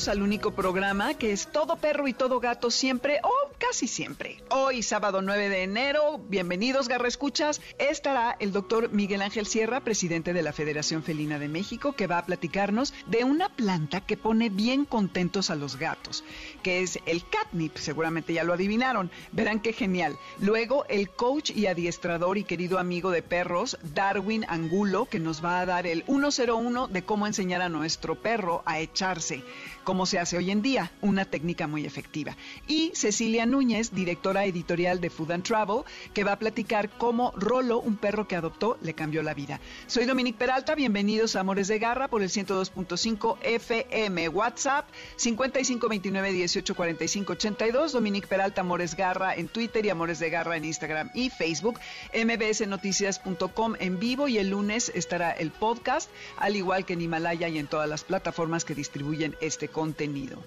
Bienvenidos 0.00 0.16
al 0.16 0.22
único 0.22 0.50
programa 0.52 1.12
que 1.12 1.30
es 1.30 1.48
todo 1.48 1.76
perro 1.76 2.08
y 2.08 2.14
todo 2.14 2.40
gato 2.40 2.70
siempre 2.70 3.20
o 3.22 3.52
casi 3.58 3.86
siempre. 3.86 4.38
Hoy, 4.48 4.82
sábado 4.82 5.20
9 5.20 5.50
de 5.50 5.62
enero, 5.62 6.18
bienvenidos 6.26 6.88
Garra 6.88 7.06
Escuchas, 7.06 7.60
estará 7.78 8.34
el 8.40 8.50
doctor 8.50 8.90
Miguel 8.92 9.20
Ángel 9.20 9.44
Sierra, 9.44 9.80
presidente 9.80 10.32
de 10.32 10.40
la 10.40 10.54
Federación 10.54 11.02
Felina 11.02 11.38
de 11.38 11.48
México, 11.48 11.92
que 11.92 12.06
va 12.06 12.16
a 12.16 12.24
platicarnos 12.24 12.94
de 13.08 13.24
una 13.24 13.50
planta 13.50 14.00
que 14.00 14.16
pone 14.16 14.48
bien 14.48 14.86
contentos 14.86 15.50
a 15.50 15.54
los 15.54 15.76
gatos, 15.76 16.24
que 16.60 16.82
es 16.82 16.98
el 17.06 17.24
catnip, 17.28 17.76
seguramente 17.76 18.32
ya 18.32 18.44
lo 18.44 18.52
adivinaron, 18.52 19.10
verán 19.32 19.60
qué 19.60 19.72
genial. 19.72 20.16
Luego, 20.38 20.84
el 20.88 21.10
coach 21.10 21.50
y 21.50 21.66
adiestrador 21.66 22.38
y 22.38 22.44
querido 22.44 22.78
amigo 22.78 23.10
de 23.10 23.22
perros, 23.22 23.78
Darwin 23.94 24.44
Angulo, 24.48 25.06
que 25.06 25.20
nos 25.20 25.44
va 25.44 25.60
a 25.60 25.66
dar 25.66 25.86
el 25.86 26.04
101 26.04 26.88
de 26.88 27.02
cómo 27.02 27.26
enseñar 27.26 27.62
a 27.62 27.68
nuestro 27.68 28.14
perro 28.14 28.62
a 28.66 28.80
echarse 28.80 29.42
como 29.84 30.06
se 30.06 30.18
hace 30.18 30.36
hoy 30.36 30.50
en 30.50 30.62
día, 30.62 30.92
una 31.00 31.24
técnica 31.24 31.66
muy 31.66 31.84
efectiva. 31.84 32.36
Y 32.68 32.92
Cecilia 32.94 33.46
Núñez, 33.46 33.92
directora 33.92 34.44
editorial 34.44 35.00
de 35.00 35.10
Food 35.10 35.32
and 35.32 35.42
Travel, 35.42 35.82
que 36.14 36.22
va 36.22 36.32
a 36.32 36.38
platicar 36.38 36.90
cómo 36.90 37.32
Rolo, 37.36 37.80
un 37.80 37.96
perro 37.96 38.28
que 38.28 38.36
adoptó, 38.36 38.78
le 38.82 38.94
cambió 38.94 39.22
la 39.22 39.34
vida. 39.34 39.60
Soy 39.86 40.04
Dominique 40.04 40.38
Peralta, 40.38 40.74
bienvenidos 40.74 41.34
a 41.34 41.40
Amores 41.40 41.68
de 41.68 41.78
Garra 41.78 42.08
por 42.08 42.22
el 42.22 42.28
102.5 42.28 43.38
FM, 43.42 44.28
WhatsApp 44.28 44.88
5529 45.16 46.32
18 46.52 46.74
82, 47.28 47.92
Dominique 47.92 48.26
Peralta 48.26 48.62
Amores 48.62 48.96
Garra 48.96 49.36
en 49.36 49.46
Twitter 49.46 49.86
y 49.86 49.90
Amores 49.90 50.18
de 50.18 50.30
Garra 50.30 50.56
en 50.56 50.64
Instagram 50.64 51.10
y 51.14 51.30
Facebook, 51.30 51.78
mbsnoticias.com 52.12 53.74
en 53.78 54.00
vivo 54.00 54.26
y 54.26 54.38
el 54.38 54.50
lunes 54.50 54.90
estará 54.94 55.30
el 55.30 55.52
podcast, 55.52 56.10
al 56.38 56.56
igual 56.56 56.84
que 56.84 56.94
en 56.94 57.02
Himalaya 57.02 57.48
y 57.48 57.58
en 57.58 57.68
todas 57.68 57.88
las 57.88 58.02
plataformas 58.02 58.64
que 58.64 58.74
distribuyen 58.74 59.36
este 59.40 59.68
contenido. 59.68 60.42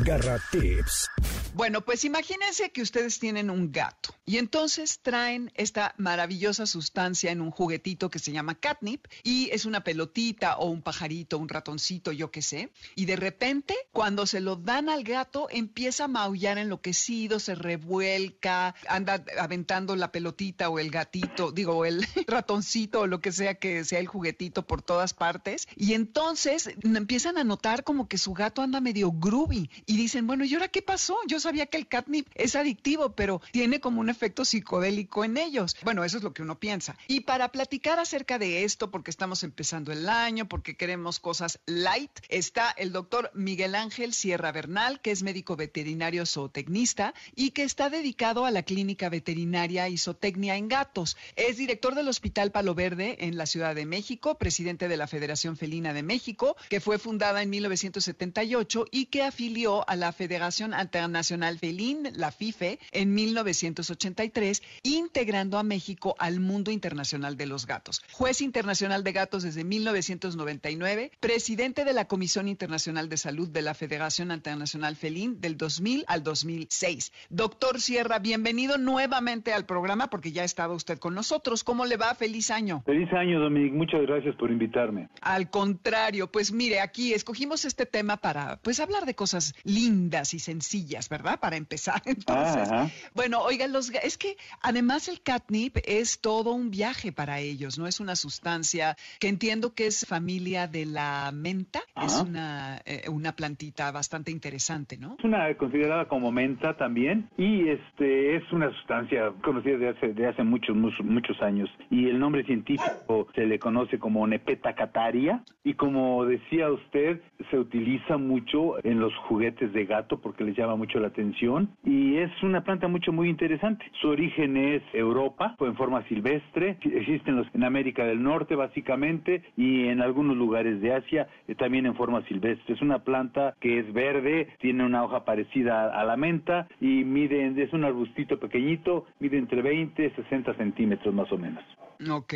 Garra 0.00 0.40
Tips. 0.50 1.10
Bueno, 1.54 1.82
pues 1.82 2.04
imagínense 2.04 2.72
que 2.72 2.80
ustedes 2.80 3.18
tienen 3.18 3.50
un 3.50 3.72
gato 3.72 4.14
y 4.24 4.38
entonces 4.38 5.00
traen 5.02 5.52
esta 5.54 5.94
maravillosa 5.98 6.64
sustancia 6.64 7.30
en 7.30 7.42
un 7.42 7.50
juguetito 7.50 8.08
que 8.08 8.18
se 8.18 8.32
llama 8.32 8.54
catnip 8.54 9.06
y 9.22 9.50
es 9.50 9.66
una 9.66 9.84
pelotita 9.84 10.56
o 10.56 10.70
un 10.70 10.80
pajarito, 10.80 11.36
un 11.36 11.50
ratoncito, 11.50 12.10
yo 12.10 12.30
qué 12.30 12.40
sé. 12.40 12.72
Y 12.94 13.04
de 13.04 13.16
repente, 13.16 13.76
cuando 13.92 14.24
se 14.24 14.40
lo 14.40 14.56
dan 14.56 14.88
al 14.88 15.04
gato, 15.04 15.48
empieza 15.50 16.04
a 16.04 16.08
maullar 16.08 16.56
enloquecido, 16.56 17.38
se 17.38 17.54
revuelca, 17.54 18.74
anda 18.88 19.22
aventando 19.38 19.94
la 19.94 20.10
pelotita 20.10 20.70
o 20.70 20.78
el 20.78 20.90
gatito, 20.90 21.52
digo, 21.52 21.84
el 21.84 22.06
ratoncito 22.26 23.00
o 23.00 23.06
lo 23.06 23.20
que 23.20 23.30
sea 23.30 23.56
que 23.56 23.84
sea 23.84 23.98
el 23.98 24.06
juguetito 24.06 24.66
por 24.66 24.80
todas 24.80 25.12
partes. 25.12 25.68
Y 25.76 25.92
entonces 25.92 26.70
empiezan 26.82 27.36
a 27.36 27.44
notar 27.44 27.84
como 27.84 28.08
que 28.08 28.16
su 28.16 28.32
gato 28.32 28.62
anda 28.62 28.80
medio 28.80 29.12
groovy 29.12 29.68
y 29.86 29.96
dicen, 29.96 30.26
bueno, 30.26 30.44
¿y 30.44 30.54
ahora 30.54 30.68
qué 30.68 30.82
pasó? 30.82 31.16
Yo 31.26 31.40
sabía 31.40 31.66
que 31.66 31.76
el 31.76 31.88
catnip 31.88 32.28
es 32.34 32.56
adictivo, 32.56 33.14
pero 33.14 33.40
tiene 33.52 33.80
como 33.80 34.00
un 34.00 34.08
efecto 34.08 34.44
psicodélico 34.44 35.24
en 35.24 35.36
ellos. 35.36 35.76
Bueno, 35.82 36.04
eso 36.04 36.18
es 36.18 36.22
lo 36.22 36.32
que 36.32 36.42
uno 36.42 36.58
piensa. 36.58 36.96
Y 37.08 37.20
para 37.20 37.50
platicar 37.50 37.98
acerca 37.98 38.38
de 38.38 38.64
esto, 38.64 38.90
porque 38.90 39.10
estamos 39.10 39.42
empezando 39.42 39.92
el 39.92 40.08
año, 40.08 40.48
porque 40.48 40.76
queremos 40.76 41.20
cosas 41.20 41.60
light, 41.66 42.10
está 42.28 42.70
el 42.70 42.92
doctor 42.92 43.30
Miguel 43.34 43.74
Ángel 43.74 44.14
Sierra 44.14 44.52
Bernal, 44.52 45.00
que 45.00 45.10
es 45.10 45.22
médico 45.22 45.56
veterinario 45.56 46.26
zootecnista 46.26 47.14
y 47.34 47.50
que 47.50 47.62
está 47.62 47.90
dedicado 47.90 48.44
a 48.44 48.50
la 48.50 48.62
clínica 48.62 49.08
veterinaria 49.08 49.88
y 49.88 49.98
zootecnia 49.98 50.56
en 50.56 50.68
gatos. 50.68 51.16
Es 51.36 51.56
director 51.56 51.94
del 51.94 52.08
Hospital 52.08 52.52
Palo 52.52 52.74
Verde 52.74 53.16
en 53.20 53.36
la 53.36 53.46
Ciudad 53.46 53.74
de 53.74 53.86
México, 53.86 54.38
presidente 54.38 54.88
de 54.88 54.96
la 54.96 55.06
Federación 55.06 55.56
Felina 55.56 55.92
de 55.92 56.02
México, 56.02 56.56
que 56.68 56.80
fue 56.80 56.98
fundada 56.98 57.42
en 57.42 57.50
1978 57.50 58.86
y 58.90 59.06
que 59.06 59.22
afilió 59.22 59.71
a 59.86 59.96
la 59.96 60.12
Federación 60.12 60.72
Internacional 60.78 61.58
Felín, 61.58 62.08
la 62.14 62.30
FIFE, 62.30 62.78
en 62.92 63.14
1983, 63.14 64.62
integrando 64.82 65.58
a 65.58 65.62
México 65.62 66.14
al 66.18 66.40
mundo 66.40 66.70
internacional 66.70 67.36
de 67.36 67.46
los 67.46 67.66
gatos. 67.66 68.02
Juez 68.12 68.40
internacional 68.40 69.02
de 69.04 69.12
gatos 69.12 69.42
desde 69.42 69.64
1999, 69.64 71.10
presidente 71.20 71.84
de 71.84 71.92
la 71.92 72.06
Comisión 72.06 72.48
Internacional 72.48 73.08
de 73.08 73.16
Salud 73.16 73.48
de 73.48 73.62
la 73.62 73.74
Federación 73.74 74.30
Internacional 74.30 74.96
Felín 74.96 75.40
del 75.40 75.56
2000 75.56 76.04
al 76.06 76.22
2006. 76.22 77.12
Doctor 77.30 77.80
Sierra, 77.80 78.18
bienvenido 78.18 78.78
nuevamente 78.78 79.52
al 79.52 79.64
programa 79.66 80.08
porque 80.08 80.32
ya 80.32 80.42
ha 80.42 80.44
estado 80.44 80.74
usted 80.74 80.98
con 80.98 81.14
nosotros. 81.14 81.64
¿Cómo 81.64 81.86
le 81.86 81.96
va? 81.96 82.14
Feliz 82.14 82.50
año. 82.50 82.82
Feliz 82.84 83.12
año, 83.12 83.40
Dominique. 83.40 83.74
Muchas 83.74 84.02
gracias 84.02 84.34
por 84.36 84.50
invitarme. 84.50 85.08
Al 85.20 85.50
contrario, 85.50 86.30
pues 86.30 86.52
mire, 86.52 86.80
aquí 86.80 87.14
escogimos 87.14 87.64
este 87.64 87.86
tema 87.86 88.16
para 88.16 88.58
pues 88.62 88.80
hablar 88.80 89.06
de 89.06 89.14
cosas 89.14 89.54
lindas 89.64 90.34
y 90.34 90.38
sencillas, 90.38 91.08
¿verdad? 91.08 91.38
Para 91.40 91.56
empezar. 91.56 92.02
Entonces, 92.06 92.68
bueno, 93.14 93.40
oigan, 93.42 93.72
los, 93.72 93.90
es 93.90 94.18
que 94.18 94.36
además 94.60 95.08
el 95.08 95.22
catnip 95.22 95.76
es 95.84 96.20
todo 96.20 96.52
un 96.52 96.70
viaje 96.70 97.12
para 97.12 97.40
ellos, 97.40 97.78
¿no? 97.78 97.86
Es 97.86 98.00
una 98.00 98.16
sustancia 98.16 98.96
que 99.20 99.28
entiendo 99.28 99.74
que 99.74 99.86
es 99.86 100.06
familia 100.06 100.66
de 100.66 100.86
la 100.86 101.30
menta, 101.32 101.80
es 102.02 102.20
una, 102.20 102.80
eh, 102.84 103.04
una 103.08 103.32
plantita 103.32 103.90
bastante 103.92 104.30
interesante, 104.30 104.96
¿no? 104.96 105.16
Es 105.18 105.24
una 105.24 105.54
considerada 105.56 106.06
como 106.08 106.32
menta 106.32 106.76
también 106.76 107.28
y 107.36 107.68
este 107.68 108.36
es 108.36 108.52
una 108.52 108.70
sustancia 108.72 109.32
conocida 109.42 109.76
de 109.78 109.88
hace, 109.90 110.08
de 110.14 110.26
hace 110.26 110.42
muchos, 110.42 110.76
muchos, 110.76 111.04
muchos 111.04 111.40
años 111.42 111.68
y 111.90 112.08
el 112.08 112.18
nombre 112.18 112.44
científico 112.44 113.28
se 113.34 113.46
le 113.46 113.58
conoce 113.58 113.98
como 113.98 114.26
Nepeta 114.26 114.74
cataria 114.74 115.42
y 115.64 115.74
como 115.74 116.24
decía 116.24 116.70
usted, 116.70 117.20
se 117.50 117.58
utiliza 117.58 118.16
mucho 118.16 118.84
en 118.84 119.00
los 119.00 119.14
juguetes 119.28 119.41
de 119.50 119.86
gato 119.86 120.20
porque 120.20 120.44
les 120.44 120.56
llama 120.56 120.76
mucho 120.76 121.00
la 121.00 121.08
atención 121.08 121.76
y 121.84 122.16
es 122.18 122.30
una 122.44 122.62
planta 122.62 122.86
mucho 122.86 123.12
muy 123.12 123.28
interesante. 123.28 123.84
Su 124.00 124.08
origen 124.08 124.56
es 124.56 124.82
Europa, 124.92 125.56
fue 125.58 125.66
en 125.66 125.74
forma 125.74 126.06
silvestre, 126.06 126.78
existen 126.80 127.34
los, 127.34 127.48
en 127.52 127.64
América 127.64 128.04
del 128.04 128.22
Norte 128.22 128.54
básicamente 128.54 129.42
y 129.56 129.88
en 129.88 130.00
algunos 130.00 130.36
lugares 130.36 130.80
de 130.80 130.94
Asia 130.94 131.26
eh, 131.48 131.56
también 131.56 131.86
en 131.86 131.96
forma 131.96 132.24
silvestre. 132.28 132.74
Es 132.74 132.82
una 132.82 133.00
planta 133.00 133.56
que 133.60 133.80
es 133.80 133.92
verde, 133.92 134.48
tiene 134.60 134.84
una 134.84 135.02
hoja 135.02 135.24
parecida 135.24 135.90
a, 135.92 136.04
la 136.04 136.16
menta 136.16 136.68
y 136.80 137.02
mide, 137.02 137.52
es 137.60 137.72
un 137.72 137.84
arbustito 137.84 138.38
pequeñito, 138.38 139.06
mide 139.18 139.38
entre 139.38 139.60
20 139.60 140.06
y 140.06 140.10
60 140.10 140.54
centímetros 140.54 141.12
más 141.12 141.30
o 141.32 141.38
menos. 141.38 141.64
Ok. 142.10 142.34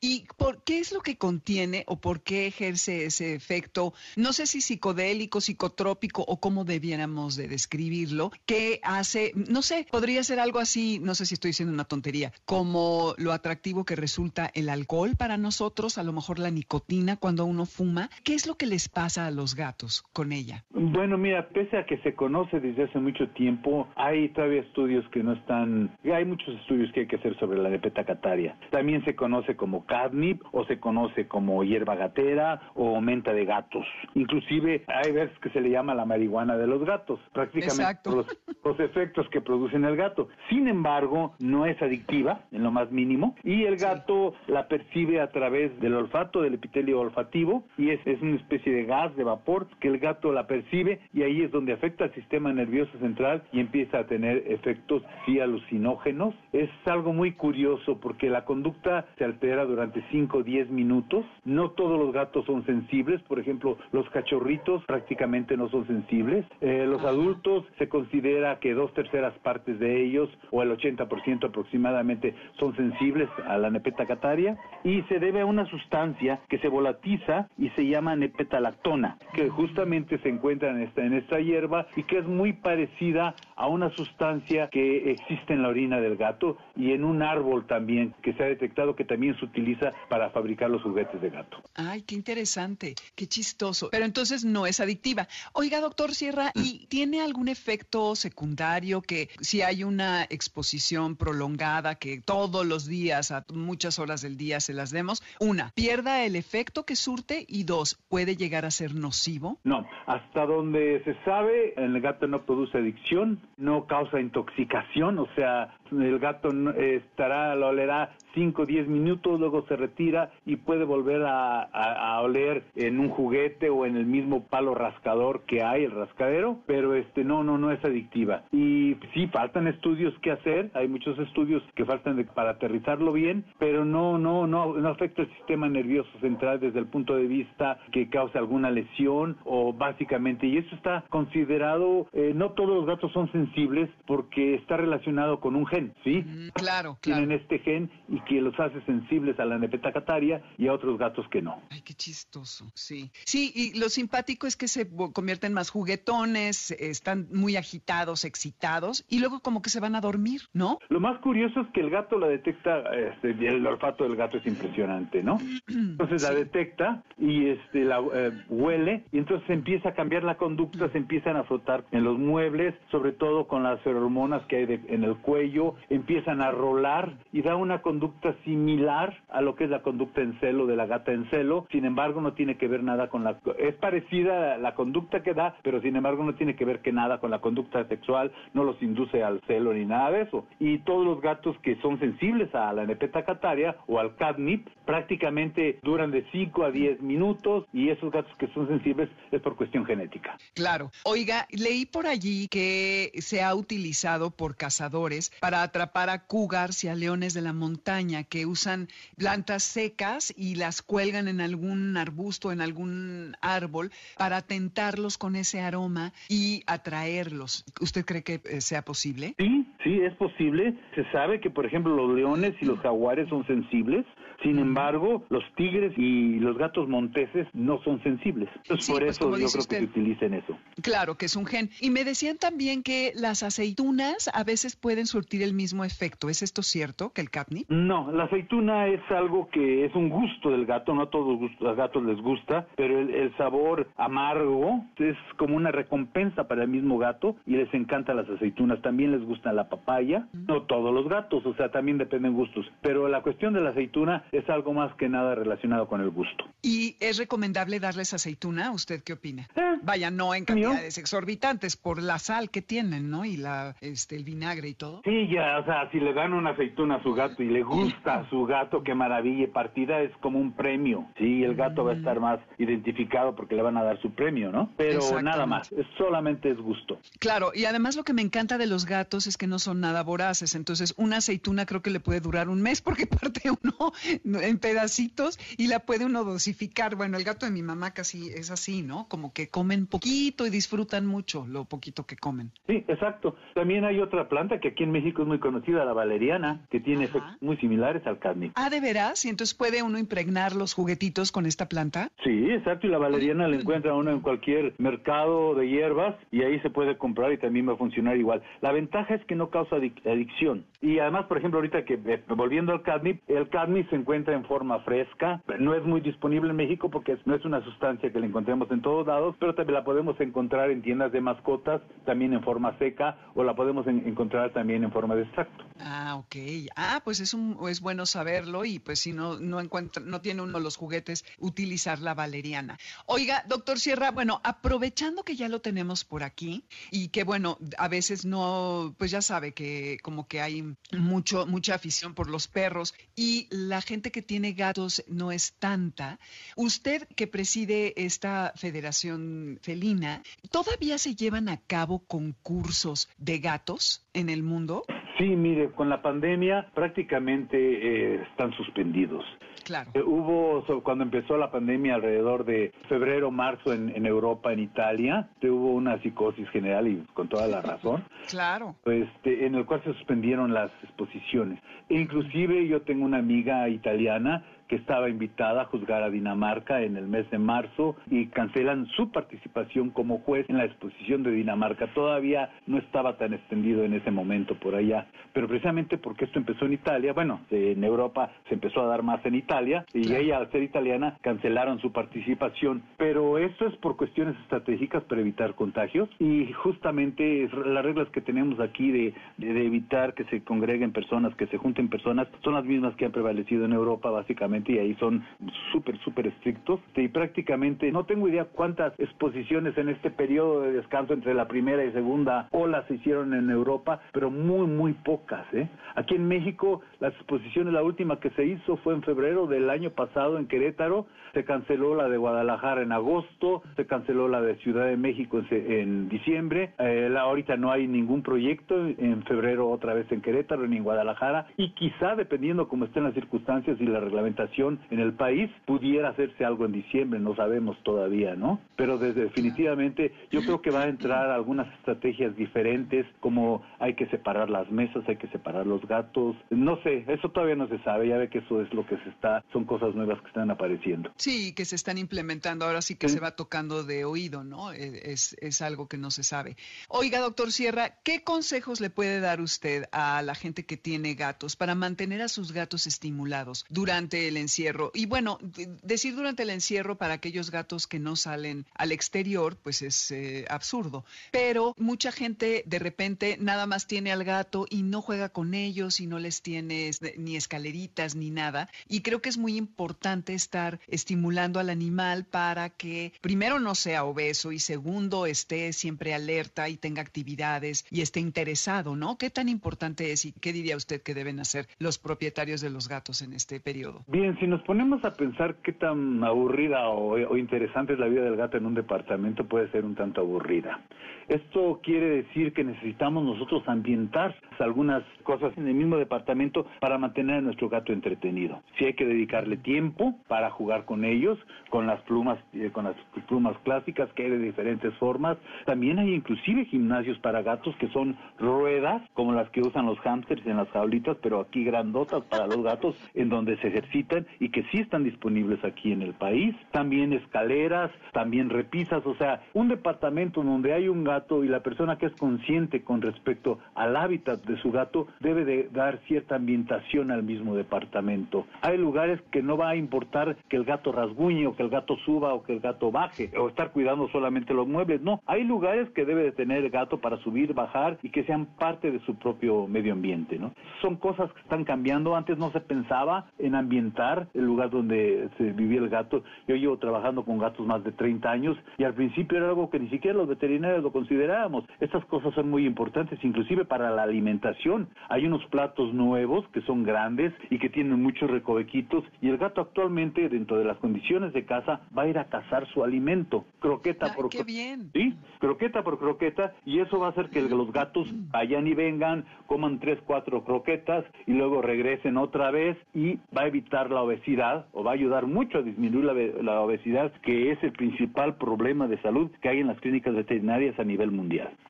¿Y 0.00 0.26
por 0.36 0.62
qué 0.62 0.80
es 0.80 0.92
lo 0.92 1.00
que 1.00 1.16
contiene 1.16 1.84
o 1.86 2.00
por 2.00 2.22
qué 2.22 2.46
ejerce 2.46 3.06
ese 3.06 3.34
efecto? 3.34 3.94
No 4.16 4.32
sé 4.32 4.46
si 4.46 4.60
psicodélico, 4.60 5.40
psicotrópico 5.40 6.22
o 6.22 6.37
cómo 6.38 6.64
debiéramos 6.64 7.36
de 7.36 7.48
describirlo, 7.48 8.30
que 8.46 8.80
hace, 8.82 9.32
no 9.34 9.62
sé, 9.62 9.86
podría 9.90 10.22
ser 10.22 10.40
algo 10.40 10.58
así, 10.58 11.00
no 11.00 11.14
sé 11.14 11.26
si 11.26 11.34
estoy 11.34 11.50
diciendo 11.50 11.74
una 11.74 11.84
tontería, 11.84 12.32
como 12.44 13.14
lo 13.18 13.32
atractivo 13.32 13.84
que 13.84 13.96
resulta 13.96 14.50
el 14.54 14.68
alcohol 14.68 15.12
para 15.18 15.36
nosotros, 15.36 15.98
a 15.98 16.02
lo 16.02 16.12
mejor 16.12 16.38
la 16.38 16.50
nicotina 16.50 17.16
cuando 17.16 17.44
uno 17.44 17.66
fuma. 17.66 18.10
¿Qué 18.24 18.34
es 18.34 18.46
lo 18.46 18.56
que 18.56 18.66
les 18.66 18.88
pasa 18.88 19.26
a 19.26 19.30
los 19.30 19.54
gatos 19.54 20.04
con 20.12 20.32
ella? 20.32 20.64
Bueno, 20.70 21.18
mira, 21.18 21.48
pese 21.48 21.76
a 21.76 21.86
que 21.86 21.98
se 21.98 22.14
conoce 22.14 22.60
desde 22.60 22.84
hace 22.84 22.98
mucho 22.98 23.28
tiempo, 23.30 23.88
hay 23.96 24.28
todavía 24.30 24.60
estudios 24.60 25.08
que 25.10 25.22
no 25.22 25.32
están, 25.32 25.96
hay 26.04 26.24
muchos 26.24 26.54
estudios 26.60 26.92
que 26.92 27.00
hay 27.00 27.06
que 27.06 27.16
hacer 27.16 27.38
sobre 27.38 27.58
la 27.58 27.68
lepeta 27.68 28.04
cataria. 28.04 28.56
También 28.70 29.04
se 29.04 29.14
conoce 29.14 29.56
como 29.56 29.84
catnip 29.86 30.42
o 30.52 30.64
se 30.66 30.78
conoce 30.78 31.26
como 31.28 31.64
hierba 31.64 31.96
gatera 31.96 32.70
o 32.74 33.00
menta 33.00 33.32
de 33.32 33.44
gatos. 33.44 33.86
Inclusive 34.14 34.84
hay 34.86 35.12
veces 35.12 35.38
que 35.40 35.50
se 35.50 35.60
le 35.60 35.70
llama 35.70 35.94
la 35.94 36.04
marihuana 36.04 36.27
de 36.28 36.66
los 36.66 36.84
gatos, 36.84 37.18
prácticamente 37.32 38.10
los, 38.10 38.26
los, 38.64 38.80
efectos 38.80 39.28
que 39.30 39.40
produce 39.40 39.76
en 39.76 39.84
el 39.84 39.96
gato. 39.96 40.28
Sin 40.48 40.68
embargo, 40.68 41.34
no 41.40 41.66
es 41.66 41.80
adictiva 41.82 42.42
en 42.52 42.62
lo 42.62 42.70
más 42.70 42.90
mínimo 42.92 43.34
y 43.42 43.64
el 43.64 43.76
gato 43.76 44.34
la 44.46 44.68
percibe 44.68 45.20
a 45.20 45.30
través 45.30 45.78
del 45.80 45.94
olfato, 45.94 46.42
del 46.42 46.54
epitelio 46.54 47.00
olfativo 47.00 47.64
y 47.76 47.90
es, 47.90 48.00
es 48.06 48.20
una 48.20 48.36
especie 48.36 48.72
de 48.72 48.84
gas, 48.84 49.16
de 49.16 49.24
vapor 49.24 49.68
que 49.80 49.88
el 49.88 49.98
gato 49.98 50.32
la 50.32 50.46
percibe 50.46 51.00
y 51.12 51.22
ahí 51.22 51.42
es 51.42 51.50
donde 51.50 51.72
afecta 51.72 52.04
al 52.04 52.14
sistema 52.14 52.52
nervioso 52.52 52.96
central 52.98 53.42
y 53.52 53.60
empieza 53.60 54.00
a 54.00 54.06
tener 54.06 54.44
efectos 54.46 55.02
sí 55.24 55.40
alucinógenos. 55.40 56.34
Es 56.52 56.70
algo 56.86 57.12
muy 57.12 57.32
curioso 57.32 57.98
porque 58.00 58.28
la 58.28 58.44
conducta 58.44 59.06
se 59.16 59.24
altera 59.24 59.64
durante 59.64 60.04
5 60.10 60.38
o 60.38 60.42
10 60.42 60.70
minutos. 60.70 61.24
No 61.44 61.70
todos 61.70 61.98
los 61.98 62.12
gatos 62.12 62.44
son 62.46 62.64
sensibles, 62.66 63.22
por 63.22 63.38
ejemplo, 63.38 63.78
los 63.92 64.08
cachorritos 64.10 64.84
prácticamente 64.84 65.56
no 65.56 65.68
son 65.68 65.86
sensibles. 65.86 66.17
Eh, 66.60 66.84
los 66.86 67.02
adultos 67.04 67.64
se 67.78 67.88
considera 67.88 68.58
que 68.58 68.74
dos 68.74 68.92
terceras 68.94 69.34
partes 69.38 69.78
de 69.78 70.04
ellos 70.04 70.28
o 70.50 70.62
el 70.62 70.70
80% 70.70 71.48
aproximadamente 71.48 72.34
son 72.58 72.74
sensibles 72.76 73.28
a 73.46 73.56
la 73.58 73.70
nepeta 73.70 74.06
cataria 74.06 74.58
y 74.84 75.02
se 75.02 75.18
debe 75.18 75.40
a 75.40 75.46
una 75.46 75.66
sustancia 75.66 76.40
que 76.48 76.58
se 76.58 76.68
volatiza 76.68 77.48
y 77.56 77.70
se 77.70 77.86
llama 77.86 78.16
nepetalactona, 78.16 79.18
que 79.34 79.48
justamente 79.48 80.18
se 80.18 80.28
encuentra 80.28 80.70
en 80.70 80.82
esta, 80.82 81.04
en 81.04 81.14
esta 81.14 81.40
hierba 81.40 81.86
y 81.96 82.02
que 82.04 82.18
es 82.18 82.26
muy 82.26 82.52
parecida 82.52 83.34
a 83.56 83.68
una 83.68 83.94
sustancia 83.94 84.68
que 84.68 85.10
existe 85.10 85.52
en 85.54 85.62
la 85.62 85.68
orina 85.68 86.00
del 86.00 86.16
gato 86.16 86.56
y 86.76 86.92
en 86.92 87.04
un 87.04 87.22
árbol 87.22 87.66
también 87.66 88.14
que 88.22 88.32
se 88.34 88.42
ha 88.42 88.46
detectado 88.46 88.96
que 88.96 89.04
también 89.04 89.38
se 89.38 89.44
utiliza 89.44 89.92
para 90.08 90.30
fabricar 90.30 90.70
los 90.70 90.82
juguetes 90.82 91.20
de 91.20 91.30
gato. 91.30 91.58
Ay, 91.74 92.02
qué 92.02 92.14
interesante, 92.14 92.94
qué 93.14 93.26
chistoso. 93.26 93.88
Pero 93.90 94.04
entonces 94.04 94.44
no 94.44 94.66
es 94.66 94.80
adictiva. 94.80 95.28
Oiga, 95.52 95.80
doctor 95.80 96.07
Sierra, 96.14 96.52
mm. 96.54 96.60
¿y 96.62 96.86
tiene 96.86 97.20
algún 97.20 97.48
efecto 97.48 98.14
secundario 98.14 99.02
que 99.02 99.28
si 99.40 99.62
hay 99.62 99.84
una 99.84 100.24
exposición 100.24 101.16
prolongada 101.16 101.94
que 101.96 102.20
todos 102.20 102.66
los 102.66 102.86
días, 102.86 103.30
a 103.30 103.44
muchas 103.52 103.98
horas 103.98 104.22
del 104.22 104.36
día 104.36 104.60
se 104.60 104.74
las 104.74 104.90
demos, 104.90 105.22
una, 105.40 105.70
pierda 105.74 106.24
el 106.24 106.36
efecto 106.36 106.84
que 106.84 106.96
surte 106.96 107.44
y 107.48 107.64
dos, 107.64 107.98
puede 108.08 108.36
llegar 108.36 108.64
a 108.64 108.70
ser 108.70 108.94
nocivo? 108.94 109.58
No, 109.64 109.86
hasta 110.06 110.46
donde 110.46 111.02
se 111.04 111.14
sabe, 111.24 111.74
el 111.76 112.00
gato 112.00 112.26
no 112.26 112.44
produce 112.44 112.78
adicción, 112.78 113.40
no 113.56 113.86
causa 113.86 114.20
intoxicación, 114.20 115.18
o 115.18 115.28
sea, 115.34 115.76
el 115.90 116.18
gato 116.18 116.50
estará, 116.76 117.54
lo 117.54 117.68
olerá 117.68 118.16
5 118.38 118.62
o 118.62 118.66
10 118.66 118.86
minutos, 118.86 119.40
luego 119.40 119.66
se 119.66 119.74
retira 119.74 120.30
y 120.46 120.54
puede 120.54 120.84
volver 120.84 121.24
a, 121.26 122.20
oler 122.22 122.64
en 122.76 123.00
un 123.00 123.08
juguete 123.08 123.68
o 123.68 123.84
en 123.84 123.96
el 123.96 124.06
mismo 124.06 124.44
palo 124.44 124.74
rascador 124.74 125.42
que 125.42 125.62
hay, 125.62 125.84
el 125.84 125.90
rascadero, 125.90 126.58
pero 126.66 126.94
este 126.94 127.24
no, 127.24 127.42
no, 127.42 127.58
no 127.58 127.72
es 127.72 127.84
adictiva. 127.84 128.44
Y 128.52 128.96
sí, 129.12 129.26
faltan 129.28 129.66
estudios 129.66 130.14
que 130.20 130.30
hacer, 130.30 130.70
hay 130.74 130.86
muchos 130.86 131.18
estudios 131.18 131.62
que 131.74 131.84
faltan 131.84 132.24
para 132.32 132.50
aterrizarlo 132.50 133.12
bien, 133.12 133.44
pero 133.58 133.84
no, 133.84 134.18
no, 134.18 134.46
no, 134.46 134.74
no 134.74 134.88
afecta 134.88 135.22
el 135.22 135.34
sistema 135.36 135.68
nervioso 135.68 136.10
central 136.20 136.60
desde 136.60 136.78
el 136.78 136.86
punto 136.86 137.16
de 137.16 137.26
vista 137.26 137.78
que 137.90 138.08
cause 138.08 138.38
alguna 138.38 138.70
lesión 138.70 139.36
o 139.44 139.72
básicamente, 139.72 140.46
y 140.46 140.58
eso 140.58 140.74
está 140.76 141.04
considerado, 141.08 142.06
eh, 142.12 142.32
no 142.34 142.50
todos 142.50 142.70
los 142.70 142.86
gatos 142.86 143.12
son 143.12 143.30
sensibles 143.32 143.90
porque 144.06 144.54
está 144.54 144.76
relacionado 144.76 145.40
con 145.40 145.56
un 145.56 145.66
gen, 145.66 145.92
¿sí? 146.04 146.22
Mm, 146.24 146.48
claro, 146.52 146.98
claro. 147.00 147.18
Tienen 147.18 147.32
este 147.32 147.58
gen 147.60 147.90
y 148.08 148.20
que 148.28 148.40
los 148.40 148.58
hace 148.60 148.80
sensibles 148.82 149.38
a 149.40 149.44
la 149.44 149.58
nepetacataria 149.58 150.42
y 150.56 150.68
a 150.68 150.72
otros 150.72 150.98
gatos 150.98 151.26
que 151.30 151.42
no. 151.42 151.62
Ay, 151.70 151.80
qué 151.82 151.94
chistoso, 151.94 152.70
sí. 152.74 153.10
Sí, 153.24 153.52
y 153.54 153.78
lo 153.78 153.88
simpático 153.88 154.46
es 154.46 154.56
que 154.56 154.68
se 154.68 154.88
convierten 155.12 155.52
más 155.52 155.70
juguetones, 155.70 156.70
están 156.72 157.26
muy 157.32 157.56
agitados, 157.56 158.24
excitados, 158.24 159.04
y 159.08 159.20
luego 159.20 159.40
como 159.40 159.62
que 159.62 159.70
se 159.70 159.80
van 159.80 159.94
a 159.94 160.00
dormir, 160.00 160.42
¿no? 160.52 160.78
Lo 160.88 161.00
más 161.00 161.18
curioso 161.20 161.60
es 161.60 161.68
que 161.68 161.80
el 161.80 161.90
gato 161.90 162.18
la 162.18 162.28
detecta, 162.28 162.82
este, 162.94 163.30
el 163.30 163.66
olfato 163.66 164.04
del 164.04 164.16
gato 164.16 164.36
es 164.38 164.46
impresionante, 164.46 165.22
¿no? 165.22 165.38
Entonces 165.68 166.22
la 166.22 166.30
detecta 166.30 167.02
y 167.18 167.48
este 167.48 167.84
la 167.84 168.00
eh, 168.14 168.32
huele 168.48 169.04
y 169.12 169.18
entonces 169.18 169.48
empieza 169.48 169.90
a 169.90 169.94
cambiar 169.94 170.24
la 170.24 170.36
conducta, 170.36 170.90
se 170.90 170.98
empiezan 170.98 171.36
a 171.36 171.44
frotar 171.44 171.84
en 171.92 172.04
los 172.04 172.18
muebles, 172.18 172.74
sobre 172.90 173.12
todo 173.12 173.46
con 173.46 173.62
las 173.62 173.84
hormonas 173.86 174.44
que 174.46 174.56
hay 174.56 174.80
en 174.88 175.04
el 175.04 175.16
cuello, 175.16 175.74
empiezan 175.88 176.42
a 176.42 176.50
rolar 176.50 177.16
y 177.32 177.42
da 177.42 177.56
una 177.56 177.80
conducta 177.80 178.07
similar 178.44 179.16
a 179.28 179.40
lo 179.40 179.54
que 179.54 179.64
es 179.64 179.70
la 179.70 179.82
conducta 179.82 180.20
en 180.20 180.38
celo 180.40 180.66
de 180.66 180.76
la 180.76 180.86
gata 180.86 181.12
en 181.12 181.28
celo, 181.30 181.66
sin 181.70 181.84
embargo 181.84 182.20
no 182.20 182.32
tiene 182.32 182.56
que 182.56 182.68
ver 182.68 182.82
nada 182.82 183.08
con 183.08 183.24
la... 183.24 183.38
Es 183.58 183.74
parecida 183.76 184.54
a 184.54 184.58
la 184.58 184.74
conducta 184.74 185.22
que 185.22 185.34
da, 185.34 185.56
pero 185.62 185.80
sin 185.80 185.96
embargo 185.96 186.24
no 186.24 186.34
tiene 186.34 186.56
que 186.56 186.64
ver 186.64 186.80
que 186.80 186.92
nada 186.92 187.18
con 187.18 187.30
la 187.30 187.40
conducta 187.40 187.86
sexual, 187.88 188.32
no 188.54 188.64
los 188.64 188.80
induce 188.82 189.22
al 189.22 189.40
celo 189.46 189.72
ni 189.72 189.84
nada 189.84 190.10
de 190.10 190.22
eso. 190.22 190.46
Y 190.58 190.78
todos 190.78 191.04
los 191.04 191.20
gatos 191.20 191.56
que 191.62 191.76
son 191.80 191.98
sensibles 191.98 192.54
a 192.54 192.72
la 192.72 192.86
nepeta 192.86 193.24
cataria 193.24 193.76
o 193.86 193.98
al 193.98 194.16
catnip 194.16 194.68
prácticamente 194.84 195.78
duran 195.82 196.10
de 196.10 196.24
5 196.32 196.64
a 196.64 196.70
10 196.70 197.02
minutos 197.02 197.66
y 197.72 197.90
esos 197.90 198.10
gatos 198.10 198.32
que 198.38 198.48
son 198.48 198.68
sensibles 198.68 199.08
es 199.30 199.40
por 199.42 199.56
cuestión 199.56 199.84
genética. 199.84 200.38
Claro. 200.54 200.90
Oiga, 201.04 201.46
leí 201.50 201.86
por 201.86 202.06
allí 202.06 202.48
que 202.48 203.12
se 203.18 203.42
ha 203.42 203.54
utilizado 203.54 204.30
por 204.30 204.56
cazadores 204.56 205.30
para 205.40 205.62
atrapar 205.62 206.10
a 206.10 206.26
cougars 206.26 206.84
y 206.84 206.88
a 206.88 206.94
leones 206.94 207.34
de 207.34 207.42
la 207.42 207.52
montaña 207.52 207.97
que 208.28 208.46
usan 208.46 208.86
plantas 209.16 209.64
secas 209.64 210.32
y 210.36 210.54
las 210.54 210.82
cuelgan 210.82 211.26
en 211.26 211.40
algún 211.40 211.96
arbusto, 211.96 212.52
en 212.52 212.60
algún 212.60 213.34
árbol 213.40 213.90
para 214.16 214.42
tentarlos 214.42 215.18
con 215.18 215.34
ese 215.34 215.60
aroma 215.60 216.12
y 216.28 216.62
atraerlos. 216.66 217.64
¿Usted 217.80 218.04
cree 218.04 218.22
que 218.22 218.40
eh, 218.44 218.60
sea 218.60 218.82
posible? 218.82 219.34
Sí, 219.38 219.66
sí, 219.82 220.00
es 220.00 220.14
posible. 220.14 220.74
Se 220.94 221.04
sabe 221.10 221.40
que, 221.40 221.50
por 221.50 221.66
ejemplo, 221.66 221.94
los 221.94 222.14
leones 222.14 222.54
y 222.60 222.66
los 222.66 222.78
jaguares 222.80 223.28
son 223.28 223.44
sensibles 223.46 224.06
sin 224.42 224.58
embargo, 224.58 225.24
los 225.30 225.42
tigres 225.56 225.92
y 225.96 226.38
los 226.38 226.56
gatos 226.56 226.88
monteses 226.88 227.48
no 227.54 227.82
son 227.82 228.02
sensibles. 228.02 228.48
Entonces, 228.56 228.88
por 228.88 229.00
pues, 229.00 229.16
eso 229.16 229.30
yo 229.36 229.46
creo 229.48 229.66
que 229.68 229.76
se 229.76 229.84
utilicen 229.84 230.34
eso. 230.34 230.56
Claro, 230.82 231.16
que 231.16 231.26
es 231.26 231.34
un 231.34 231.44
gen. 231.44 231.70
Y 231.80 231.90
me 231.90 232.04
decían 232.04 232.38
también 232.38 232.82
que 232.82 233.12
las 233.16 233.42
aceitunas 233.42 234.30
a 234.32 234.44
veces 234.44 234.76
pueden 234.76 235.06
surtir 235.06 235.42
el 235.42 235.54
mismo 235.54 235.84
efecto. 235.84 236.28
¿Es 236.28 236.42
esto 236.42 236.62
cierto, 236.62 237.10
que 237.12 237.20
el 237.20 237.30
catnip? 237.30 237.68
No, 237.68 238.12
la 238.12 238.24
aceituna 238.24 238.86
es 238.86 239.00
algo 239.10 239.48
que 239.48 239.84
es 239.84 239.94
un 239.94 240.08
gusto 240.08 240.50
del 240.50 240.66
gato. 240.66 240.94
No 240.94 241.02
a 241.02 241.10
todos 241.10 241.38
los 241.58 241.76
gatos 241.76 242.04
les 242.04 242.20
gusta, 242.20 242.66
pero 242.76 242.98
el, 243.00 243.36
sabor 243.36 243.88
amargo 243.96 244.84
es 244.98 245.16
como 245.36 245.56
una 245.56 245.70
recompensa 245.70 246.48
para 246.48 246.62
el 246.62 246.68
mismo 246.68 246.98
gato 246.98 247.36
y 247.46 247.52
les 247.52 247.72
encantan 247.74 248.16
las 248.16 248.28
aceitunas. 248.28 248.80
También 248.82 249.12
les 249.12 249.24
gusta 249.24 249.52
la 249.52 249.68
papaya. 249.68 250.26
No 250.32 250.62
todos 250.62 250.94
los 250.94 251.08
gatos, 251.08 251.44
o 251.44 251.54
sea, 251.54 251.70
también 251.70 251.98
dependen 251.98 252.34
gustos. 252.34 252.66
Pero 252.82 253.08
la 253.08 253.22
cuestión 253.22 253.52
de 253.52 253.60
la 253.60 253.70
aceituna 253.70 254.24
es 254.32 254.48
algo 254.48 254.72
más 254.72 254.94
que 254.96 255.08
nada 255.08 255.34
relacionado 255.34 255.88
con 255.88 256.00
el 256.00 256.10
gusto. 256.10 256.44
¿Y 256.62 256.96
es 257.00 257.18
recomendable 257.18 257.80
darles 257.80 258.14
aceituna? 258.14 258.70
¿Usted 258.72 259.02
qué 259.02 259.14
opina? 259.14 259.48
Eh, 259.54 259.78
Vaya, 259.82 260.10
no 260.10 260.34
en 260.34 260.44
cantidades 260.44 260.98
exorbitantes 260.98 261.76
por 261.76 262.02
la 262.02 262.18
sal 262.18 262.50
que 262.50 262.62
tienen, 262.62 263.10
¿no? 263.10 263.24
Y 263.24 263.36
la 263.36 263.76
este 263.80 264.16
el 264.16 264.24
vinagre 264.24 264.68
y 264.68 264.74
todo. 264.74 265.02
Sí, 265.04 265.28
ya, 265.28 265.58
o 265.58 265.64
sea, 265.64 265.90
si 265.90 266.00
le 266.00 266.12
dan 266.12 266.32
una 266.32 266.50
aceituna 266.50 266.96
a 266.96 267.02
su 267.02 267.14
gato 267.14 267.42
y 267.42 267.48
le 267.48 267.62
gusta 267.62 268.14
a 268.14 268.30
su 268.30 268.44
gato, 268.44 268.82
qué 268.82 268.94
maravilla, 268.94 269.52
partida 269.52 270.00
es 270.00 270.12
como 270.20 270.38
un 270.38 270.52
premio. 270.52 271.06
Sí, 271.16 271.44
el 271.44 271.54
gato 271.54 271.84
va 271.84 271.92
a 271.92 271.96
estar 271.96 272.20
más 272.20 272.40
identificado 272.58 273.34
porque 273.34 273.54
le 273.54 273.62
van 273.62 273.76
a 273.76 273.82
dar 273.82 274.00
su 274.00 274.10
premio, 274.12 274.50
¿no? 274.50 274.70
Pero 274.76 275.22
nada 275.22 275.46
más, 275.46 275.70
es, 275.72 275.86
solamente 275.96 276.50
es 276.50 276.58
gusto. 276.58 276.98
Claro, 277.18 277.52
y 277.54 277.64
además 277.64 277.96
lo 277.96 278.04
que 278.04 278.12
me 278.12 278.22
encanta 278.22 278.58
de 278.58 278.66
los 278.66 278.86
gatos 278.86 279.26
es 279.26 279.36
que 279.36 279.46
no 279.46 279.58
son 279.58 279.80
nada 279.80 280.02
voraces, 280.02 280.54
entonces 280.54 280.94
una 280.96 281.18
aceituna 281.18 281.66
creo 281.66 281.82
que 281.82 281.90
le 281.90 282.00
puede 282.00 282.20
durar 282.20 282.48
un 282.48 282.62
mes 282.62 282.80
porque 282.80 283.06
parte 283.06 283.50
uno 283.50 283.92
en 284.24 284.58
pedacitos 284.58 285.38
y 285.56 285.68
la 285.68 285.80
puede 285.80 286.06
uno 286.06 286.24
dosificar. 286.24 286.96
Bueno, 286.96 287.16
el 287.16 287.24
gato 287.24 287.46
de 287.46 287.52
mi 287.52 287.62
mamá 287.62 287.92
casi 287.92 288.28
es 288.28 288.50
así, 288.50 288.82
¿no? 288.82 289.06
Como 289.08 289.32
que 289.32 289.48
comen 289.48 289.86
poquito 289.86 290.46
y 290.46 290.50
disfrutan 290.50 291.06
mucho 291.06 291.46
lo 291.46 291.64
poquito 291.64 292.04
que 292.04 292.16
comen. 292.16 292.52
Sí, 292.66 292.84
exacto. 292.88 293.36
También 293.54 293.84
hay 293.84 294.00
otra 294.00 294.28
planta 294.28 294.60
que 294.60 294.68
aquí 294.68 294.84
en 294.84 294.90
México 294.90 295.22
es 295.22 295.28
muy 295.28 295.38
conocida, 295.38 295.84
la 295.84 295.92
valeriana, 295.92 296.66
que 296.70 296.80
tiene 296.80 297.04
efectos 297.04 297.36
muy 297.40 297.56
similares 297.58 298.06
al 298.06 298.18
carne. 298.18 298.52
Ah, 298.54 298.70
¿de 298.70 298.80
veras? 298.80 299.24
¿Y 299.24 299.28
entonces 299.28 299.54
puede 299.54 299.82
uno 299.82 299.98
impregnar 299.98 300.54
los 300.54 300.74
juguetitos 300.74 301.32
con 301.32 301.46
esta 301.46 301.68
planta? 301.68 302.10
Sí, 302.24 302.50
exacto. 302.50 302.86
Y 302.86 302.90
la 302.90 302.98
valeriana 302.98 303.48
la 303.48 303.56
encuentra 303.56 303.94
uno 303.94 304.10
en 304.10 304.20
cualquier 304.20 304.74
mercado 304.78 305.54
de 305.54 305.68
hierbas 305.68 306.16
y 306.30 306.42
ahí 306.42 306.60
se 306.60 306.70
puede 306.70 306.96
comprar 306.96 307.32
y 307.32 307.38
también 307.38 307.68
va 307.68 307.74
a 307.74 307.76
funcionar 307.76 308.16
igual. 308.16 308.42
La 308.60 308.72
ventaja 308.72 309.14
es 309.14 309.24
que 309.24 309.34
no 309.34 309.50
causa 309.50 309.76
adicción. 309.76 310.64
Y 310.80 310.98
además, 310.98 311.26
por 311.26 311.38
ejemplo, 311.38 311.58
ahorita 311.58 311.84
que 311.84 311.94
eh, 311.94 312.22
volviendo 312.28 312.72
al 312.72 312.82
cadmip, 312.82 313.20
el 313.28 313.48
cadmip 313.48 313.88
se 313.90 313.96
encuentra 313.96 314.07
en 314.14 314.44
forma 314.46 314.80
fresca, 314.80 315.42
no 315.58 315.74
es 315.74 315.84
muy 315.84 316.00
disponible 316.00 316.50
en 316.50 316.56
México 316.56 316.90
porque 316.90 317.18
no 317.26 317.34
es 317.34 317.44
una 317.44 317.62
sustancia 317.62 318.10
que 318.10 318.18
la 318.18 318.26
encontremos 318.26 318.70
en 318.70 318.80
todos 318.80 319.06
lados, 319.06 319.36
pero 319.38 319.54
también 319.54 319.74
la 319.74 319.84
podemos 319.84 320.18
encontrar 320.20 320.70
en 320.70 320.80
tiendas 320.80 321.12
de 321.12 321.20
mascotas, 321.20 321.82
también 322.06 322.32
en 322.32 322.42
forma 322.42 322.76
seca, 322.78 323.18
o 323.34 323.44
la 323.44 323.54
podemos 323.54 323.86
encontrar 323.86 324.52
también 324.54 324.82
en 324.82 324.92
forma 324.92 325.14
de 325.14 325.24
extracto. 325.24 325.64
Ah, 325.78 326.16
ok. 326.16 326.36
Ah, 326.74 327.02
pues 327.04 327.20
es, 327.20 327.34
un, 327.34 327.58
es 327.68 327.80
bueno 327.80 328.06
saberlo 328.06 328.64
y 328.64 328.78
pues 328.78 329.00
si 329.00 329.12
no, 329.12 329.38
no, 329.38 329.60
encuentra, 329.60 330.02
no 330.02 330.22
tiene 330.22 330.40
uno 330.40 330.58
los 330.58 330.76
juguetes, 330.76 331.24
utilizar 331.38 332.00
la 332.00 332.14
valeriana. 332.14 332.78
Oiga, 333.06 333.44
doctor 333.46 333.78
Sierra, 333.78 334.10
bueno, 334.10 334.40
aprovechando 334.42 335.22
que 335.22 335.36
ya 335.36 335.48
lo 335.48 335.60
tenemos 335.60 336.04
por 336.04 336.22
aquí 336.22 336.64
y 336.90 337.08
que 337.08 337.24
bueno, 337.24 337.58
a 337.76 337.88
veces 337.88 338.24
no, 338.24 338.94
pues 338.96 339.10
ya 339.10 339.20
sabe 339.20 339.52
que 339.52 339.98
como 340.02 340.26
que 340.26 340.40
hay 340.40 340.64
mucho, 340.96 341.46
mucha 341.46 341.74
afición 341.74 342.14
por 342.14 342.30
los 342.30 342.48
perros 342.48 342.94
y 343.14 343.48
la 343.50 343.82
gente 343.82 343.97
que 344.02 344.22
tiene 344.22 344.52
gatos 344.52 345.04
no 345.08 345.32
es 345.32 345.54
tanta. 345.58 346.18
Usted 346.56 347.06
que 347.16 347.26
preside 347.26 347.94
esta 347.96 348.52
federación 348.56 349.58
felina, 349.62 350.22
¿todavía 350.50 350.98
se 350.98 351.14
llevan 351.14 351.48
a 351.48 351.58
cabo 351.58 352.00
concursos 352.06 353.08
de 353.18 353.38
gatos 353.38 354.06
en 354.14 354.28
el 354.28 354.42
mundo? 354.42 354.84
Sí, 355.18 355.24
mire, 355.24 355.72
con 355.72 355.88
la 355.88 356.00
pandemia 356.00 356.70
prácticamente 356.74 357.56
eh, 357.58 358.22
están 358.30 358.52
suspendidos. 358.52 359.24
Claro. 359.68 359.90
Eh, 359.92 360.00
hubo, 360.00 360.64
cuando 360.82 361.04
empezó 361.04 361.36
la 361.36 361.50
pandemia 361.50 361.96
alrededor 361.96 362.46
de 362.46 362.72
febrero, 362.88 363.30
marzo 363.30 363.74
en, 363.74 364.06
Europa, 364.06 364.50
en 364.50 364.60
Italia, 364.60 365.28
hubo 365.42 365.74
una 365.74 366.00
psicosis 366.00 366.48
general 366.48 366.88
y 366.88 367.04
con 367.12 367.28
toda 367.28 367.46
la 367.48 367.60
razón. 367.60 368.02
claro. 368.30 368.76
Este, 368.86 369.44
en 369.44 369.56
el 369.56 369.66
cual 369.66 369.82
se 369.84 369.92
suspendieron 369.92 370.54
las 370.54 370.70
exposiciones. 370.82 371.60
E 371.90 372.00
inclusive 372.00 372.66
yo 372.66 372.80
tengo 372.80 373.04
una 373.04 373.18
amiga 373.18 373.68
italiana 373.68 374.42
que 374.68 374.76
estaba 374.76 375.08
invitada 375.08 375.62
a 375.62 375.64
juzgar 375.64 376.02
a 376.02 376.10
Dinamarca 376.10 376.82
en 376.82 376.96
el 376.96 377.08
mes 377.08 377.28
de 377.30 377.38
marzo 377.38 377.96
y 378.10 378.26
cancelan 378.26 378.86
su 378.96 379.10
participación 379.10 379.90
como 379.90 380.18
juez 380.18 380.48
en 380.48 380.58
la 380.58 380.66
exposición 380.66 381.22
de 381.22 381.32
Dinamarca. 381.32 381.88
Todavía 381.94 382.50
no 382.66 382.78
estaba 382.78 383.16
tan 383.16 383.32
extendido 383.32 383.84
en 383.84 383.94
ese 383.94 384.10
momento 384.10 384.54
por 384.56 384.74
allá, 384.74 385.06
pero 385.32 385.48
precisamente 385.48 385.96
porque 385.96 386.26
esto 386.26 386.38
empezó 386.38 386.66
en 386.66 386.74
Italia, 386.74 387.12
bueno, 387.14 387.40
en 387.50 387.82
Europa 387.82 388.30
se 388.48 388.54
empezó 388.54 388.82
a 388.82 388.86
dar 388.86 389.02
más 389.02 389.24
en 389.24 389.34
Italia 389.34 389.86
y 389.94 390.14
ella 390.14 390.36
al 390.36 390.50
ser 390.52 390.62
italiana 390.62 391.16
cancelaron 391.22 391.80
su 391.80 391.90
participación, 391.90 392.82
pero 392.98 393.38
esto 393.38 393.66
es 393.66 393.76
por 393.76 393.96
cuestiones 393.96 394.36
estratégicas 394.42 395.02
para 395.04 395.22
evitar 395.22 395.54
contagios 395.54 396.08
y 396.18 396.52
justamente 396.52 397.48
las 397.64 397.84
reglas 397.84 398.08
que 398.10 398.20
tenemos 398.20 398.60
aquí 398.60 398.90
de, 398.90 399.14
de 399.38 399.66
evitar 399.66 400.12
que 400.14 400.24
se 400.24 400.42
congreguen 400.42 400.92
personas, 400.92 401.34
que 401.36 401.46
se 401.46 401.56
junten 401.56 401.88
personas, 401.88 402.28
son 402.44 402.54
las 402.54 402.64
mismas 402.64 402.94
que 402.96 403.06
han 403.06 403.12
prevalecido 403.12 403.64
en 403.64 403.72
Europa 403.72 404.10
básicamente 404.10 404.57
y 404.66 404.78
ahí 404.78 404.94
son 404.96 405.24
súper, 405.72 405.98
súper 405.98 406.28
estrictos. 406.28 406.80
Y 406.96 407.08
prácticamente 407.08 407.90
no 407.92 408.04
tengo 408.04 408.28
idea 408.28 408.44
cuántas 408.44 408.98
exposiciones 408.98 409.76
en 409.78 409.88
este 409.88 410.10
periodo 410.10 410.62
de 410.62 410.72
descanso 410.72 411.12
entre 411.12 411.34
la 411.34 411.48
primera 411.48 411.84
y 411.84 411.92
segunda 411.92 412.48
ola 412.52 412.84
se 412.88 412.94
hicieron 412.94 413.34
en 413.34 413.50
Europa, 413.50 414.00
pero 414.12 414.30
muy, 414.30 414.66
muy 414.66 414.92
pocas. 414.92 415.46
¿eh? 415.52 415.68
Aquí 415.94 416.14
en 416.14 416.26
México, 416.26 416.80
las 417.00 417.14
exposiciones, 417.14 417.72
la 417.72 417.82
última 417.82 418.20
que 418.20 418.30
se 418.30 418.44
hizo 418.44 418.76
fue 418.78 418.94
en 418.94 419.02
febrero 419.02 419.46
del 419.46 419.70
año 419.70 419.90
pasado 419.90 420.38
en 420.38 420.46
Querétaro, 420.46 421.06
se 421.34 421.44
canceló 421.44 421.94
la 421.94 422.08
de 422.08 422.16
Guadalajara 422.16 422.82
en 422.82 422.92
agosto, 422.92 423.62
se 423.76 423.86
canceló 423.86 424.28
la 424.28 424.40
de 424.40 424.56
Ciudad 424.56 424.86
de 424.86 424.96
México 424.96 425.40
en, 425.50 426.08
diciembre, 426.08 426.72
eh, 426.78 427.14
ahorita 427.18 427.56
no 427.56 427.70
hay 427.70 427.86
ningún 427.86 428.22
proyecto, 428.22 428.86
en 428.86 429.22
febrero 429.24 429.68
otra 429.68 429.94
vez 429.94 430.10
en 430.10 430.20
Querétaro 430.20 430.66
ni 430.66 430.78
en 430.78 430.84
Guadalajara, 430.84 431.46
y 431.56 431.70
quizá 431.70 432.14
dependiendo 432.16 432.68
cómo 432.68 432.84
estén 432.84 433.04
las 433.04 433.14
circunstancias 433.14 433.76
y 433.80 433.86
la 433.86 434.00
reglamentación, 434.00 434.47
en 434.56 434.98
el 434.98 435.12
país, 435.12 435.50
pudiera 435.66 436.10
hacerse 436.10 436.44
algo 436.44 436.64
en 436.64 436.72
diciembre, 436.72 437.20
no 437.20 437.34
sabemos 437.36 437.76
todavía, 437.84 438.34
¿no? 438.34 438.60
Pero 438.76 438.98
desde, 438.98 439.22
definitivamente 439.24 440.12
yo 440.30 440.40
creo 440.42 440.62
que 440.62 440.70
va 440.70 440.82
a 440.82 440.88
entrar 440.88 441.30
algunas 441.30 441.72
estrategias 441.74 442.34
diferentes, 442.36 443.06
como 443.20 443.62
hay 443.78 443.94
que 443.94 444.06
separar 444.06 444.50
las 444.50 444.70
mesas, 444.70 445.04
hay 445.06 445.16
que 445.16 445.28
separar 445.28 445.66
los 445.66 445.86
gatos, 445.86 446.36
no 446.50 446.82
sé, 446.82 447.04
eso 447.08 447.30
todavía 447.30 447.56
no 447.56 447.68
se 447.68 447.78
sabe, 447.82 448.08
ya 448.08 448.16
ve 448.16 448.28
que 448.28 448.38
eso 448.38 448.60
es 448.60 448.72
lo 448.72 448.86
que 448.86 448.96
se 448.98 449.10
está, 449.10 449.44
son 449.52 449.64
cosas 449.64 449.94
nuevas 449.94 450.20
que 450.22 450.28
están 450.28 450.50
apareciendo. 450.50 451.12
Sí, 451.16 451.52
que 451.54 451.64
se 451.64 451.76
están 451.76 451.98
implementando, 451.98 452.64
ahora 452.64 452.82
sí 452.82 452.96
que 452.96 453.08
se 453.08 453.20
va 453.20 453.32
tocando 453.32 453.84
de 453.84 454.04
oído, 454.04 454.44
¿no? 454.44 454.72
E, 454.72 455.12
es, 455.12 455.36
es 455.40 455.62
algo 455.62 455.88
que 455.88 455.98
no 455.98 456.10
se 456.10 456.22
sabe. 456.22 456.56
Oiga, 456.88 457.20
doctor 457.20 457.52
Sierra, 457.52 457.94
¿qué 458.02 458.22
consejos 458.24 458.80
le 458.80 458.90
puede 458.90 459.20
dar 459.20 459.40
usted 459.40 459.84
a 459.92 460.22
la 460.22 460.34
gente 460.34 460.64
que 460.64 460.76
tiene 460.76 461.14
gatos 461.14 461.56
para 461.56 461.74
mantener 461.74 462.22
a 462.22 462.28
sus 462.28 462.52
gatos 462.52 462.86
estimulados 462.86 463.64
durante 463.68 464.28
el 464.28 464.37
encierro. 464.40 464.90
Y 464.94 465.06
bueno, 465.06 465.38
decir 465.82 466.14
durante 466.14 466.42
el 466.42 466.50
encierro 466.50 466.96
para 466.96 467.14
aquellos 467.14 467.50
gatos 467.50 467.86
que 467.86 467.98
no 467.98 468.16
salen 468.16 468.66
al 468.74 468.92
exterior, 468.92 469.56
pues 469.56 469.82
es 469.82 470.10
eh, 470.10 470.44
absurdo. 470.48 471.04
Pero 471.30 471.74
mucha 471.78 472.12
gente 472.12 472.62
de 472.66 472.78
repente 472.78 473.36
nada 473.40 473.66
más 473.66 473.86
tiene 473.86 474.12
al 474.12 474.24
gato 474.24 474.66
y 474.68 474.82
no 474.82 475.02
juega 475.02 475.28
con 475.28 475.54
ellos 475.54 476.00
y 476.00 476.06
no 476.06 476.18
les 476.18 476.42
tiene 476.42 476.90
ni 477.16 477.36
escaleritas 477.36 478.14
ni 478.14 478.30
nada. 478.30 478.68
Y 478.88 479.00
creo 479.00 479.20
que 479.20 479.28
es 479.28 479.38
muy 479.38 479.56
importante 479.56 480.34
estar 480.34 480.80
estimulando 480.86 481.60
al 481.60 481.70
animal 481.70 482.24
para 482.24 482.70
que 482.70 483.12
primero 483.20 483.60
no 483.60 483.74
sea 483.74 484.04
obeso 484.04 484.52
y 484.52 484.58
segundo 484.58 485.26
esté 485.26 485.72
siempre 485.72 486.14
alerta 486.14 486.68
y 486.68 486.76
tenga 486.76 487.02
actividades 487.02 487.84
y 487.90 488.02
esté 488.02 488.20
interesado, 488.20 488.96
¿no? 488.96 489.18
¿Qué 489.18 489.30
tan 489.30 489.48
importante 489.48 490.12
es 490.12 490.24
y 490.24 490.32
qué 490.32 490.52
diría 490.52 490.76
usted 490.76 491.02
que 491.02 491.14
deben 491.14 491.40
hacer 491.40 491.68
los 491.78 491.98
propietarios 491.98 492.60
de 492.60 492.70
los 492.70 492.88
gatos 492.88 493.22
en 493.22 493.32
este 493.32 493.60
periodo? 493.60 494.04
Bien, 494.06 494.27
si 494.36 494.46
nos 494.46 494.62
ponemos 494.62 495.04
a 495.04 495.14
pensar 495.14 495.56
qué 495.62 495.72
tan 495.72 496.22
aburrida 496.24 496.88
o, 496.88 497.36
interesante 497.36 497.94
es 497.94 497.98
la 497.98 498.06
vida 498.06 498.22
del 498.22 498.36
gato 498.36 498.56
en 498.56 498.66
un 498.66 498.74
departamento, 498.74 499.44
puede 499.44 499.68
ser 499.70 499.84
un 499.84 499.94
tanto 499.94 500.20
aburrida. 500.20 500.80
Esto 501.28 501.80
quiere 501.82 502.08
decir 502.08 502.54
que 502.54 502.64
necesitamos 502.64 503.22
nosotros 503.22 503.62
ambientar 503.66 504.34
algunas 504.60 505.02
cosas 505.22 505.52
en 505.56 505.68
el 505.68 505.74
mismo 505.74 505.98
departamento 505.98 506.66
para 506.80 506.98
mantener 506.98 507.36
a 507.36 507.40
nuestro 507.42 507.68
gato 507.68 507.92
entretenido. 507.92 508.62
Si 508.78 508.86
hay 508.86 508.94
que 508.94 509.04
dedicarle 509.04 509.58
tiempo 509.58 510.14
para 510.26 510.50
jugar 510.50 510.86
con 510.86 511.04
ellos, 511.04 511.38
con 511.68 511.86
las 511.86 512.00
plumas, 512.02 512.38
eh, 512.54 512.70
con 512.72 512.84
las 512.84 512.96
plumas 513.28 513.56
clásicas 513.62 514.10
que 514.14 514.24
hay 514.24 514.30
de 514.30 514.38
diferentes 514.38 514.94
formas. 514.94 515.36
También 515.66 515.98
hay 515.98 516.14
inclusive 516.14 516.64
gimnasios 516.64 517.18
para 517.18 517.42
gatos 517.42 517.76
que 517.76 517.88
son 517.88 518.16
ruedas, 518.38 519.02
como 519.14 519.32
las 519.32 519.50
que 519.50 519.60
usan 519.60 519.86
los 519.86 519.98
hamsters 520.00 520.46
en 520.46 520.56
las 520.56 520.68
jaulitas, 520.70 521.16
pero 521.22 521.40
aquí 521.40 521.62
grandotas 521.62 522.22
para 522.24 522.46
los 522.46 522.62
gatos, 522.62 522.96
en 523.14 523.28
donde 523.28 523.56
se 523.58 523.68
ejercitan 523.68 524.26
y 524.40 524.48
que 524.48 524.62
sí 524.70 524.78
están 524.78 525.04
disponibles 525.04 525.62
aquí 525.64 525.92
en 525.92 526.02
el 526.02 526.14
país. 526.14 526.56
También 526.72 527.12
escaleras, 527.12 527.90
también 528.12 528.50
repisas, 528.50 529.04
o 529.04 529.14
sea, 529.16 529.42
un 529.52 529.68
departamento 529.68 530.42
donde 530.42 530.72
hay 530.72 530.88
un 530.88 531.04
gato 531.04 531.17
y 531.42 531.48
la 531.48 531.60
persona 531.60 531.98
que 531.98 532.06
es 532.06 532.12
consciente 532.12 532.82
con 532.82 533.02
respecto 533.02 533.58
al 533.74 533.96
hábitat 533.96 534.44
de 534.44 534.56
su 534.62 534.70
gato 534.70 535.08
debe 535.20 535.44
de 535.44 535.68
dar 535.72 535.98
cierta 536.06 536.36
ambientación 536.36 537.10
al 537.10 537.22
mismo 537.22 537.54
departamento. 537.54 538.46
Hay 538.62 538.78
lugares 538.78 539.20
que 539.30 539.42
no 539.42 539.56
va 539.56 539.70
a 539.70 539.76
importar 539.76 540.36
que 540.48 540.56
el 540.56 540.64
gato 540.64 540.92
rasguñe 540.92 541.46
o 541.46 541.56
que 541.56 541.62
el 541.62 541.70
gato 541.70 541.96
suba 542.04 542.34
o 542.34 542.42
que 542.42 542.52
el 542.52 542.60
gato 542.60 542.92
baje 542.92 543.30
o 543.38 543.48
estar 543.48 543.72
cuidando 543.72 544.08
solamente 544.08 544.54
los 544.54 544.66
muebles, 544.66 545.02
no, 545.02 545.20
hay 545.26 545.44
lugares 545.44 545.90
que 545.90 546.04
debe 546.04 546.22
de 546.22 546.32
tener 546.32 546.64
el 546.64 546.70
gato 546.70 546.98
para 546.98 547.16
subir, 547.18 547.52
bajar 547.52 547.98
y 548.02 548.10
que 548.10 548.24
sean 548.24 548.46
parte 548.46 548.90
de 548.90 549.00
su 549.00 549.16
propio 549.16 549.66
medio 549.66 549.92
ambiente, 549.92 550.38
¿no? 550.38 550.52
Son 550.80 550.96
cosas 550.96 551.32
que 551.32 551.40
están 551.40 551.64
cambiando, 551.64 552.16
antes 552.16 552.38
no 552.38 552.50
se 552.52 552.60
pensaba 552.60 553.26
en 553.38 553.54
ambientar 553.54 554.28
el 554.34 554.44
lugar 554.44 554.70
donde 554.70 555.28
se 555.36 555.52
vivía 555.52 555.80
el 555.80 555.88
gato. 555.88 556.22
Yo 556.46 556.56
llevo 556.56 556.78
trabajando 556.78 557.24
con 557.24 557.38
gatos 557.38 557.66
más 557.66 557.82
de 557.84 557.92
30 557.92 558.30
años 558.30 558.56
y 558.76 558.84
al 558.84 558.94
principio 558.94 559.38
era 559.38 559.48
algo 559.48 559.70
que 559.70 559.78
ni 559.78 559.88
siquiera 559.88 560.16
los 560.16 560.28
veterinarios 560.28 560.82
lo 560.82 560.92
considerábamos. 561.08 561.64
Estas 561.80 562.04
cosas 562.04 562.34
son 562.34 562.50
muy 562.50 562.66
importantes, 562.66 563.18
inclusive 563.22 563.64
para 563.64 563.90
la 563.90 564.02
alimentación. 564.02 564.88
Hay 565.08 565.24
unos 565.24 565.44
platos 565.46 565.94
nuevos 565.94 566.46
que 566.48 566.60
son 566.62 566.82
grandes 566.82 567.32
y 567.48 567.58
que 567.58 567.70
tienen 567.70 568.02
muchos 568.02 568.30
recovequitos 568.30 569.04
y 569.22 569.28
el 569.28 569.38
gato 569.38 569.62
actualmente 569.62 570.28
dentro 570.28 570.58
de 570.58 570.64
las 570.64 570.76
condiciones 570.78 571.32
de 571.32 571.46
casa 571.46 571.80
va 571.96 572.02
a 572.02 572.08
ir 572.08 572.18
a 572.18 572.26
cazar 572.26 572.66
su 572.74 572.84
alimento, 572.84 573.46
croqueta 573.58 574.14
por 574.14 574.28
qué 574.28 574.44
bien. 574.44 574.90
Sí, 574.92 575.14
croqueta 575.38 575.82
por 575.82 575.98
croqueta 575.98 576.52
y 576.66 576.80
eso 576.80 576.98
va 576.98 577.06
a 577.06 577.10
hacer 577.10 577.30
que 577.30 577.40
los 577.40 577.72
gatos 577.72 578.06
vayan 578.30 578.66
y 578.66 578.74
vengan, 578.74 579.24
coman 579.46 579.78
tres, 579.78 579.98
cuatro 580.04 580.44
croquetas 580.44 581.06
y 581.26 581.32
luego 581.32 581.62
regresen 581.62 582.18
otra 582.18 582.50
vez 582.50 582.76
y 582.92 583.14
va 583.34 583.42
a 583.42 583.46
evitar 583.46 583.90
la 583.90 584.02
obesidad 584.02 584.66
o 584.72 584.84
va 584.84 584.90
a 584.90 584.94
ayudar 584.94 585.26
mucho 585.26 585.58
a 585.58 585.62
disminuir 585.62 586.04
la, 586.04 586.42
la 586.42 586.60
obesidad 586.60 587.12
que 587.22 587.50
es 587.52 587.62
el 587.62 587.72
principal 587.72 588.36
problema 588.36 588.86
de 588.88 589.00
salud 589.00 589.30
que 589.40 589.48
hay 589.48 589.60
en 589.60 589.68
las 589.68 589.80
clínicas 589.80 590.14
veterinarias 590.14 590.78
a 590.78 590.84
nivel 590.84 590.97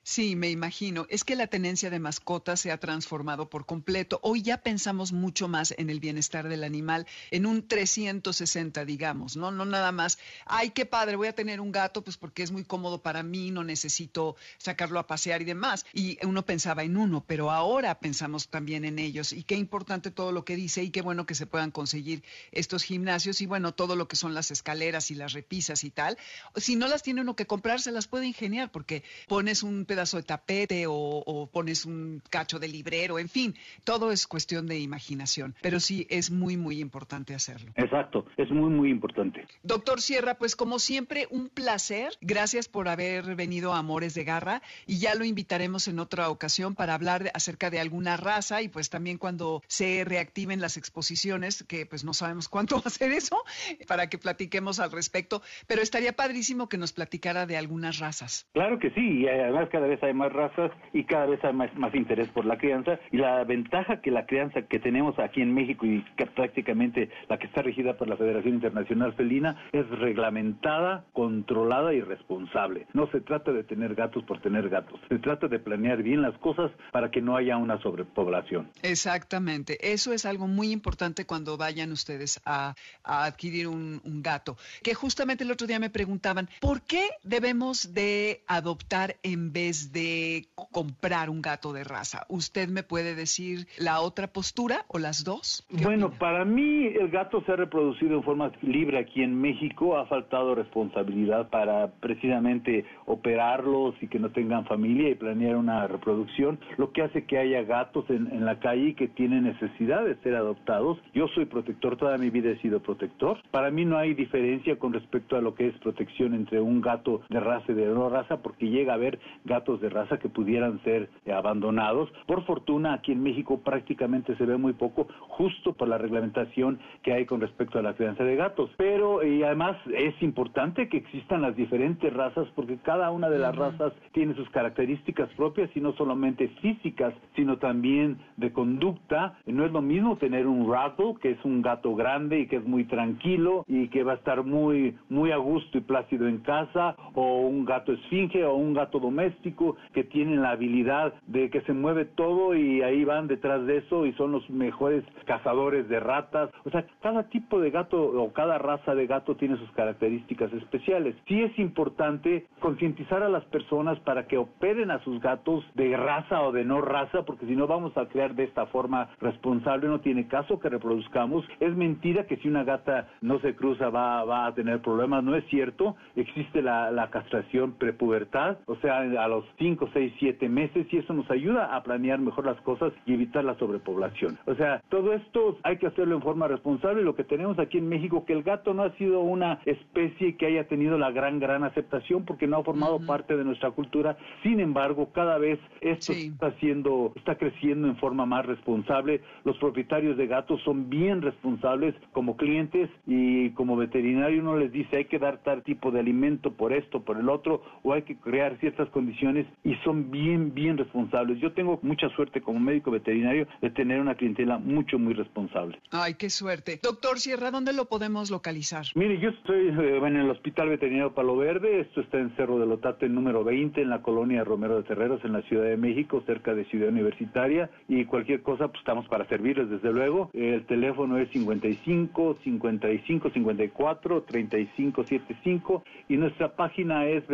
Sí, 0.02 0.36
me 0.36 0.50
imagino. 0.50 1.06
Es 1.10 1.22
que 1.22 1.36
la 1.36 1.48
tenencia 1.48 1.90
de 1.90 1.98
mascotas 1.98 2.60
se 2.60 2.72
ha 2.72 2.78
transformado 2.78 3.50
por 3.50 3.66
completo. 3.66 4.18
Hoy 4.22 4.40
ya 4.40 4.56
pensamos 4.56 5.12
mucho 5.12 5.48
más 5.48 5.74
en 5.76 5.90
el 5.90 6.00
bienestar 6.00 6.48
del 6.48 6.64
animal, 6.64 7.06
en 7.30 7.44
un 7.44 7.68
360, 7.68 8.86
digamos, 8.86 9.36
¿no? 9.36 9.50
No 9.50 9.66
nada 9.66 9.92
más, 9.92 10.18
ay, 10.46 10.70
qué 10.70 10.86
padre, 10.86 11.16
voy 11.16 11.28
a 11.28 11.34
tener 11.34 11.60
un 11.60 11.72
gato, 11.72 12.02
pues 12.02 12.16
porque 12.16 12.42
es 12.42 12.50
muy 12.50 12.64
cómodo 12.64 13.02
para 13.02 13.22
mí, 13.22 13.50
no 13.50 13.64
necesito 13.64 14.36
sacarlo 14.56 14.98
a 14.98 15.06
pasear 15.06 15.42
y 15.42 15.44
demás. 15.44 15.84
Y 15.92 16.16
uno 16.24 16.46
pensaba 16.46 16.84
en 16.84 16.96
uno, 16.96 17.22
pero 17.26 17.50
ahora 17.50 18.00
pensamos 18.00 18.48
también 18.48 18.86
en 18.86 18.98
ellos. 18.98 19.34
Y 19.34 19.42
qué 19.42 19.56
importante 19.56 20.10
todo 20.10 20.32
lo 20.32 20.42
que 20.42 20.56
dice 20.56 20.82
y 20.82 20.90
qué 20.90 21.02
bueno 21.02 21.26
que 21.26 21.34
se 21.34 21.46
puedan 21.46 21.70
conseguir 21.70 22.22
estos 22.50 22.82
gimnasios 22.82 23.42
y 23.42 23.46
bueno, 23.46 23.74
todo 23.74 23.94
lo 23.94 24.08
que 24.08 24.16
son 24.16 24.32
las 24.32 24.50
escaleras 24.50 25.10
y 25.10 25.16
las 25.16 25.34
repisas 25.34 25.84
y 25.84 25.90
tal. 25.90 26.16
Si 26.56 26.76
no 26.76 26.88
las 26.88 27.02
tiene 27.02 27.20
uno 27.20 27.36
que 27.36 27.46
comprar, 27.46 27.82
se 27.82 27.92
las 27.92 28.06
puede 28.06 28.26
ingeniar 28.26 28.70
porque 28.70 29.02
pones 29.26 29.62
un 29.62 29.84
pedazo 29.84 30.16
de 30.16 30.22
tapete 30.22 30.84
o, 30.88 31.48
pones 31.52 31.84
un 31.84 32.22
cacho 32.30 32.58
de 32.58 32.68
librero, 32.68 33.18
en 33.18 33.28
fin, 33.28 33.54
todo 33.84 34.12
es 34.12 34.26
cuestión 34.26 34.66
de 34.66 34.78
imaginación, 34.78 35.54
pero 35.62 35.80
sí 35.80 36.06
es 36.10 36.30
muy, 36.30 36.56
muy 36.56 36.80
importante 36.80 37.34
hacerlo. 37.34 37.72
Exacto, 37.76 38.26
es 38.36 38.50
muy, 38.50 38.70
muy 38.70 38.90
importante. 38.90 39.46
Doctor 39.62 40.00
Sierra, 40.00 40.34
pues 40.34 40.56
como 40.56 40.78
siempre, 40.78 41.26
un 41.30 41.48
placer. 41.48 42.12
Gracias 42.20 42.68
por 42.68 42.88
haber 42.88 43.34
venido 43.36 43.72
a 43.72 43.78
Amores 43.78 44.14
de 44.14 44.24
Garra 44.24 44.62
y 44.86 44.98
ya 44.98 45.14
lo 45.14 45.24
invitaremos 45.24 45.88
en 45.88 45.98
otra 45.98 46.28
ocasión 46.30 46.74
para 46.74 46.94
hablar 46.94 47.30
acerca 47.34 47.70
de 47.70 47.80
alguna 47.80 48.16
raza 48.16 48.62
y 48.62 48.68
pues 48.68 48.90
también 48.90 49.18
cuando 49.18 49.62
se 49.66 50.04
reactiven 50.04 50.60
las 50.60 50.76
exposiciones, 50.76 51.64
que 51.64 51.86
pues 51.86 52.04
no 52.04 52.14
sabemos 52.14 52.48
cuánto 52.48 52.76
va 52.76 52.82
a 52.86 52.90
ser 52.90 53.12
eso, 53.12 53.42
para 53.86 54.08
que 54.08 54.18
platiquemos 54.18 54.80
al 54.80 54.92
respecto, 54.92 55.42
pero 55.66 55.82
estaría 55.82 56.12
padrísimo 56.14 56.68
que 56.68 56.78
nos 56.78 56.92
platicara 56.92 57.46
de 57.46 57.56
algunas 57.56 57.98
razas. 57.98 58.46
Claro 58.52 58.78
que 58.78 58.90
sí, 58.90 59.07
y 59.08 59.26
además 59.26 59.68
cada 59.70 59.86
vez 59.86 60.02
hay 60.02 60.12
más 60.12 60.32
razas 60.32 60.70
y 60.92 61.04
cada 61.04 61.26
vez 61.26 61.42
hay 61.44 61.52
más, 61.52 61.74
más 61.76 61.94
interés 61.94 62.28
por 62.28 62.44
la 62.44 62.58
crianza 62.58 62.98
y 63.10 63.16
la 63.16 63.42
ventaja 63.44 64.00
que 64.00 64.10
la 64.10 64.26
crianza 64.26 64.62
que 64.62 64.78
tenemos 64.78 65.18
aquí 65.18 65.40
en 65.40 65.54
México 65.54 65.86
y 65.86 66.04
que 66.16 66.26
prácticamente 66.26 67.08
la 67.28 67.38
que 67.38 67.46
está 67.46 67.62
regida 67.62 67.96
por 67.96 68.08
la 68.08 68.16
Federación 68.16 68.54
Internacional 68.54 69.14
Felina 69.14 69.56
es 69.72 69.88
reglamentada, 69.88 71.04
controlada 71.12 71.94
y 71.94 72.00
responsable. 72.00 72.86
No 72.92 73.10
se 73.10 73.20
trata 73.20 73.52
de 73.52 73.64
tener 73.64 73.94
gatos 73.94 74.24
por 74.24 74.40
tener 74.40 74.68
gatos, 74.68 75.00
se 75.08 75.18
trata 75.18 75.48
de 75.48 75.58
planear 75.58 76.02
bien 76.02 76.22
las 76.22 76.36
cosas 76.38 76.70
para 76.92 77.10
que 77.10 77.22
no 77.22 77.36
haya 77.36 77.56
una 77.56 77.80
sobrepoblación. 77.80 78.70
Exactamente, 78.82 79.92
eso 79.92 80.12
es 80.12 80.26
algo 80.26 80.46
muy 80.46 80.70
importante 80.70 81.24
cuando 81.24 81.56
vayan 81.56 81.92
ustedes 81.92 82.40
a, 82.44 82.74
adquirir 83.02 83.68
un, 83.68 84.00
un 84.04 84.22
gato. 84.22 84.56
Que 84.82 84.94
justamente 84.94 85.44
el 85.44 85.50
otro 85.50 85.66
día 85.66 85.78
me 85.78 85.90
preguntaban, 85.90 86.48
¿por 86.60 86.82
qué 86.82 87.08
debemos 87.22 87.94
de 87.94 88.42
adoptar 88.46 88.87
en 89.22 89.52
vez 89.52 89.92
de 89.92 90.46
comprar 90.72 91.28
un 91.28 91.42
gato 91.42 91.72
de 91.72 91.84
raza? 91.84 92.24
¿Usted 92.28 92.68
me 92.68 92.82
puede 92.82 93.14
decir 93.14 93.66
la 93.78 94.00
otra 94.00 94.28
postura 94.28 94.84
o 94.88 94.98
las 94.98 95.24
dos? 95.24 95.66
Bueno, 95.70 96.10
para 96.10 96.44
mí 96.44 96.86
el 96.86 97.10
gato 97.10 97.42
se 97.44 97.52
ha 97.52 97.56
reproducido 97.56 98.16
en 98.16 98.22
forma 98.22 98.50
libre 98.62 98.98
aquí 98.98 99.22
en 99.22 99.38
México. 99.38 99.98
Ha 99.98 100.06
faltado 100.06 100.54
responsabilidad 100.54 101.50
para 101.50 101.88
precisamente 102.00 102.86
operarlos 103.06 103.94
y 104.00 104.08
que 104.08 104.18
no 104.18 104.30
tengan 104.30 104.64
familia 104.64 105.10
y 105.10 105.14
planear 105.14 105.56
una 105.56 105.86
reproducción, 105.86 106.58
lo 106.78 106.92
que 106.92 107.02
hace 107.02 107.24
que 107.24 107.38
haya 107.38 107.62
gatos 107.62 108.08
en, 108.08 108.28
en 108.32 108.44
la 108.44 108.58
calle 108.58 108.94
que 108.94 109.08
tienen 109.08 109.44
necesidad 109.44 110.04
de 110.04 110.16
ser 110.22 110.34
adoptados. 110.34 110.98
Yo 111.12 111.28
soy 111.34 111.44
protector, 111.44 111.96
toda 111.96 112.16
mi 112.16 112.30
vida 112.30 112.50
he 112.50 112.58
sido 112.60 112.80
protector. 112.80 113.38
Para 113.50 113.70
mí 113.70 113.84
no 113.84 113.98
hay 113.98 114.14
diferencia 114.14 114.78
con 114.78 114.92
respecto 114.94 115.36
a 115.36 115.42
lo 115.42 115.54
que 115.54 115.68
es 115.68 115.78
protección 115.78 116.34
entre 116.34 116.60
un 116.60 116.80
gato 116.80 117.20
de 117.28 117.40
raza 117.40 117.72
y 117.72 117.74
de 117.74 117.86
no 117.86 118.08
raza, 118.08 118.38
porque 118.38 118.70
llega 118.78 118.92
a 118.92 118.96
haber 118.96 119.18
gatos 119.44 119.80
de 119.80 119.88
raza 119.88 120.18
que 120.18 120.28
pudieran 120.28 120.80
ser 120.84 121.08
abandonados. 121.32 122.10
Por 122.26 122.44
fortuna, 122.44 122.94
aquí 122.94 123.12
en 123.12 123.22
México 123.22 123.60
prácticamente 123.64 124.36
se 124.36 124.46
ve 124.46 124.56
muy 124.56 124.72
poco, 124.72 125.08
justo 125.20 125.72
por 125.72 125.88
la 125.88 125.98
reglamentación 125.98 126.78
que 127.02 127.12
hay 127.12 127.26
con 127.26 127.40
respecto 127.40 127.78
a 127.78 127.82
la 127.82 127.94
crianza 127.94 128.24
de 128.24 128.36
gatos. 128.36 128.70
Pero, 128.76 129.24
y 129.24 129.42
además, 129.42 129.76
es 129.92 130.14
importante 130.22 130.88
que 130.88 130.98
existan 130.98 131.42
las 131.42 131.56
diferentes 131.56 132.12
razas, 132.12 132.46
porque 132.54 132.78
cada 132.82 133.10
una 133.10 133.28
de 133.28 133.38
las 133.38 133.54
razas 133.56 133.92
tiene 134.12 134.34
sus 134.34 134.48
características 134.50 135.28
propias, 135.36 135.70
y 135.74 135.80
no 135.80 135.92
solamente 135.94 136.48
físicas, 136.60 137.14
sino 137.34 137.58
también 137.58 138.18
de 138.36 138.52
conducta. 138.52 139.38
No 139.46 139.64
es 139.64 139.72
lo 139.72 139.82
mismo 139.82 140.16
tener 140.16 140.46
un 140.46 140.70
rattle, 140.70 141.14
que 141.20 141.32
es 141.32 141.44
un 141.44 141.62
gato 141.62 141.94
grande 141.94 142.40
y 142.40 142.46
que 142.46 142.56
es 142.56 142.64
muy 142.64 142.84
tranquilo 142.84 143.64
y 143.66 143.88
que 143.88 144.02
va 144.04 144.12
a 144.12 144.16
estar 144.16 144.44
muy, 144.44 144.96
muy 145.08 145.32
a 145.32 145.36
gusto 145.36 145.78
y 145.78 145.80
plácido 145.80 146.28
en 146.28 146.38
casa, 146.38 146.96
o 147.14 147.40
un 147.40 147.64
gato 147.64 147.92
esfinge 147.92 148.44
o 148.44 148.54
un 148.54 148.67
gato 148.74 148.98
doméstico 148.98 149.76
que 149.92 150.04
tienen 150.04 150.42
la 150.42 150.50
habilidad 150.50 151.14
de 151.26 151.50
que 151.50 151.60
se 151.62 151.72
mueve 151.72 152.04
todo 152.04 152.54
y 152.54 152.82
ahí 152.82 153.04
van 153.04 153.28
detrás 153.28 153.64
de 153.66 153.78
eso 153.78 154.06
y 154.06 154.12
son 154.14 154.32
los 154.32 154.48
mejores 154.50 155.04
cazadores 155.24 155.88
de 155.88 156.00
ratas. 156.00 156.50
O 156.64 156.70
sea, 156.70 156.84
cada 157.02 157.24
tipo 157.24 157.60
de 157.60 157.70
gato 157.70 158.00
o 158.00 158.32
cada 158.32 158.58
raza 158.58 158.94
de 158.94 159.06
gato 159.06 159.36
tiene 159.36 159.56
sus 159.56 159.70
características 159.72 160.52
especiales. 160.52 161.14
Sí 161.26 161.42
es 161.42 161.58
importante 161.58 162.46
concientizar 162.60 163.22
a 163.22 163.28
las 163.28 163.44
personas 163.46 163.98
para 164.00 164.26
que 164.26 164.38
operen 164.38 164.90
a 164.90 165.02
sus 165.04 165.20
gatos 165.20 165.64
de 165.74 165.96
raza 165.96 166.42
o 166.42 166.52
de 166.52 166.64
no 166.64 166.80
raza, 166.80 167.24
porque 167.24 167.46
si 167.46 167.56
no 167.56 167.66
vamos 167.66 167.96
a 167.96 168.06
crear 168.06 168.34
de 168.34 168.44
esta 168.44 168.66
forma 168.66 169.08
responsable, 169.20 169.88
no 169.88 170.00
tiene 170.00 170.28
caso 170.28 170.58
que 170.58 170.68
reproduzcamos. 170.68 171.44
Es 171.60 171.74
mentira 171.74 172.26
que 172.26 172.36
si 172.36 172.48
una 172.48 172.64
gata 172.64 173.08
no 173.20 173.40
se 173.40 173.54
cruza 173.54 173.90
va, 173.90 174.24
va 174.24 174.46
a 174.46 174.54
tener 174.54 174.80
problemas, 174.80 175.24
no 175.24 175.34
es 175.34 175.44
cierto. 175.46 175.96
Existe 176.16 176.62
la, 176.62 176.90
la 176.90 177.10
castración 177.10 177.72
prepubertad, 177.72 178.57
o 178.66 178.76
sea, 178.76 178.98
a 178.98 179.28
los 179.28 179.44
5, 179.58 179.90
6, 179.92 180.12
7 180.18 180.48
meses 180.48 180.86
y 180.90 180.98
eso 180.98 181.12
nos 181.12 181.30
ayuda 181.30 181.74
a 181.74 181.82
planear 181.82 182.18
mejor 182.18 182.46
las 182.46 182.60
cosas 182.62 182.92
y 183.06 183.14
evitar 183.14 183.44
la 183.44 183.58
sobrepoblación. 183.58 184.38
O 184.46 184.54
sea, 184.54 184.82
todo 184.88 185.12
esto 185.12 185.58
hay 185.62 185.78
que 185.78 185.86
hacerlo 185.86 186.16
en 186.16 186.22
forma 186.22 186.48
responsable. 186.48 187.02
Lo 187.02 187.14
que 187.14 187.24
tenemos 187.24 187.58
aquí 187.58 187.78
en 187.78 187.88
México, 187.88 188.24
que 188.24 188.32
el 188.32 188.42
gato 188.42 188.74
no 188.74 188.82
ha 188.82 188.90
sido 188.96 189.20
una 189.20 189.60
especie 189.64 190.36
que 190.36 190.46
haya 190.46 190.66
tenido 190.68 190.98
la 190.98 191.10
gran, 191.10 191.38
gran 191.38 191.64
aceptación 191.64 192.24
porque 192.24 192.46
no 192.46 192.58
ha 192.58 192.64
formado 192.64 193.00
parte 193.06 193.36
de 193.36 193.44
nuestra 193.44 193.70
cultura. 193.70 194.16
Sin 194.42 194.60
embargo, 194.60 195.10
cada 195.12 195.38
vez 195.38 195.58
esto 195.80 196.12
está 196.12 196.48
haciendo, 196.48 197.12
está 197.16 197.36
creciendo 197.36 197.88
en 197.88 197.96
forma 197.96 198.26
más 198.26 198.46
responsable. 198.46 199.20
Los 199.44 199.56
propietarios 199.58 200.16
de 200.16 200.26
gatos 200.26 200.60
son 200.62 200.88
bien 200.88 201.22
responsables 201.22 201.94
como 202.12 202.36
clientes 202.36 202.90
y 203.06 203.50
como 203.50 203.76
veterinario 203.76 204.40
uno 204.40 204.56
les 204.56 204.72
dice 204.72 204.96
hay 204.96 205.04
que 205.06 205.18
dar 205.18 205.38
tal 205.38 205.62
tipo 205.62 205.90
de 205.90 206.00
alimento 206.00 206.52
por 206.52 206.72
esto, 206.72 207.02
por 207.02 207.18
el 207.18 207.28
otro, 207.28 207.62
o 207.82 207.92
hay 207.92 208.02
que 208.02 208.16
crear 208.16 208.47
ciertas 208.58 208.88
condiciones 208.90 209.46
y 209.64 209.74
son 209.84 210.10
bien, 210.10 210.54
bien 210.54 210.78
responsables. 210.78 211.40
Yo 211.40 211.52
tengo 211.52 211.78
mucha 211.82 212.08
suerte 212.10 212.40
como 212.40 212.58
médico 212.58 212.90
veterinario 212.90 213.46
de 213.60 213.70
tener 213.70 214.00
una 214.00 214.14
clientela 214.14 214.58
mucho, 214.58 214.98
muy 214.98 215.14
responsable. 215.14 215.78
Ay, 215.90 216.14
qué 216.14 216.30
suerte. 216.30 216.80
Doctor 216.82 217.18
Sierra, 217.18 217.50
¿dónde 217.50 217.72
lo 217.72 217.86
podemos 217.86 218.30
localizar? 218.30 218.86
Mire, 218.94 219.18
yo 219.18 219.30
estoy 219.30 219.68
eh, 219.68 219.98
en 219.98 220.16
el 220.16 220.30
Hospital 220.30 220.68
Veterinario 220.70 221.14
Palo 221.14 221.36
Verde, 221.36 221.80
esto 221.80 222.00
está 222.00 222.18
en 222.18 222.34
Cerro 222.36 222.58
de 222.58 222.66
Lotate 222.66 223.08
número 223.08 223.44
20, 223.44 223.82
en 223.82 223.90
la 223.90 224.02
colonia 224.02 224.44
Romero 224.44 224.76
de 224.76 224.82
Terreros, 224.84 225.24
en 225.24 225.32
la 225.32 225.42
Ciudad 225.42 225.64
de 225.64 225.76
México, 225.76 226.22
cerca 226.26 226.54
de 226.54 226.64
Ciudad 226.66 226.88
Universitaria, 226.88 227.70
y 227.88 228.04
cualquier 228.04 228.42
cosa, 228.42 228.68
pues 228.68 228.80
estamos 228.80 229.06
para 229.08 229.26
servirles, 229.28 229.68
desde 229.70 229.92
luego. 229.92 230.30
El 230.32 230.64
teléfono 230.66 231.18
es 231.18 231.28
55 231.30 232.38
55 232.42 233.30
54 233.30 234.22
35 234.22 235.04
75 235.04 235.84
y 236.08 236.16
nuestra 236.16 236.54
página 236.54 237.06
es 237.06 237.26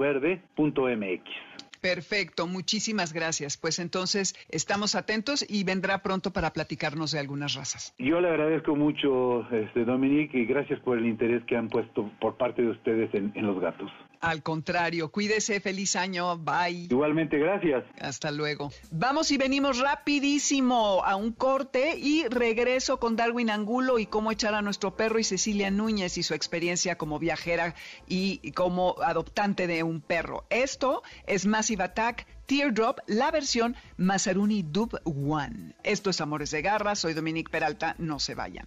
veterinariapaloverde.mx. 0.00 1.50
Perfecto, 1.80 2.46
muchísimas 2.46 3.12
gracias. 3.12 3.56
Pues 3.56 3.78
entonces 3.78 4.34
estamos 4.50 4.94
atentos 4.94 5.44
y 5.48 5.64
vendrá 5.64 6.02
pronto 6.02 6.30
para 6.30 6.52
platicarnos 6.52 7.12
de 7.12 7.20
algunas 7.20 7.54
razas. 7.54 7.94
Yo 7.98 8.20
le 8.20 8.28
agradezco 8.28 8.76
mucho, 8.76 9.48
este, 9.50 9.84
Dominique, 9.84 10.38
y 10.38 10.44
gracias 10.44 10.78
por 10.80 10.98
el 10.98 11.06
interés 11.06 11.42
que 11.44 11.56
han 11.56 11.68
puesto 11.68 12.10
por 12.20 12.36
parte 12.36 12.62
de 12.62 12.68
ustedes 12.68 13.14
en, 13.14 13.32
en 13.34 13.46
los 13.46 13.58
gatos. 13.60 13.90
Al 14.20 14.42
contrario, 14.42 15.10
cuídese, 15.10 15.60
feliz 15.60 15.96
año, 15.96 16.36
bye. 16.36 16.88
Igualmente, 16.90 17.38
gracias. 17.38 17.84
Hasta 18.00 18.30
luego. 18.30 18.70
Vamos 18.90 19.30
y 19.30 19.38
venimos 19.38 19.78
rapidísimo 19.78 21.02
a 21.04 21.16
un 21.16 21.32
corte 21.32 21.96
y 21.96 22.24
regreso 22.28 23.00
con 23.00 23.16
Darwin 23.16 23.48
Angulo 23.48 23.98
y 23.98 24.04
cómo 24.04 24.30
echar 24.30 24.54
a 24.54 24.60
nuestro 24.60 24.94
perro 24.94 25.18
y 25.18 25.24
Cecilia 25.24 25.70
Núñez 25.70 26.18
y 26.18 26.22
su 26.22 26.34
experiencia 26.34 26.98
como 26.98 27.18
viajera 27.18 27.74
y 28.06 28.52
como 28.52 28.96
adoptante 29.02 29.66
de 29.66 29.82
un 29.82 30.02
perro. 30.02 30.44
Esto 30.50 31.02
es 31.26 31.46
Massive 31.46 31.84
Attack 31.84 32.26
Teardrop, 32.44 32.98
la 33.06 33.30
versión 33.30 33.76
Mazaruni 33.96 34.64
Dub 34.64 35.00
One. 35.04 35.76
Esto 35.82 36.10
es 36.10 36.20
Amores 36.20 36.50
de 36.50 36.62
Garra, 36.62 36.94
soy 36.94 37.14
Dominique 37.14 37.50
Peralta, 37.50 37.94
no 37.98 38.18
se 38.18 38.34
vayan. 38.34 38.66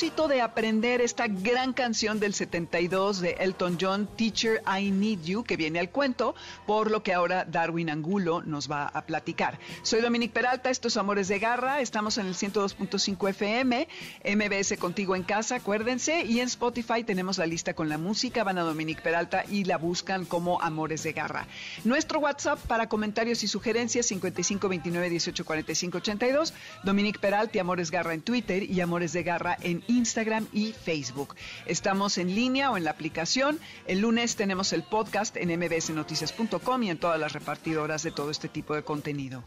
de 0.00 0.40
aprender 0.40 1.02
esta 1.02 1.26
gran 1.26 1.74
canción 1.74 2.20
del 2.20 2.32
72 2.32 3.20
de 3.20 3.32
Elton 3.32 3.76
John, 3.78 4.08
Teacher 4.16 4.62
I 4.66 4.90
Need 4.90 5.24
You, 5.24 5.44
que 5.44 5.58
viene 5.58 5.78
al 5.78 5.90
cuento, 5.90 6.34
por 6.66 6.90
lo 6.90 7.02
que 7.02 7.12
ahora 7.12 7.44
Darwin 7.44 7.90
Angulo 7.90 8.40
nos 8.40 8.70
va 8.70 8.86
a 8.86 9.04
platicar. 9.04 9.58
Soy 9.82 10.00
Dominique 10.00 10.32
Peralta, 10.32 10.70
estos 10.70 10.96
Amores 10.96 11.28
de 11.28 11.38
Garra, 11.38 11.82
estamos 11.82 12.16
en 12.16 12.24
el 12.24 12.34
102.5 12.34 13.28
FM, 13.28 13.88
MBS 14.24 14.78
Contigo 14.78 15.14
en 15.16 15.22
Casa, 15.22 15.56
acuérdense, 15.56 16.24
y 16.24 16.40
en 16.40 16.46
Spotify 16.46 17.04
tenemos 17.04 17.36
la 17.36 17.44
lista 17.44 17.74
con 17.74 17.90
la 17.90 17.98
música, 17.98 18.42
van 18.42 18.56
a 18.56 18.62
Dominique 18.62 19.02
Peralta 19.02 19.44
y 19.50 19.64
la 19.64 19.76
buscan 19.76 20.24
como 20.24 20.62
Amores 20.62 21.02
de 21.02 21.12
Garra. 21.12 21.46
Nuestro 21.84 22.20
WhatsApp 22.20 22.58
para 22.60 22.88
comentarios 22.88 23.44
y 23.44 23.48
sugerencias 23.48 24.06
55 24.06 24.66
29 24.66 25.10
18 25.10 25.44
45 25.44 25.98
82, 25.98 26.54
Dominique 26.84 27.20
Peralta 27.20 27.58
y 27.58 27.60
Amores 27.60 27.90
Garra 27.90 28.14
en 28.14 28.22
Twitter 28.22 28.62
y 28.62 28.80
Amores 28.80 29.12
de 29.12 29.24
Garra 29.24 29.58
en 29.60 29.82
Instagram 29.90 30.46
y 30.52 30.72
Facebook. 30.72 31.34
Estamos 31.66 32.18
en 32.18 32.34
línea 32.34 32.70
o 32.70 32.76
en 32.76 32.84
la 32.84 32.92
aplicación. 32.92 33.58
El 33.86 34.00
lunes 34.00 34.36
tenemos 34.36 34.72
el 34.72 34.82
podcast 34.82 35.36
en 35.36 35.58
mbsnoticias.com 35.58 36.82
y 36.82 36.90
en 36.90 36.98
todas 36.98 37.20
las 37.20 37.32
repartidoras 37.32 38.02
de 38.02 38.12
todo 38.12 38.30
este 38.30 38.48
tipo 38.48 38.74
de 38.74 38.82
contenido. 38.82 39.44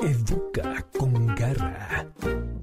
Educa 0.00 0.86
con 0.96 1.34
garra. 1.34 2.06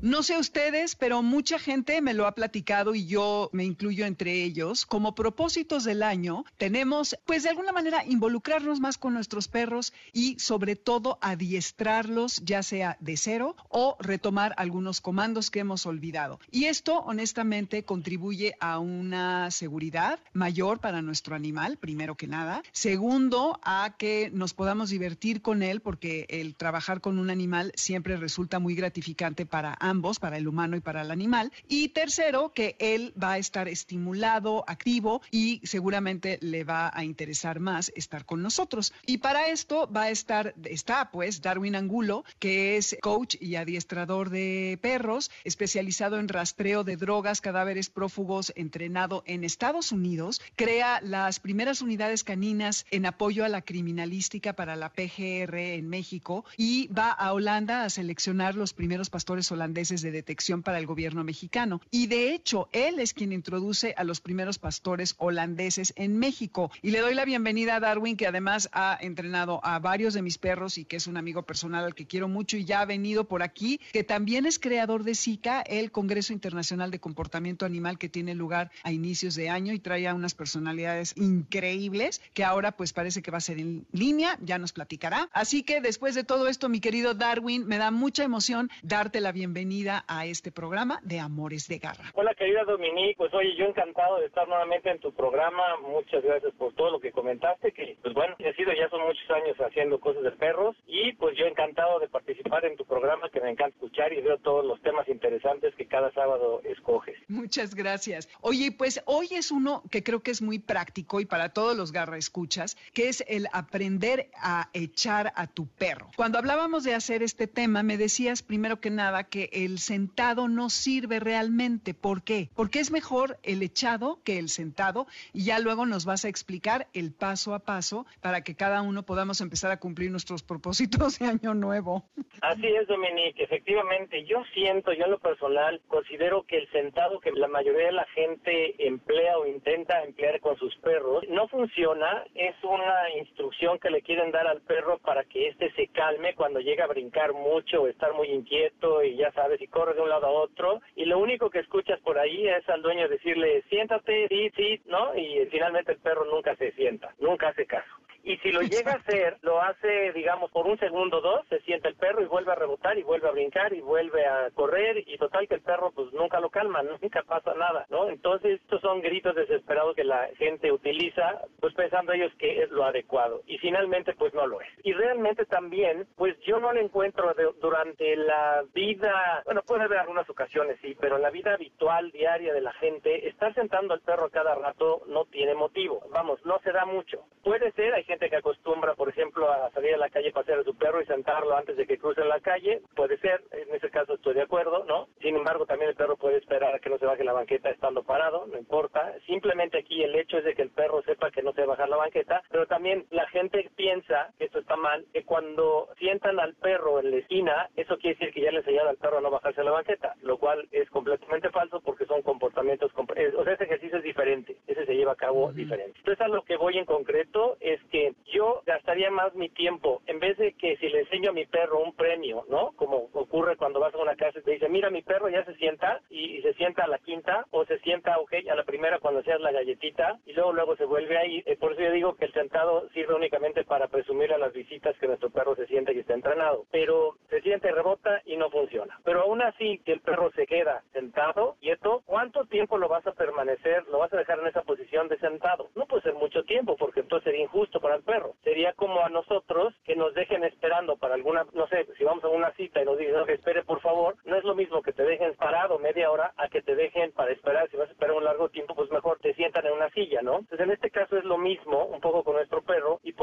No 0.06 0.22
sé 0.22 0.38
ustedes, 0.38 0.96
pero 0.96 1.24
mucha 1.24 1.58
gente 1.58 2.00
me 2.00 2.14
lo 2.14 2.28
ha 2.28 2.36
platicado 2.36 2.94
y 2.94 3.08
yo 3.08 3.50
me 3.54 3.64
incluyo 3.64 4.06
entre 4.06 4.44
ellos. 4.44 4.86
Como 4.86 5.16
propósitos 5.16 5.84
del 5.84 6.04
año, 6.04 6.46
tenemos, 6.58 7.18
pues 7.26 7.42
de 7.42 7.50
alguna 7.50 7.72
manera, 7.72 8.06
involucrarnos 8.06 8.80
más 8.80 9.00
con 9.00 9.16
nuestros 9.16 9.48
perros 9.48 9.94
y 10.14 10.38
sobre 10.38 10.76
todo 10.76 11.18
adiestrarlos, 11.22 12.44
ya 12.46 12.62
sea 12.62 12.98
de 13.00 13.18
cero 13.18 13.56
o 13.68 13.98
retomar 14.00 14.54
algunos 14.58 15.02
comandos 15.02 15.50
que 15.50 15.62
hemos 15.62 15.88
olvidado. 15.88 16.40
Y 16.52 16.66
esto, 16.66 17.00
honestamente, 17.00 17.84
contribuye 17.84 18.56
a 18.60 18.78
una 18.78 19.50
seguridad 19.50 20.20
mayor 20.34 20.80
para 20.80 21.02
nuestro 21.02 21.36
animal, 21.36 21.78
primero 21.78 22.14
que 22.14 22.28
nada. 22.28 22.62
Segundo, 22.74 23.60
a 23.64 23.96
que 23.98 24.30
nos 24.32 24.54
podamos 24.54 24.92
divertir 24.92 25.42
con 25.42 25.64
él, 25.64 25.82
porque 25.82 26.28
el 26.30 26.56
trabajar 26.56 27.02
con 27.02 27.18
un 27.18 27.25
animal 27.30 27.72
siempre 27.76 28.18
resulta 28.18 28.60
muy 28.60 28.76
gratificante 28.76 29.46
para 29.46 29.76
ambos, 29.80 30.20
para 30.20 30.38
el 30.38 30.48
humano 30.48 30.76
y 30.78 30.82
para 30.82 31.02
el 31.02 31.12
animal. 31.12 31.52
Y 31.68 31.90
tercero, 31.90 32.52
que 32.54 32.76
él 32.80 33.14
va 33.22 33.34
a 33.34 33.38
estar 33.38 33.68
estimulado, 33.68 34.64
activo 34.68 35.22
y 35.32 35.62
seguramente 35.64 36.38
le 36.42 36.64
va 36.64 36.92
a 36.94 37.04
interesar 37.04 37.60
más 37.60 37.92
estar 37.96 38.26
con 38.26 38.42
nosotros. 38.42 38.94
Y 39.06 39.18
para 39.18 39.48
esto 39.48 39.90
va 39.92 40.04
a 40.04 40.10
estar, 40.10 40.54
está 40.64 41.12
pues 41.12 41.42
Darwin 41.42 41.76
Angulo, 41.76 42.24
que 42.40 42.78
es 42.78 42.98
coach 43.02 43.36
y 43.40 43.56
adiestrador 43.56 44.30
de 44.30 44.80
perros, 44.82 45.32
especializado 45.44 46.20
en 46.20 46.28
rastreo 46.28 46.84
de 46.84 46.98
drogas, 46.98 47.42
cadáveres 47.42 47.90
prófugos, 47.90 48.54
entrenado 48.56 49.24
en 49.26 49.44
Estados 49.44 49.92
Unidos, 49.92 50.42
crea 50.56 51.02
las 51.02 51.40
primeras 51.40 51.82
unidades 51.82 52.24
caninas 52.24 52.86
en 52.92 53.06
apoyo 53.06 53.46
a 53.46 53.50
la 53.50 53.62
criminalística 53.62 54.54
para 54.54 54.76
la 54.76 54.90
PGR 54.90 55.56
en 55.56 55.88
México 55.88 56.46
y 56.58 56.88
va 56.88 57.12
a 57.18 57.34
Holanda 57.34 57.84
a 57.84 57.90
seleccionar 57.90 58.56
los 58.56 58.74
primeros 58.74 59.10
pastores 59.10 59.52
holandeses 59.52 60.02
de 60.02 60.12
detección 60.12 60.64
para 60.64 60.80
el 60.80 60.86
gobierno 60.86 61.24
mexicano. 61.24 61.82
Y 61.92 62.08
de 62.08 62.34
hecho, 62.34 62.70
él 62.72 63.00
es 63.00 63.14
quien 63.14 63.34
introduce 63.34 63.94
a 63.98 64.04
los 64.04 64.22
primeros 64.22 64.60
pastores 64.60 65.16
holandeses 65.18 65.94
en 65.96 66.18
México. 66.18 66.72
Y 66.82 66.92
le 66.92 67.00
doy 67.00 67.14
la 67.14 67.26
bienvenida 67.26 67.76
a 67.76 67.80
Darwin, 67.80 68.18
que 68.18 68.28
además 68.28 68.70
ha 68.72 68.98
entrenado 69.02 69.60
a 69.64 69.80
varios 69.80 70.14
de 70.14 70.22
mis 70.22 70.38
perros 70.38 70.78
y 70.78 70.86
que 70.86 70.98
es 70.98 71.08
un 71.08 71.18
amigo 71.18 71.44
personal 71.44 71.86
al 71.86 71.96
que 71.96 72.08
quiero 72.08 72.28
mucho 72.28 72.58
y 72.58 72.66
ya 72.66 72.82
ha 72.82 72.86
venido 72.86 73.28
por 73.28 73.44
aquí, 73.44 73.80
que 73.92 74.04
también 74.04 74.46
es 74.46 74.60
creador 74.60 75.04
de 75.04 75.16
SICA, 75.16 75.62
el 75.62 75.92
Congreso 75.92 76.34
Internacional 76.34 76.92
de 76.92 77.00
Comportamiento 77.00 77.66
Animal 77.66 77.98
que 77.98 78.10
tiene 78.10 78.36
lugar 78.36 78.72
a 78.84 78.92
inicios 78.92 79.36
de 79.36 79.50
año 79.50 79.74
y 79.74 79.80
trae 79.80 80.08
a 80.08 80.14
unas 80.14 80.34
personalidades 80.34 81.14
increíbles 81.16 82.22
que 82.34 82.44
ahora 82.44 82.76
pues 82.76 82.94
parece 82.94 83.22
que 83.22 83.32
va 83.32 83.38
a 83.38 83.42
ser 83.42 83.60
en 83.60 83.86
línea, 83.92 84.38
ya 84.42 84.58
nos 84.58 84.74
platicará. 84.74 85.30
Así 85.34 85.64
que 85.64 85.82
después 85.82 86.16
de 86.16 86.24
todo 86.24 86.48
esto, 86.48 86.70
mi 86.70 86.80
querido 86.80 87.05
Darwin, 87.14 87.68
me 87.68 87.78
da 87.78 87.92
mucha 87.92 88.24
emoción 88.24 88.70
darte 88.82 89.22
la 89.22 89.32
bienvenida 89.32 90.04
a 90.08 90.26
este 90.26 90.52
programa 90.52 91.00
de 91.04 91.20
Amores 91.20 91.68
de 91.68 91.80
Garra. 91.80 92.12
Hola 92.14 92.34
querida 92.34 92.64
Dominique, 92.64 93.16
pues 93.18 93.34
oye, 93.34 93.56
yo 93.56 93.66
encantado 93.66 94.20
de 94.20 94.26
estar 94.26 94.48
nuevamente 94.48 94.90
en 94.90 95.00
tu 95.00 95.14
programa, 95.14 95.62
muchas 95.82 96.24
gracias 96.24 96.54
por 96.56 96.74
todo 96.74 96.92
lo 96.92 97.00
que 97.00 97.12
comentaste, 97.12 97.72
que 97.72 97.98
pues 98.02 98.14
bueno, 98.14 98.36
he 98.40 98.54
sido 98.56 98.72
ya 98.74 98.90
son 98.90 99.02
muchos 99.02 99.30
años 99.30 99.56
haciendo 99.60 100.00
cosas 100.00 100.24
de 100.24 100.32
perros 100.32 100.76
y 100.88 101.14
pues 101.14 101.38
yo 101.38 101.46
encantado 101.46 102.00
de 102.00 102.08
participar 102.08 102.66
en 102.66 102.76
tu 102.76 102.86
programa 102.86 103.30
que 103.30 103.42
me 103.42 103.52
encanta 103.52 103.76
escuchar 103.76 104.12
y 104.14 104.22
veo 104.22 104.38
todos 104.40 104.66
los 104.66 104.82
temas 104.82 105.08
interesantes 105.08 105.76
que 105.76 105.86
cada 105.88 106.12
sábado 106.14 106.62
escoges. 106.64 107.16
Muchas 107.28 107.76
gracias. 107.76 108.28
Oye, 108.42 108.72
pues 108.72 109.02
hoy 109.06 109.28
es 109.32 109.52
uno 109.52 109.84
que 109.92 110.04
creo 110.04 110.22
que 110.22 110.32
es 110.32 110.42
muy 110.42 110.60
práctico 110.60 111.20
y 111.20 111.26
para 111.26 111.50
todos 111.50 111.76
los 111.78 111.92
garra 111.92 112.18
escuchas, 112.18 112.78
que 112.94 113.10
es 113.10 113.24
el 113.28 113.48
aprender 113.52 114.30
a 114.42 114.70
echar 114.74 115.34
a 115.36 115.48
tu 115.48 115.68
perro. 115.68 116.10
Cuando 116.16 116.38
hablábamos 116.38 116.84
de 116.84 116.95
hacer 116.96 117.24
este 117.24 117.48
tema, 117.48 117.84
me 117.84 117.98
decías 117.98 118.42
primero 118.42 118.80
que 118.80 118.90
nada 118.90 119.24
que 119.24 119.50
el 119.52 119.80
sentado 119.80 120.48
no 120.48 120.70
sirve 120.70 121.20
realmente. 121.20 121.94
¿Por 121.94 122.24
qué? 122.24 122.50
Porque 122.56 122.80
es 122.80 122.92
mejor 122.92 123.38
el 123.44 123.62
echado 123.62 124.20
que 124.24 124.40
el 124.40 124.50
sentado 124.50 125.08
y 125.34 125.46
ya 125.46 125.60
luego 125.60 125.86
nos 125.86 126.06
vas 126.06 126.26
a 126.26 126.30
explicar 126.30 126.88
el 126.94 127.12
paso 127.12 127.54
a 127.54 127.60
paso 127.60 128.06
para 128.22 128.42
que 128.42 128.56
cada 128.56 128.82
uno 128.82 129.04
podamos 129.04 129.42
empezar 129.42 129.72
a 129.72 129.78
cumplir 129.78 130.12
nuestros 130.12 130.44
propósitos 130.44 131.20
de 131.20 131.26
año 131.26 131.54
nuevo. 131.54 132.06
Así 132.42 132.68
es, 132.68 132.88
Dominique. 132.88 133.44
Efectivamente, 133.44 134.26
yo 134.26 134.44
siento, 134.54 134.94
yo 134.94 135.06
en 135.06 135.12
lo 135.12 135.20
personal 135.20 135.82
considero 135.88 136.44
que 136.44 136.58
el 136.58 136.70
sentado 136.72 137.20
que 137.20 137.32
la 137.32 137.48
mayoría 137.48 137.88
de 137.88 137.92
la 137.92 138.06
gente 138.14 138.88
emplea 138.88 139.38
o 139.38 139.46
intenta 139.46 140.04
emplear 140.04 140.40
con 140.40 140.58
sus 140.58 140.76
perros 140.78 141.24
no 141.30 141.48
funciona. 141.48 142.24
Es 142.36 142.56
una 142.64 143.10
instrucción 143.18 143.80
que 143.80 143.90
le 143.90 144.02
quieren 144.02 144.32
dar 144.32 144.48
al 144.48 144.62
perro 144.62 144.98
para 145.00 145.24
que 145.24 145.48
éste 145.48 145.72
se 145.74 145.88
calme 145.88 146.36
cuando 146.36 146.60
llega 146.60 146.85
a 146.86 146.88
brincar 146.88 147.34
mucho 147.34 147.82
o 147.82 147.88
estar 147.88 148.14
muy 148.14 148.30
inquieto 148.30 149.04
y 149.04 149.16
ya 149.18 149.32
sabes 149.34 149.62
y 149.62 149.68
corre 149.68 149.94
de 149.94 150.02
un 150.02 150.10
lado 150.10 150.28
a 150.28 150.32
otro 150.32 150.82
y 150.96 151.06
lo 151.06 151.20
único 151.20 151.50
que 151.50 151.60
escuchas 151.60 152.00
por 152.02 152.18
ahí 152.18 152.48
es 152.48 152.68
al 152.70 152.82
dueño 152.82 153.08
decirle 153.08 153.64
siéntate, 153.70 154.28
sí, 154.30 154.52
sí, 154.56 154.82
¿no? 154.86 155.16
Y 155.16 155.46
finalmente 155.52 155.94
el 155.94 156.00
perro 156.00 156.26
nunca 156.26 156.56
se 156.56 156.72
sienta, 156.74 157.14
nunca 157.20 157.50
hace 157.50 157.66
caso. 157.66 157.90
Y 158.26 158.38
si 158.38 158.52
lo 158.52 158.62
llega 158.62 158.94
a 158.94 158.96
hacer, 158.96 159.38
lo 159.44 159.62
hace, 159.62 160.12
digamos, 160.14 160.50
por 160.50 160.66
un 160.66 160.80
segundo 160.80 161.20
o 161.20 161.22
dos, 161.22 161.46
se 161.48 161.60
sienta 161.62 161.90
el 161.90 161.96
perro 161.96 162.24
y 162.24 162.26
vuelve 162.26 162.54
a 162.54 162.56
rebotar 162.56 162.98
y 162.98 163.04
vuelve 163.04 163.28
a 163.28 163.32
brincar 163.32 163.72
y 163.72 163.82
vuelve 163.82 164.26
a 164.26 164.50
correr 164.50 165.04
y 165.06 165.16
total 165.20 165.48
que 165.48 165.54
el 165.54 165.62
perro 165.62 165.92
pues 165.92 166.12
nunca 166.12 166.40
lo 166.40 166.50
calma, 166.50 166.82
nunca 167.02 167.22
pasa 167.22 167.54
nada, 167.54 167.86
¿no? 167.92 168.10
Entonces 168.10 168.60
estos 168.62 168.82
son 168.82 169.02
gritos 169.02 169.36
desesperados 169.36 169.96
que 169.96 170.04
la 170.04 170.28
gente 170.40 170.72
utiliza, 170.72 171.40
pues 171.60 171.76
pensando 171.76 172.14
ellos 172.14 172.34
que 172.40 172.64
es 172.64 172.72
lo 172.72 172.86
adecuado 172.86 173.44
y 173.46 173.60
finalmente 173.60 174.16
pues 174.16 174.34
no 174.34 174.48
lo 174.48 174.60
es. 174.60 174.70
Y 174.84 174.94
realmente 174.94 175.46
también, 175.46 176.08
pues 176.16 176.36
yo 176.48 176.60
no 176.60 176.74
lo 176.74 176.80
encuentro 176.80 177.32
durante 177.62 178.16
la 178.16 178.64
vida, 178.74 179.44
bueno, 179.46 179.62
puede 179.62 179.84
haber 179.84 180.00
algunas 180.00 180.28
ocasiones, 180.28 180.80
sí, 180.82 180.98
pero 181.00 181.18
en 181.18 181.22
la 181.22 181.30
vida 181.30 181.54
habitual, 181.54 182.10
diaria 182.10 182.56
de 182.56 182.62
la 182.62 182.74
gente, 182.74 183.28
estar 183.28 183.54
sentando 183.54 183.94
al 183.94 184.02
perro 184.02 184.32
cada 184.32 184.56
rato 184.56 185.04
no 185.06 185.26
tiene 185.26 185.54
motivo, 185.54 186.02
vamos, 186.10 186.44
no 186.44 186.58
se 186.64 186.72
da 186.72 186.86
mucho. 186.86 187.24
Puede 187.44 187.72
ser, 187.74 187.94
hay 187.94 188.04
gente 188.04 188.15
que 188.18 188.36
acostumbra, 188.36 188.96
por 188.96 189.10
ejemplo, 189.10 189.52
a 189.52 189.70
salir 189.72 189.94
a 189.94 189.98
la 189.98 190.10
calle, 190.10 190.32
pasear 190.32 190.60
a 190.60 190.64
su 190.64 190.76
perro 190.76 191.02
y 191.02 191.06
sentarlo 191.06 191.56
antes 191.56 191.78
de 191.78 191.86
que 191.86 191.98
cruce 191.98 192.24
la 192.24 192.40
calle. 192.40 192.82
Puede 192.96 193.18
ser, 193.20 193.44
en 193.52 193.74
ese 193.76 193.90
caso 193.90 194.16
estoy 194.16 194.34
de 194.34 194.44
acuerdo, 194.44 194.86
¿no? 194.86 195.08
Sin 195.22 195.36
embargo, 195.36 195.66
también 195.66 195.90
el 195.90 195.96
perro 195.96 196.18
puede 196.18 196.38
esperar 196.38 196.80
que 196.80 196.90
no 196.90 196.98
se 196.98 197.06
baje 197.06 197.24
la 197.24 197.34
banqueta 197.34 197.70
estando 197.70 198.04
parado, 198.04 198.48
no 198.48 198.58
importa. 198.58 199.14
Simplemente 199.26 199.80
aquí 199.80 200.04
el 200.04 200.16
hecho 200.16 200.38
es 200.38 200.46
de 200.46 200.56
que 200.56 200.62
el 200.62 200.72
perro 200.72 201.02
sepa 201.04 201.32
que 201.32 201.44
no 201.44 201.54
se 201.54 201.62
va 201.62 201.66
a 201.66 201.76
bajar 201.76 201.90
la 201.90 201.98
banqueta, 201.98 202.42
pero 202.50 202.66
también 202.68 203.06
la 203.12 203.28
gente 203.28 203.70
piensa 203.76 204.34
que 204.38 204.46
esto 204.46 204.60
está 204.60 204.76
mal, 204.76 205.06
que 205.14 205.24
cuando 205.24 205.90
sientan 205.98 206.40
al 206.40 206.56
perro 206.56 207.00
en 207.00 207.12
la 207.12 207.18
esquina, 207.18 207.70
eso 207.76 207.98
quiere 207.98 208.18
decir 208.18 208.34
que 208.34 208.42
ya 208.42 208.52
le 208.52 208.60
enseñaron 208.60 208.90
al 208.90 208.98
perro 208.98 209.18
a 209.18 209.22
no 209.22 209.32
bajarse 209.32 209.64
la 209.64 209.72
banqueta, 209.72 210.16
lo 210.22 210.38
cual 210.38 210.68
es 210.72 210.90
completamente 210.90 211.50
falso 211.50 211.82
porque 211.82 212.06
son 212.06 212.22
comportamientos, 212.22 212.92
o 212.96 213.44
sea, 213.44 213.54
ese 213.54 213.64
ejercicio 213.64 213.98
es 213.98 214.04
diferente, 214.04 214.58
ese 214.68 214.86
se 214.86 214.95
lleva 215.06 215.14
a 215.14 215.16
cabo 215.16 215.54
diferente. 215.54 216.00
Entonces 216.00 216.26
a 216.26 216.28
lo 216.28 216.44
que 216.44 216.58
voy 216.58 216.78
en 216.78 216.86
concreto 216.86 217.58
es 217.60 217.80
que 217.92 218.14
yo 218.34 218.64
gastaría 218.66 219.12
más 219.12 219.36
mi 219.36 219.50
tiempo, 219.50 220.02
en 220.08 220.20
vez 220.20 220.38
de 220.38 220.54
que 220.54 220.78
si 220.78 220.90
le 220.90 221.02
enseño 221.02 221.30
a 221.30 221.34
mi 221.34 221.46
perro 221.46 221.80
un 221.80 221.96
premio, 221.96 222.44
¿no? 222.50 222.72
Como 222.76 223.10
ocurre 223.14 223.56
cuando 223.56 223.80
vas 223.80 223.94
a 223.94 224.00
una 224.00 224.16
casa 224.16 224.40
y 224.40 224.42
te 224.42 224.52
dice, 224.52 224.68
mira, 224.68 224.90
mi 224.90 225.04
perro 225.04 225.30
ya 225.30 225.46
se 225.46 225.54
sienta 225.56 226.02
y, 226.10 226.42
se 226.42 226.54
sienta 226.54 226.84
a 226.84 226.88
la 226.88 226.98
quinta 227.00 227.46
o 227.52 227.66
se 227.66 227.78
sienta, 227.80 228.18
ok, 228.20 228.34
a 228.52 228.56
la 228.56 228.64
primera 228.64 229.00
cuando 229.00 229.22
seas 229.24 229.40
la 229.42 229.52
galletita 229.52 230.20
y 230.26 230.34
luego 230.34 230.54
luego 230.54 230.76
se 230.76 230.86
vuelve 230.86 231.18
ahí. 231.18 231.44
Eh, 231.46 231.56
por 231.58 231.74
eso 231.74 231.82
yo 231.82 231.92
digo 231.92 232.16
que 232.16 232.26
el 232.26 232.34
sentado 232.34 232.90
sirve 232.90 233.14
únicamente 233.14 233.64
para 233.64 233.88
presumir 233.88 234.34
a 234.34 234.38
las 234.38 234.54
visitas 234.54 234.98
que 234.98 235.08
nuestro 235.08 235.30
perro 235.30 235.56
se 235.56 235.68
siente 235.68 235.94
y 235.94 236.00
está 236.00 236.14
entrenado, 236.14 236.66
pero 236.72 237.18
se 237.30 237.42
siente, 237.42 237.72
rebota 237.72 238.22
y 238.26 238.38
no 238.38 238.50
funciona. 238.50 239.00
Pero 239.04 239.22
aún 239.22 239.42
así 239.42 239.80
que 239.86 239.94
el 239.94 240.02
perro 240.02 240.32
se 240.32 240.48
queda 240.48 240.84
sentado, 240.94 241.58
quieto, 241.62 242.02
¿cuánto 242.06 242.46
tiempo 242.46 242.78
lo 242.78 242.88
vas 242.88 243.06
a 243.06 243.14
permanecer, 243.14 243.86
lo 243.88 244.00
vas 244.00 244.14
a 244.14 244.18
dejar 244.18 244.40
en 244.40 244.48
esa 244.48 244.62
de 245.04 245.20
sentado? 245.20 245.70
No 245.76 245.86
puede 245.86 246.04
ser 246.04 246.14
mucho 246.14 246.44
tiempo 246.44 246.76
porque 246.78 247.02
entonces 247.02 247.26
sería 247.26 247.44
injusto 247.44 247.80
para 247.82 247.96
el 247.96 248.04
perro. 248.04 248.36
Sería 248.44 248.74
como 248.74 249.02
a 249.02 249.10
nosotros 249.10 249.74
que 249.84 249.96
nos 249.96 250.14
dejen 250.14 250.44
esperando 250.44 250.96
para 250.98 251.16
alguna, 251.16 251.46
no 251.54 251.68
sé, 251.68 251.86
si 251.98 252.04
vamos 252.04 252.24
a 252.24 252.30
una 252.30 252.52
cita 252.54 252.82
y 252.82 252.86
nos 252.86 252.98
dicen, 252.98 253.14
no, 253.14 253.26
espere 253.26 253.64
por 253.64 253.82
favor, 253.82 254.16
no 254.26 254.38
es 254.38 254.44
lo 254.44 254.56
mismo 254.56 254.82
que 254.82 254.94
te 254.94 255.04
dejen 255.04 255.36
parado 255.36 255.78
media 255.80 256.10
hora 256.10 256.34
a 256.38 256.48
que 256.48 256.62
te 256.62 256.76
dejen 256.76 257.12
para 257.12 257.32
esperar. 257.32 257.70
Si 257.70 257.78
vas 257.78 257.90
a 257.90 257.92
esperar 257.92 258.16
un 258.16 258.24
largo 258.24 258.50
tiempo, 258.50 258.74
pues 258.76 258.90
mejor 258.90 259.20
te 259.20 259.34
sientan 259.34 259.66
en 259.66 259.74
una 259.74 259.90
silla, 259.92 260.22
¿no? 260.22 260.40
Entonces 260.40 260.62
en 260.62 260.72
este 260.72 260.90
caso 260.90 261.18
es 261.18 261.26
lo 261.26 261.38
mismo, 261.38 261.86
un 261.86 262.00
poco 262.00 262.24
con 262.24 262.40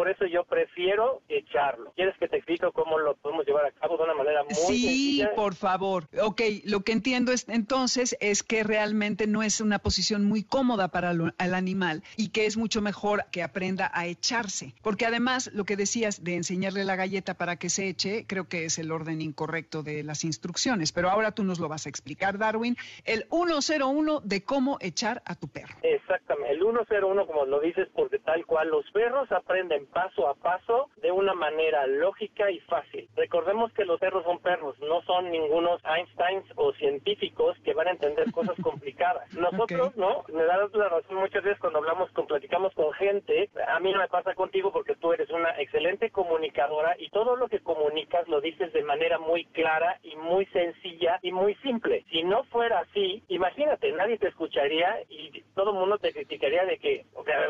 por 0.02 0.10
eso 0.10 0.26
yo 0.26 0.42
prefiero 0.42 1.22
echarlo. 1.28 1.92
¿Quieres 1.94 2.18
que 2.18 2.26
te 2.26 2.36
explique 2.36 2.66
cómo 2.74 2.98
lo 2.98 3.14
podemos 3.14 3.46
llevar 3.46 3.66
a 3.66 3.70
cabo 3.70 3.96
de 3.96 4.02
una 4.02 4.14
manera 4.14 4.42
muy 4.42 4.52
Sí, 4.52 5.24
por 5.36 5.54
favor. 5.54 6.08
Ok, 6.20 6.40
lo 6.64 6.80
que 6.80 6.90
entiendo 6.90 7.30
es, 7.30 7.48
entonces 7.48 8.16
es 8.18 8.42
que 8.42 8.64
realmente 8.64 9.28
no 9.28 9.44
es 9.44 9.60
una 9.60 9.78
posición 9.78 10.24
muy 10.24 10.42
cómoda 10.42 10.88
para 10.88 11.12
el 11.12 11.54
animal 11.54 12.02
y 12.16 12.30
que 12.30 12.46
es 12.46 12.56
mucho 12.56 12.82
mejor 12.82 13.26
que 13.30 13.44
aprenda 13.44 13.92
a 13.94 14.08
echarse. 14.08 14.74
Porque 14.82 15.06
además, 15.06 15.52
lo 15.54 15.62
que 15.62 15.76
decías 15.76 16.24
de 16.24 16.34
enseñarle 16.34 16.82
la 16.82 16.96
galleta 16.96 17.34
para 17.34 17.54
que 17.54 17.70
se 17.70 17.86
eche, 17.86 18.26
creo 18.26 18.48
que 18.48 18.64
es 18.64 18.80
el 18.80 18.90
orden 18.90 19.22
incorrecto 19.22 19.84
de 19.84 20.02
las 20.02 20.24
instrucciones. 20.24 20.90
Pero 20.90 21.10
ahora 21.10 21.30
tú 21.30 21.44
nos 21.44 21.60
lo 21.60 21.68
vas 21.68 21.86
a 21.86 21.90
explicar, 21.90 22.38
Darwin. 22.38 22.76
El 23.04 23.24
101 23.30 24.20
de 24.24 24.42
cómo 24.42 24.78
echar 24.80 25.22
a 25.26 25.36
tu 25.36 25.46
perro. 25.46 25.76
Exactamente. 25.84 26.21
El 26.52 26.58
101, 26.60 27.26
como 27.26 27.46
lo 27.46 27.60
dices, 27.60 27.88
porque 27.94 28.18
tal 28.18 28.44
cual 28.44 28.68
los 28.68 28.84
perros 28.90 29.32
aprenden 29.32 29.86
paso 29.86 30.28
a 30.28 30.34
paso 30.34 30.90
de 31.00 31.10
una 31.10 31.32
manera 31.32 31.86
lógica 31.86 32.50
y 32.50 32.58
fácil. 32.60 33.08
Recordemos 33.16 33.72
que 33.72 33.86
los 33.86 33.98
perros 33.98 34.22
son 34.24 34.38
perros, 34.38 34.78
no 34.80 35.00
son 35.04 35.30
ningunos 35.30 35.80
Einsteins 35.82 36.44
o 36.56 36.74
científicos 36.74 37.56
que 37.64 37.72
van 37.72 37.88
a 37.88 37.92
entender 37.92 38.30
cosas 38.32 38.54
complicadas. 38.62 39.32
Nosotros, 39.32 39.96
¿no? 39.96 40.24
Me 40.28 40.44
da 40.44 40.58
la 40.58 40.88
razón 40.90 41.16
muchas 41.16 41.42
veces 41.42 41.58
cuando 41.58 41.78
hablamos, 41.78 42.10
con, 42.10 42.26
platicamos 42.26 42.74
con 42.74 42.92
gente, 42.92 43.48
a 43.66 43.80
mí 43.80 43.90
no 43.90 44.00
me 44.00 44.08
pasa 44.08 44.34
contigo 44.34 44.72
porque 44.72 44.94
tú 44.96 45.10
eres 45.14 45.30
una 45.30 45.58
excelente 45.58 46.10
comunicadora 46.10 46.96
y 46.98 47.08
todo 47.08 47.34
lo 47.34 47.48
que 47.48 47.60
comunicas 47.60 48.28
lo 48.28 48.42
dices 48.42 48.74
de 48.74 48.82
manera 48.82 49.18
muy 49.18 49.46
clara 49.46 49.98
y 50.02 50.16
muy 50.16 50.44
sencilla 50.46 51.18
y 51.22 51.32
muy 51.32 51.54
simple. 51.62 52.04
Si 52.10 52.22
no 52.24 52.44
fuera 52.44 52.80
así, 52.80 53.22
imagínate, 53.28 53.90
nadie 53.92 54.18
te 54.18 54.28
escucharía 54.28 54.98
y 55.08 55.42
todo 55.54 55.70
el 55.70 55.78
mundo 55.78 55.96
te 55.96 56.12
criticaría 56.12 56.41
de 56.50 56.78
que, 56.78 57.06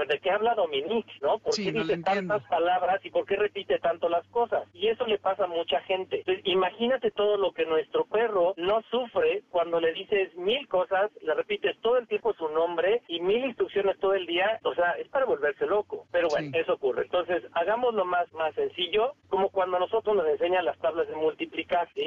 ¿de 0.09 0.21
qué 0.21 0.31
habla 0.31 0.55
Dominique, 0.55 1.13
no? 1.21 1.39
¿Por 1.39 1.55
qué 1.55 1.73
dice 1.73 1.99
tantas 1.99 2.43
palabras 2.45 3.05
y 3.05 3.11
por 3.11 3.25
qué 3.27 3.37
repite 3.37 3.79
tanto 3.79 4.09
las 4.09 4.27
cosas? 4.29 4.69
Y 4.75 4.89
eso 4.89 5.07
le 5.07 5.19
pasa 5.19 5.45
a 5.45 5.49
mucha 5.49 5.81
gente. 5.83 6.19
Entonces, 6.19 6.45
imagínate 6.47 7.11
todo 7.11 7.37
lo 7.37 7.53
que 7.53 7.65
nuestro 7.65 8.05
perro 8.07 8.55
no 8.57 8.83
sufre 8.91 9.43
cuando 9.51 9.81
le 9.81 9.93
dices 9.93 10.35
mil 10.37 10.69
cosas, 10.69 11.11
le 11.23 11.35
repites 11.35 11.79
todo 11.81 11.99
el 11.99 12.07
tiempo 12.07 12.35
su 12.35 12.49
nombre 12.49 13.03
y 13.09 13.21
mil 13.21 13.45
instrucciones 13.45 13.99
todo 13.99 14.15
el 14.15 14.27
día, 14.27 14.61
o 14.65 14.75
sea, 14.75 14.93
es 14.93 15.09
para 15.09 15.25
volverse 15.25 15.67
loco. 15.67 16.07
Pero 16.11 16.29
bueno, 16.29 16.51
eso 16.53 16.75
ocurre. 16.75 17.05
Entonces, 17.05 17.45
hagámoslo 17.53 18.05
más, 18.05 18.31
más 18.33 18.55
sencillo, 18.55 19.15
como 19.29 19.49
cuando 19.51 19.79
nosotros 19.79 20.17
nos 20.17 20.27
enseñan 20.27 20.65
las 20.65 20.79
tablas 20.79 21.09
de 21.09 21.17
multiplicar, 21.17 21.89
¿sí? 21.95 22.05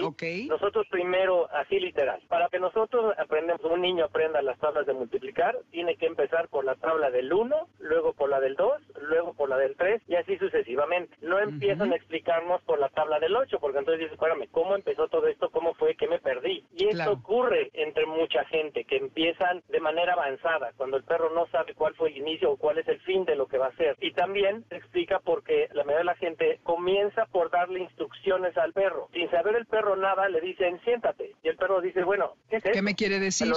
Nosotros 0.48 0.86
primero, 0.90 1.50
así 1.52 1.80
literal, 1.80 2.22
para 2.28 2.48
que 2.50 2.60
nosotros 2.60 3.14
aprendamos, 3.18 3.64
un 3.66 3.82
niño 3.82 4.06
aprenda 4.06 4.42
las 4.42 4.60
tablas 4.60 4.86
de 4.86 4.94
multiplicar, 4.94 5.58
tiene 5.72 5.96
que 5.96 6.06
empezar 6.06 6.48
por 6.50 6.65
la 6.66 6.76
tabla 6.76 7.12
del 7.12 7.32
1, 7.32 7.68
luego 7.80 8.14
por 8.14 8.30
la 8.30 8.40
del 8.40 8.56
2, 8.56 8.82
luego 9.10 9.34
por 9.34 9.50
la 9.50 9.58
del 9.58 9.76
3 9.76 10.02
y 10.08 10.16
así 10.16 10.38
sucesivamente. 10.38 11.16
No 11.22 11.40
empiezan 11.40 11.94
a 11.94 11.96
explicarnos 11.96 12.62
por 12.64 12.80
la 12.80 12.90
tabla 12.90 13.20
del 13.20 13.36
8, 13.36 13.60
porque 13.60 13.80
entonces 13.80 14.00
dices, 14.00 14.14
espérame, 14.14 14.48
¿cómo 14.52 14.76
empezó 14.76 15.08
todo 15.08 15.28
esto? 15.28 15.50
¿Cómo 15.50 15.74
fue 15.76 15.96
que 15.96 16.08
me 16.08 16.20
perdí? 16.20 16.64
Y 16.76 16.88
esto 16.88 17.12
ocurre 17.12 17.70
entre 17.74 18.06
mucha 18.06 18.44
gente, 18.46 18.84
que 18.86 18.98
empiezan 18.98 19.64
de 19.70 19.80
manera 19.80 20.14
avanzada, 20.14 20.74
cuando 20.78 20.98
el 20.98 21.04
perro 21.04 21.30
no 21.34 21.48
sabe 21.48 21.74
cuál 21.74 21.96
fue 21.96 22.10
el 22.10 22.18
inicio 22.18 22.52
o 22.52 22.58
cuál 22.58 22.78
es 22.78 22.88
el 22.88 23.00
fin 23.02 23.26
de 23.26 23.36
lo 23.36 23.48
que 23.48 23.58
va 23.58 23.68
a 23.68 23.70
hacer. 23.70 23.96
Y 24.02 24.12
también 24.14 24.66
se 24.70 24.78
explica 24.78 25.20
porque 25.20 25.70
la 25.74 25.84
mayoría 25.84 26.00
de 26.00 26.04
la 26.06 26.16
gente 26.16 26.60
comienza 26.64 27.26
por 27.26 27.50
darle 27.52 27.80
instrucciones 27.80 28.58
al 28.58 28.74
perro. 28.74 29.10
Sin 29.14 29.30
saber 29.30 29.56
el 29.56 29.66
perro 29.66 29.96
nada, 29.96 30.28
le 30.30 30.42
dicen, 30.42 30.80
siéntate. 30.84 31.36
Y 31.44 31.48
el 31.48 31.58
perro 31.58 31.82
dice, 31.82 32.04
bueno, 32.04 32.36
¿qué 32.50 32.58
es 32.58 32.64
¿Qué 32.64 32.82
me 32.82 32.96
quiere 32.96 33.20
decir? 33.20 33.54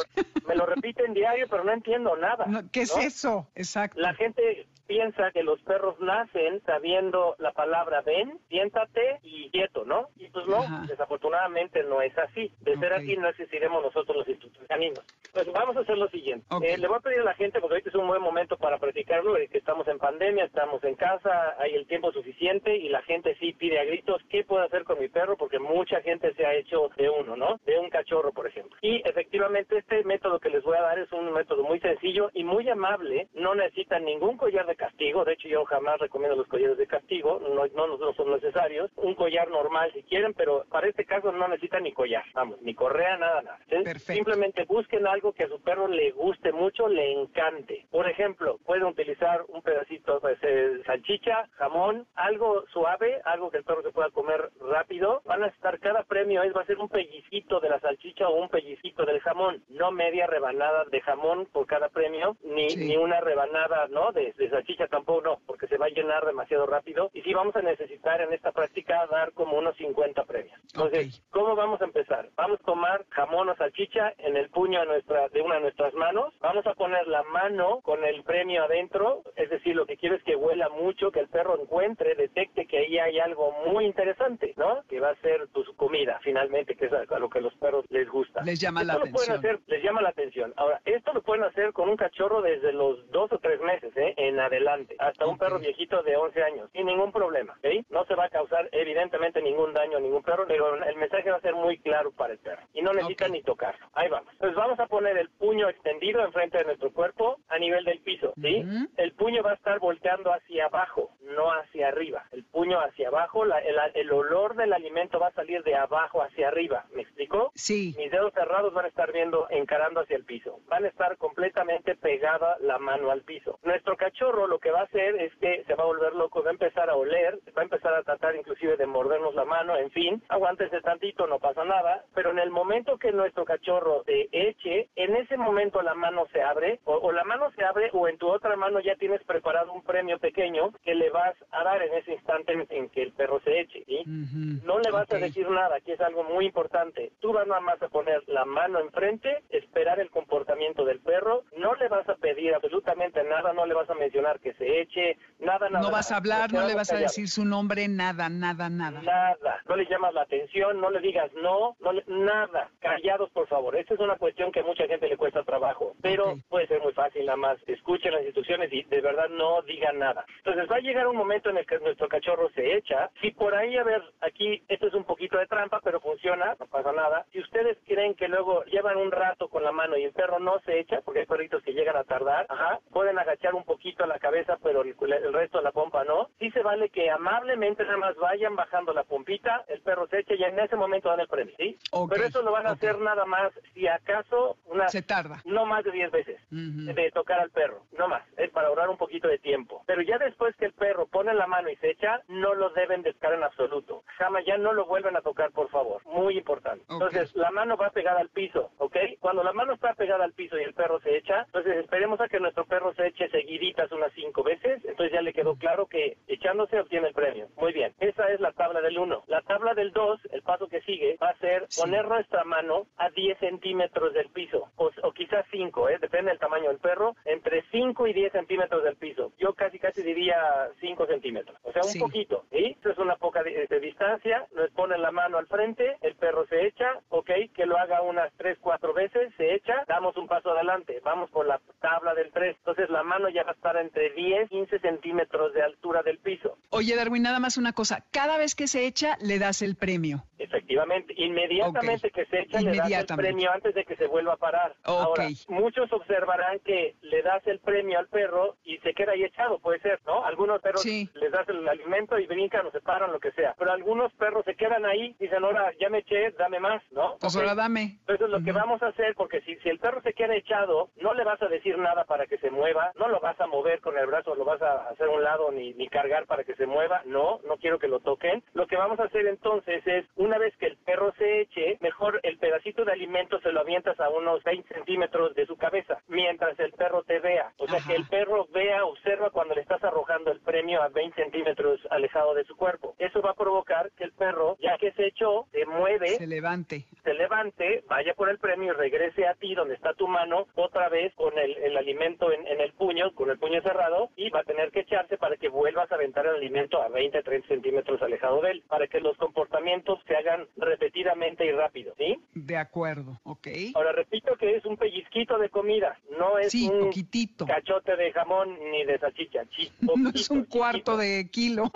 Me 0.47 0.55
lo, 0.55 0.67
repite 0.67 1.05
en 1.05 1.15
diario, 1.15 1.47
pero 1.51 1.65
no 1.65 1.73
entiendo 1.73 2.17
nada. 2.17 2.47
¿Qué 2.73 2.83
es 2.83 2.97
eso? 3.01 3.49
Exacto. 3.55 4.01
La 4.01 4.15
gente 4.15 4.67
piensa 4.87 5.31
que 5.33 5.43
los 5.43 5.61
perros 5.63 6.01
nacen 6.01 6.63
sabiendo 6.65 7.37
la 7.39 7.53
palabra 7.53 8.01
ven, 8.01 8.41
siéntate 8.49 9.21
y 9.23 9.51
quieto, 9.51 9.85
¿no? 9.85 10.09
Y 10.17 10.29
pues 10.31 10.47
no, 10.47 10.65
desafortunadamente 10.87 11.85
no 11.85 12.01
es 12.01 12.17
así. 12.19 12.53
De 12.61 12.77
ser 12.79 12.95
así 12.95 13.17
no 13.17 13.29
existiremos 13.29 13.83
nosotros 13.83 14.17
los 14.17 14.29
instructores 14.29 14.69
caninos. 14.69 15.05
Pues 15.33 15.53
vamos 15.53 15.77
a 15.77 15.81
hacer 15.81 15.99
lo 15.99 16.09
siguiente. 16.09 16.47
Eh, 16.63 16.79
le 16.79 16.89
voy 16.89 16.97
a 16.97 17.01
pedir 17.01 17.21
a 17.21 17.25
la 17.25 17.35
gente, 17.35 17.61
porque 17.61 17.75
ahorita 17.75 17.91
es 17.91 17.95
un 17.95 18.07
buen 18.07 18.23
momento 18.23 18.57
para 18.57 18.79
practicarlo, 18.79 19.35
que 19.35 19.59
estamos 19.59 19.87
en 19.89 19.99
pandemia, 19.99 20.45
estamos 20.45 20.83
en 20.85 20.95
casa, 20.95 21.55
hay 21.59 21.75
el 21.75 21.87
tiempo 21.87 22.13
suficiente 22.13 22.77
y 22.77 22.89
la 22.89 23.03
gente 23.03 23.37
sí 23.39 23.53
pide 23.53 23.79
a 23.79 23.85
gritos 23.85 24.23
qué 24.31 24.45
puedo 24.45 24.63
hacer 24.63 24.85
con 24.85 24.99
mi 24.99 25.09
perro, 25.09 25.37
porque 25.37 25.59
mucha 25.59 26.01
gente 26.01 26.35
se 26.35 26.45
ha 26.45 26.55
hecho 26.55 26.91
de 26.97 27.09
uno, 27.09 27.37
¿no? 27.37 27.61
De 27.65 27.79
un 27.79 27.91
cachorro, 27.91 28.33
por 28.33 28.47
ejemplo. 28.47 28.77
Y 28.83 29.03
efectivamente 29.09 29.79
este 29.79 30.03
método 30.05 30.41
que 30.41 30.51
les 30.51 30.63
voy 30.65 30.77
a 30.77 30.83
dar 30.83 30.99
es 30.99 31.11
un 31.13 31.33
método 31.33 31.63
muy 31.63 31.81
sencillo 31.81 32.31
y 32.35 32.45
muy 32.45 32.69
amable, 32.69 33.29
no 33.35 33.55
necesita 33.55 33.99
ningún 33.99 34.37
collar 34.37 34.67
de 34.67 34.77
castigo, 34.77 35.25
de 35.25 35.35
hecho 35.35 35.49
yo 35.49 35.65
jamás 35.65 35.99
recomiendo 36.01 36.37
los 36.37 36.47
collares 36.47 36.79
de 36.79 36.87
castigo, 36.87 37.41
no, 37.41 37.67
no, 37.67 38.15
son 38.15 38.33
necesarios, 38.33 38.91
un 38.97 39.15
collar 39.15 39.49
normal 39.51 39.91
si 39.93 40.03
quieren, 40.03 40.35
pero 40.35 40.65
para 40.71 40.89
este 40.89 41.05
caso 41.05 41.33
no 41.33 41.49
necesitan 41.49 41.83
ni 41.83 41.93
collar, 41.93 42.25
vamos, 42.35 42.61
ni 42.63 42.75
correa, 42.75 43.17
nada, 43.17 43.43
nada. 43.43 43.59
Simplemente 43.99 44.65
busquen 44.65 45.07
algo 45.19 45.33
que 45.33 45.45
a 45.45 45.49
su 45.49 45.61
perro 45.61 45.89
le 45.89 46.13
guste 46.13 46.53
mucho, 46.53 46.87
le 46.87 47.11
encante. 47.13 47.87
Por 47.91 48.09
ejemplo, 48.09 48.59
pueden 48.65 48.85
utilizar 48.85 49.45
un 49.49 49.63
pedacito 49.63 50.21
de 50.21 50.85
salchicha, 50.85 51.49
jamón, 51.57 52.07
algo 52.15 52.65
suave, 52.73 53.21
algo 53.25 53.51
que 53.51 53.59
el 53.59 53.65
perro 53.65 53.83
se 53.83 53.91
pueda 53.91 54.11
comer 54.11 54.51
rápido. 54.61 55.21
Van 55.25 55.43
a 55.43 55.49
estar, 55.49 55.81
cada 55.81 56.05
premio 56.05 56.45
es, 56.45 56.55
va 56.55 56.63
a 56.63 56.67
ser 56.67 56.79
un 56.79 56.89
pellizquito 56.89 57.59
de 57.59 57.69
la 57.69 57.81
salchicha 57.81 58.29
o 58.29 58.41
un 58.41 58.49
pellizquito 58.49 59.05
del 59.05 59.19
jamón, 59.19 59.65
no 59.71 59.91
media 59.91 60.29
rebanada 60.29 60.85
de 60.85 61.01
jamón 61.01 61.47
por 61.47 61.67
cada 61.67 61.89
premio, 61.89 62.37
ni, 62.45 62.69
ni 62.77 62.97
una 62.97 63.21
rebanada, 63.21 63.89
¿no? 63.89 64.13
De, 64.13 64.33
de 64.39 64.51
salchicha 64.51 64.87
tampoco 64.87 65.23
no, 65.23 65.41
porque 65.47 65.67
se 65.67 65.79
va 65.79 65.87
a 65.87 65.91
llenar 65.91 66.25
demasiado 66.25 66.65
rápido 66.67 67.11
y 67.13 67.23
sí 67.23 67.35
vamos 67.35 67.57
a 67.57 67.63
necesitar 67.63 68.21
en 68.21 68.33
esta 68.33 68.53
práctica 68.53 69.05
dar 69.09 69.33
como 69.33 69.59
unos 69.59 69.77
50 69.79 70.25
premios. 70.27 70.61
Entonces, 70.75 71.21
¿cómo 71.31 71.57
vamos 71.57 71.81
a 71.81 71.87
empezar? 71.87 72.29
Vamos 72.37 72.61
a 72.61 72.65
tomar 72.65 73.05
jamón 73.11 73.49
o 73.49 73.57
salchicha 73.57 74.13
en 74.19 74.37
el 74.37 74.49
puño 74.51 74.81
de, 74.87 75.03
nuestra, 75.09 75.29
de 75.29 75.43
una 75.43 75.57
de 75.57 75.61
nuestras 75.63 75.95
manos, 75.95 76.35
vamos 76.41 76.67
a 76.67 76.75
poner 76.75 77.07
la 77.09 77.23
mano 77.25 77.81
con 77.83 78.05
el 78.05 78.23
premio 78.23 78.65
adentro, 78.65 79.23
es 79.37 79.51
decir, 79.51 79.75
lo 79.75 79.87
que 79.87 79.97
quiero 79.97 80.17
es 80.17 80.23
que 80.23 80.37
huela 80.37 80.69
mucho, 80.69 81.11
que 81.11 81.21
el 81.21 81.29
perro 81.29 81.61
encuentre, 81.61 82.15
detecte 82.15 82.67
que 82.67 82.79
ahí 82.79 82.99
hay 82.99 83.19
algo 83.19 83.53
muy 83.67 83.85
interesante, 83.85 84.55
¿no? 84.57 84.83
Que 84.89 85.01
va 85.01 85.11
a 85.11 85.17
ser 85.17 85.49
tu 85.49 85.65
comida 85.77 86.19
finalmente, 86.23 86.77
que 86.77 86.87
es 86.87 86.93
a, 86.93 87.19
lo 87.19 87.29
que 87.29 87.41
los 87.41 87.55
perros 87.55 87.85
les 87.91 88.09
gusta. 88.09 88.43
Les 88.43 88.61
llama 88.61 88.85
la 88.85 88.95
atención. 88.95 89.61
les 89.67 89.83
llama 89.83 90.03
la 90.03 90.11
atención. 90.11 90.53
Ahora, 90.57 90.81
esto 90.85 91.13
lo 91.13 91.23
pueden 91.23 91.45
hacer 91.45 91.73
con 91.73 91.89
un 91.89 91.97
cachorro 91.97 92.43
desde 92.43 92.73
los 92.73 93.11
dos 93.11 93.33
o 93.33 93.39
tres 93.39 93.61
meses, 93.61 93.97
¿eh? 93.97 94.15
En 94.17 94.39
adelante 94.39 94.97
hasta 94.99 95.27
un 95.27 95.39
perro 95.39 95.59
viejito 95.59 96.03
de 96.03 96.17
11 96.17 96.43
años, 96.43 96.71
sin 96.73 96.87
ningún 96.87 97.13
problema, 97.13 97.55
¿ok? 97.59 97.87
No 97.91 98.05
se 98.05 98.15
va 98.15 98.27
a 98.27 98.29
causar 98.29 98.69
evidentemente 98.73 99.41
ningún 99.43 99.73
daño 99.73 99.99
a 99.99 100.01
ningún 100.01 100.23
perro, 100.23 100.45
pero 100.47 100.75
el 100.83 100.97
mensaje 100.97 101.31
va 101.31 101.37
a 101.37 101.41
ser 101.41 101.55
muy 101.55 101.79
claro 101.79 102.11
para 102.13 102.33
el 102.33 102.39
perro 102.39 102.63
y 102.75 102.83
no 102.83 102.93
necesita 102.93 103.29
ni 103.29 103.43
tocarlo. 103.43 103.87
Ahí 103.95 104.09
vamos. 104.09 104.33
Entonces 104.33 104.57
vamos 104.57 104.79
a 104.79 104.87
poner 104.87 104.98
el 105.07 105.31
puño 105.31 105.69
extendido 105.69 106.25
enfrente 106.25 106.59
de 106.59 106.65
nuestro 106.65 106.93
cuerpo 106.93 107.39
a 107.49 107.59
nivel 107.59 107.85
del 107.85 108.01
piso, 108.01 108.33
¿sí? 108.41 108.65
El 108.97 109.13
puño 109.13 109.43
va 109.43 109.53
a 109.53 109.55
estar 109.55 109.79
volteando 109.79 110.33
hacia 110.33 110.67
abajo, 110.67 111.11
no 111.23 111.53
hacia 111.53 111.89
arriba. 111.89 112.25
El 112.33 112.45
puño 112.45 112.81
hacia 112.81 113.09
abajo, 113.09 113.45
la, 113.45 113.59
el, 113.59 113.77
el 113.95 114.13
olor 114.13 114.57
del 114.57 114.73
alimento 114.73 115.19
va 115.19 115.29
a 115.29 115.33
salir 115.33 115.63
de 115.63 115.75
abajo 115.75 116.23
hacia 116.23 116.49
arriba. 116.49 116.87
¿Me 116.93 117.03
explicó? 117.03 117.53
Sí. 117.55 117.95
Mis 117.97 118.11
dedos 118.11 118.33
cerrados 118.35 118.73
van 118.75 118.87
a 118.87 118.89
estar 118.89 119.13
viendo, 119.13 119.47
encarando 119.51 120.01
hacia 120.01 120.17
el 120.17 120.25
piso. 120.25 120.61
Van 120.69 120.85
a 120.85 120.89
estar 120.89 121.17
completamente 121.17 121.95
pegada 121.97 122.57
la 122.61 122.79
mano 122.79 123.11
al 123.11 123.23
piso. 123.23 123.59
Nuestro 123.63 123.97
cachorro 123.97 124.47
lo 124.47 124.59
que 124.59 124.71
va 124.71 124.81
a 124.81 124.85
hacer 124.85 125.17
es 125.17 125.35
que 125.37 125.65
se 125.65 125.75
va 125.75 125.85
a 125.85 125.87
volver 125.87 126.15
loco, 126.15 126.43
va 126.43 126.51
a 126.51 126.53
empezar 126.53 126.91
a 126.91 126.97
oler, 126.97 127.39
va 127.57 127.63
a 127.63 127.65
empezar 127.65 127.95
a 127.95 128.03
tratar 128.03 128.35
inclusive 128.37 128.77
de 128.77 128.87
mordernos 128.87 129.35
la 129.35 129.45
mano, 129.45 129.77
en 129.77 129.91
fin, 129.91 130.23
aguántese 130.29 130.81
tantito, 130.81 131.27
no 131.27 131.39
pasa 131.39 131.65
nada, 131.65 132.05
pero 132.15 132.31
en 132.31 132.39
el 132.39 132.51
momento 132.51 132.99
que 132.99 133.13
nuestro 133.13 133.45
cachorro 133.45 134.03
se 134.05 134.29
eche, 134.33 134.88
en 134.97 135.15
ese 135.17 135.37
momento 135.37 135.81
la 135.83 135.95
mano 135.95 136.27
se 136.33 136.43
abre, 136.43 136.81
o, 136.85 136.95
o 136.95 137.13
la 137.13 137.25
mano 137.25 137.51
se 137.53 137.65
abre, 137.65 137.91
o 137.93 138.09
en 138.09 138.19
tu 138.19 138.29
otra 138.29 138.57
mano 138.57 138.81
ya 138.81 138.97
tienes 138.97 139.23
preparado 139.25 139.73
un 139.73 139.83
premio 139.83 140.19
pequeño 140.19 140.73
que 140.83 140.95
le 140.95 141.11
vas 141.11 141.35
a 141.53 141.63
dar 141.65 141.81
en 141.83 141.95
ese 141.95 142.13
instante 142.15 142.53
en, 142.53 142.67
en 142.71 142.89
que 142.91 143.03
el 143.03 143.13
perro 143.13 143.41
se 143.41 143.61
eche, 143.61 143.85
¿sí? 143.87 144.01
Ujú. 144.01 144.67
No 144.67 144.79
le 144.81 144.91
vas 144.91 145.05
Ok. 145.09 145.15
a 145.15 145.19
decir 145.19 145.49
nada, 145.49 145.81
que 145.81 145.93
es 145.93 146.01
algo 146.01 146.25
muy 146.25 146.47
importante. 146.47 147.13
Tú 147.21 147.33
vas 147.33 147.47
nada 147.47 147.61
más 147.61 147.81
a 147.83 147.89
poner 147.89 148.23
la 148.27 148.45
mano 148.45 148.81
enfrente, 148.81 149.43
esperar 149.51 150.01
el 150.01 150.11
comportamiento 150.11 150.85
del 150.85 151.01
perro, 151.01 151.45
no 151.57 151.75
le 151.77 151.89
vas 151.89 152.09
a 152.09 152.17
pedir 152.17 152.55
absolutamente 152.55 153.23
nada, 153.25 153.53
no 153.53 153.67
le 153.67 153.75
vas 153.75 153.89
a 153.91 153.95
mencionar 153.95 154.41
que 154.41 154.53
se 154.55 154.81
eche, 154.81 155.17
nada, 155.39 155.69
nada. 155.71 155.85
No 155.85 155.91
vas 155.93 156.11
a 156.11 156.17
hablar, 156.17 156.53
no 156.53 156.67
le 156.67 156.75
vas 156.75 156.91
a 156.91 156.95
callados. 156.95 157.15
decir 157.15 157.29
su 157.29 157.45
nombre, 157.45 157.87
nada, 157.89 158.29
nada, 158.29 158.69
nada. 158.69 159.01
Nada, 159.03 159.63
no 159.69 159.77
le 159.77 159.87
llamas 159.87 160.13
la 160.15 160.23
atención, 160.23 160.81
no 160.81 160.91
le 160.91 161.01
digas 161.01 161.31
no, 161.35 161.77
no 161.81 161.93
le- 161.93 162.05
nada, 162.09 162.71
callados 162.81 163.31
por 163.31 163.47
favor. 163.47 163.77
Esta 163.77 163.95
es 163.95 164.01
una 164.01 164.17
cuestión 164.17 164.51
que 164.53 164.61
a 164.61 164.65
mucha 164.79 164.93
gente 164.93 165.09
le 165.09 165.17
cuesta 165.17 165.43
trabajo, 165.43 165.95
pero 166.01 166.37
puede 166.49 166.69
ser 166.69 166.81
muy 166.81 166.93
fácil 166.93 167.27
nada 167.27 167.37
más. 167.37 167.59
Escuchen 167.67 168.13
las 168.13 168.23
instrucciones 168.23 168.73
y 168.73 168.85
de 168.85 169.01
verdad 169.01 169.29
no 169.29 169.61
digan 169.63 169.99
nada. 169.99 170.25
Entonces 170.39 170.71
va 170.71 170.77
a 170.77 170.81
llegar 170.81 171.09
un 171.09 171.17
momento 171.17 171.51
en 171.51 171.57
el 171.57 171.67
que 171.67 171.81
nuestro 171.81 172.09
cachorro 172.09 172.49
se 172.51 172.77
echa. 172.77 173.11
Si 173.21 173.33
por 173.33 173.55
ahí, 173.57 173.77
a 173.77 173.83
ver, 173.83 174.03
aquí 174.21 174.63
esto 174.69 174.87
es 174.87 174.95
un 174.95 175.03
poquito 175.05 175.37
de 175.37 175.47
trampa, 175.47 175.81
pero 175.83 176.01
funciona, 176.01 176.55
no 176.61 176.67
pasa 176.67 176.93
nada. 176.93 177.27
Si 177.33 177.41
ustedes 177.41 177.77
creen 177.87 178.15
que 178.15 178.29
luego 178.29 178.63
llevan 178.67 178.99
un 178.99 179.11
rato 179.11 179.49
con 179.49 179.65
la 179.65 179.73
mano 179.73 179.97
y 179.97 180.05
el 180.05 180.13
perro 180.13 180.39
no 180.39 180.61
se 180.61 180.79
echa, 180.79 181.01
porque 181.01 181.21
hay 181.21 181.27
perritos 181.27 181.63
que 181.65 181.73
llegan 181.73 181.97
a 181.97 182.05
tardar, 182.05 182.47
ajá, 182.49 182.79
pueden 182.93 183.19
agachar 183.19 183.57
un 183.57 183.65
poquito 183.65 184.07
la 184.07 184.21
cabeza, 184.21 184.59
pero 184.63 184.83
el, 184.83 184.95
el 185.01 185.33
resto 185.33 185.59
de 185.59 185.65
la 185.65 185.73
pompa 185.73 186.05
no. 186.05 186.29
Sí 186.39 186.53
se 186.53 186.63
vale 186.63 186.89
que 186.91 187.11
amablemente 187.11 187.83
nada 187.83 187.97
más 187.97 188.17
vayan 188.17 188.55
bajando 188.55 188.93
la 188.93 189.03
pompita, 189.03 189.65
el 189.67 189.81
perro 189.81 190.07
se 190.07 190.21
echa 190.21 190.35
y 190.35 190.45
en 190.45 190.59
ese 190.61 190.77
momento 190.77 191.09
dan 191.09 191.21
el 191.21 191.29
premio, 191.29 191.55
¿sí? 191.59 191.77
Ok, 191.91 192.13
Pero 192.13 192.25
eso 192.27 192.43
lo 192.43 192.53
van 192.53 192.67
a 192.69 192.71
hacer 192.71 192.99
nada 192.99 193.25
más, 193.25 193.53
si 193.75 193.89
acaso, 193.89 194.57
una, 194.69 194.89
Se 194.89 195.03
tarda. 195.03 195.41
no 195.45 195.67
más 195.67 195.85
de 195.85 195.91
10 195.93 196.11
veces 196.11 196.41
de 196.51 197.11
tocar 197.13 197.41
al 197.41 197.51
perro, 197.51 197.83
no 197.99 198.09
más, 198.09 198.23
es 198.37 198.51
para 198.51 198.69
ahorrar 198.69 198.89
un 198.89 198.97
poquito 198.97 199.29
de 199.29 199.39
tiempo. 199.39 199.83
Pero 199.87 200.03
ya 200.03 200.19
después 200.19 200.55
que 200.57 200.67
el 200.67 200.73
perro 200.73 201.07
pone 201.07 201.33
la 201.35 201.47
mano 201.47 201.69
y 201.71 201.77
se 201.77 201.91
echa, 201.91 202.21
no 202.29 202.55
lo 202.55 202.71
deben 202.71 203.03
descar 203.03 203.33
en 203.35 203.43
absoluto. 203.43 204.03
Jamás 204.19 204.45
ya 204.47 204.57
no 204.59 204.73
lo 204.73 204.87
vuelven 204.87 205.17
a 205.17 205.21
tocar, 205.23 205.51
por 205.53 205.69
favor. 205.71 206.03
Muy 206.07 206.39
importante. 206.39 206.85
Entonces, 206.89 207.35
la 207.37 207.51
mano 207.51 207.77
va 207.77 207.91
pegada 207.91 208.21
al 208.21 208.29
piso, 208.31 208.71
¿ok? 208.79 208.97
Cuando 209.21 209.43
la 209.45 209.53
mano 209.53 209.75
está 209.75 209.95
pegada 209.95 210.25
al 210.25 210.33
piso 210.33 210.59
y 210.59 210.63
el 210.63 210.75
perro 210.75 211.01
se 211.01 211.17
echa, 211.17 211.43
entonces 211.47 211.77
esperemos 211.79 212.21
a 212.21 212.29
que 212.29 212.41
nuestro 212.41 212.65
perro 212.67 212.93
se 212.95 213.07
eche 213.07 213.29
seguiditas 213.31 213.91
unas 213.93 214.13
cinco 214.15 214.43
veces, 214.43 214.85
entonces 214.85 215.13
ya 215.13 215.23
le 215.23 215.33
quedó 215.33 215.57
claro 215.57 215.87
que 215.87 216.17
echándose 216.27 216.79
obtiene 216.81 217.09
el 217.09 217.15
premio. 217.15 217.49
Muy 217.57 217.73
bien, 217.73 217.95
esa 218.01 218.29
es 218.33 218.41
la 218.41 218.53
tabla 218.53 218.81
del 218.81 218.99
1. 218.99 219.25
La 219.27 219.43
tabla 219.43 219.75
del 219.75 219.93
2, 219.93 220.21
el 220.33 220.43
paso 220.43 220.69
que 220.69 220.81
sigue, 220.83 221.17
va 221.23 221.31
a 221.31 221.39
ser 221.39 221.67
Sí. 221.69 221.81
poner 221.81 222.07
nuestra 222.09 222.45
mano 222.45 222.87
a 222.97 223.11
10 223.11 223.39
centímetros 223.39 224.13
del 224.15 224.29
piso, 224.31 224.58
o, 224.77 224.91
o 225.03 225.13
quizás 225.13 225.45
5, 225.51 225.89
¿eh? 225.89 225.99
depende 226.01 226.31
del 226.31 226.39
tamaño 226.39 226.69
del 226.69 226.79
perro, 226.79 227.15
entre 227.25 227.63
5 227.71 228.07
y 228.07 228.13
10 228.13 228.33
centímetros 228.33 228.85
del 228.85 228.97
piso. 228.97 229.33
Yo 229.39 229.55
casi 229.55 229.79
casi 229.79 230.03
diría 230.03 230.37
5 230.81 231.07
centímetros, 231.07 231.57
o 231.63 231.73
sea, 231.73 231.85
un 231.85 231.93
Sí. 231.93 231.99
poquito, 231.99 232.45
¿sí? 232.51 232.77
Eso 232.81 232.91
es 232.91 232.99
una 232.99 233.17
poca 233.17 233.43
de, 233.43 233.67
de 233.67 233.81
distancia, 233.81 234.47
nos 234.55 234.71
pone 234.73 234.99
la 234.99 235.11
mano 235.11 235.39
al 235.39 235.47
frente, 235.47 235.97
el 236.03 236.15
perro 236.17 236.47
se 236.49 236.67
echa, 236.67 237.01
ok, 237.09 237.31
que 237.55 237.67
lo 237.67 237.79
haga 237.79 238.03
unas 238.03 238.33
3, 238.37 238.59
4 238.61 238.93
veces, 238.95 239.33
se 239.37 239.55
echa, 239.55 239.85
damos 239.87 240.17
un 240.17 240.27
paso 240.29 240.51
adelante, 240.51 241.01
vamos 241.05 241.31
por 241.31 241.47
la 241.47 241.61
tabla 241.81 242.15
del 242.15 242.31
3, 242.33 242.57
entonces 242.59 242.91
la 242.91 243.03
mano 243.03 243.29
ya 243.29 243.45
va 243.45 243.51
a 243.51 243.55
estar 243.55 243.77
entre 243.77 244.11
10 244.11 244.47
y 244.47 244.49
15 244.59 244.79
centímetros 244.81 245.53
de 245.55 245.63
altura 245.63 246.03
del 246.03 246.19
piso. 246.19 246.59
Oye, 246.71 246.97
Darwin, 246.97 247.23
nada 247.23 247.39
más 247.39 247.57
una 247.59 247.73
cosa. 247.73 248.05
Cada 248.13 248.37
vez 248.39 248.55
que 248.55 248.67
se 248.67 248.87
echa, 248.87 249.17
le 249.21 249.39
das 249.39 249.63
el 249.63 249.77
premio. 249.77 250.25
Efectivamente, 250.39 251.15
inmediatamente 251.17 252.11
que 252.11 252.25
se 252.27 252.41
echa 252.41 252.61
le 252.61 252.77
das 252.77 252.91
el 252.93 253.17
premio 253.17 253.51
antes 253.53 253.75
de 253.75 253.85
que 253.85 253.97
se 253.97 254.07
vuelva 254.07 254.35
a 254.35 254.37
parar. 254.51 254.73
Ok. 254.87 255.01
Ahora, 255.01 255.29
muchos 255.49 255.93
observarán 255.93 256.59
que 256.61 256.95
le 257.03 257.23
das 257.23 257.47
el 257.47 257.59
premio 257.61 257.99
al 257.99 258.09
perro 258.09 258.57
y 258.65 258.79
se 258.79 258.95
queda 258.95 259.13
ahí 259.13 259.25
echado, 259.25 259.59
puede 259.59 259.79
ser, 259.81 260.01
¿no? 260.07 260.25
Algunos 260.25 260.61
perros 260.63 260.83
Sí. 260.83 261.09
les 261.15 261.31
das 261.31 261.47
el 261.49 261.69
alimento 261.69 262.19
y 262.19 262.27
brincan 262.27 262.67
o 262.67 262.71
se 262.71 262.81
paran, 262.81 263.13
lo 263.13 263.21
que 263.21 263.33
sea. 263.33 263.55
Pero 263.59 263.73
algunos 263.73 264.13
perros 264.15 264.45
se 264.47 264.55
quedan 264.57 264.87
ahí, 264.87 265.15
dicen, 265.19 265.45
ahora 265.45 265.73
ya 265.79 265.91
me 265.91 265.99
eché, 265.99 266.31
dame 266.33 266.61
más, 266.61 266.83
¿no? 266.93 267.17
Pues 267.21 267.35
Ok. 267.35 267.41
ahora 267.43 267.55
dame. 267.55 267.99
Entonces 268.01 268.31
lo 268.31 268.43
que 268.43 268.51
Ujú. 268.53 268.59
vamos 268.61 268.83
a 268.83 268.87
hacer, 268.89 269.15
porque 269.17 269.43
si, 269.43 269.55
si 269.57 269.69
el 269.69 269.79
perro 269.79 270.01
se 270.03 270.15
queda 270.15 270.35
echado, 270.35 270.91
no 270.97 271.13
le 271.13 271.25
vas 271.25 271.43
a 271.43 271.49
decir 271.49 271.77
nada 271.77 272.05
para 272.05 272.27
que 272.27 272.39
se 272.39 272.51
mueva, 272.51 272.91
no 272.99 273.09
lo 273.09 273.21
vas 273.21 273.39
a 273.39 273.47
mover 273.47 273.81
con 273.83 273.99
el 273.99 274.07
brazo, 274.07 274.35
lo 274.35 274.47
vas 274.47 274.63
a 274.63 274.89
hacer 274.89 275.09
a 275.09 275.11
un 275.11 275.23
lado 275.23 275.51
ni, 275.53 275.75
ni 275.75 275.89
cargar 275.89 276.25
para 276.27 276.45
que 276.45 276.55
se 276.55 276.67
mueva, 276.67 277.03
no, 277.05 277.41
no 277.47 277.57
quiero 277.59 277.79
que 277.79 277.89
lo 277.89 278.01
toquen. 278.01 278.43
Lo 278.55 278.67
que 278.67 278.77
vamos 278.77 278.99
a 279.01 279.05
hacer 279.05 279.27
entonces 279.27 279.87
es, 279.87 280.07
una 280.17 280.39
vez 280.39 280.57
que 280.57 280.67
el 280.67 280.79
perro 280.79 281.13
se 281.19 281.43
eche, 281.43 281.77
mejor 281.81 282.19
el 282.23 282.39
pedacito 282.39 282.85
de 282.87 282.93
alimento 282.93 283.41
se 283.41 283.53
lo 283.53 283.61
avientas 283.61 283.99
a 284.01 284.09
unos 284.29 284.45
20 284.45 284.75
centímetros 284.75 285.35
de 285.35 285.47
su 285.47 285.57
cabeza, 285.57 286.01
mientras 286.09 286.59
el 286.61 286.73
perro 286.73 287.03
te 287.03 287.19
vea. 287.21 287.53
O 287.59 287.67
sea, 287.67 287.79
Ajá. 287.79 287.89
que 287.89 287.97
el 287.97 288.07
perro 288.07 288.47
vea, 288.53 288.85
observa 288.85 289.31
cuando 289.31 289.55
le 289.55 289.63
estás 289.63 289.83
arrojando 289.83 290.31
el 290.31 290.41
premio 290.41 290.83
a 290.83 290.89
20 290.89 291.23
centímetros 291.23 291.81
alejado 291.91 292.35
de 292.35 292.45
su 292.45 292.57
cuerpo. 292.57 292.95
Eso 292.99 293.23
va 293.23 293.31
a 293.31 293.35
provocar 293.35 293.91
que 293.97 294.05
el 294.05 294.13
perro, 294.13 294.57
ya 294.61 294.77
que 294.79 294.93
se 294.93 295.07
echó, 295.07 295.47
se 295.53 295.65
mueve 295.67 296.09
Se 296.17 296.27
levante. 296.27 296.85
se 297.05 297.15
levante, 297.15 297.85
vaya 297.89 298.15
por 298.15 298.29
el 298.29 298.39
premio 298.39 298.73
y 298.73 298.77
regrese 298.77 299.27
a 299.27 299.35
ti 299.35 299.55
donde 299.55 299.75
está 299.75 299.95
tu 299.95 300.07
mano 300.09 300.47
otra 300.55 300.89
vez 300.89 301.15
con 301.15 301.37
el, 301.39 301.57
el 301.59 301.77
alimento 301.77 302.33
en, 302.33 302.47
en 302.47 302.61
el 302.61 302.73
puño, 302.73 303.15
con 303.15 303.31
el 303.31 303.39
puño 303.39 303.63
cerrado 303.63 304.11
y 304.17 304.31
va 304.31 304.41
a 304.41 304.45
tener 304.45 304.71
que 304.71 304.81
echarse 304.81 305.17
para 305.17 305.37
que 305.37 305.49
vuelvas 305.49 305.91
a 305.91 305.95
aventar 305.95 306.27
el 306.27 306.35
alimento 306.37 306.83
a 306.83 306.89
20, 306.89 307.23
30 307.23 307.49
centímetros 307.49 308.03
alejado 308.03 308.41
de 308.43 308.51
él, 308.53 308.63
para 308.69 308.87
que 308.89 309.01
los 309.01 309.17
comportamientos 309.17 310.01
se 310.07 310.17
hagan 310.17 310.47
repetidamente 310.57 311.45
y 311.47 311.53
rápido, 311.53 311.95
¿sí? 311.97 312.19
De 312.35 312.57
acuerdo. 312.57 313.19
Ok. 313.25 313.49
Ahora 313.75 313.93
repito 313.93 314.18
que 314.37 314.57
es 314.57 314.65
un 314.65 314.77
pellizquito 314.77 315.39
de 315.39 315.49
comida, 315.49 315.99
no 316.19 316.39
es 316.39 316.53
Sí, 316.53 316.67
un 316.67 316.87
poquitito. 316.87 317.47
cachote 317.47 317.97
de 317.97 318.13
jamón 318.13 318.59
ni 318.71 318.85
de 318.85 318.99
salchicha, 318.99 319.45
chi- 319.47 319.71
No 319.97 320.11
es 320.15 320.31
un 320.31 320.45
cuarto 320.45 320.79
chiquito. 320.79 320.97
de 320.97 321.29
kilo. 321.31 321.73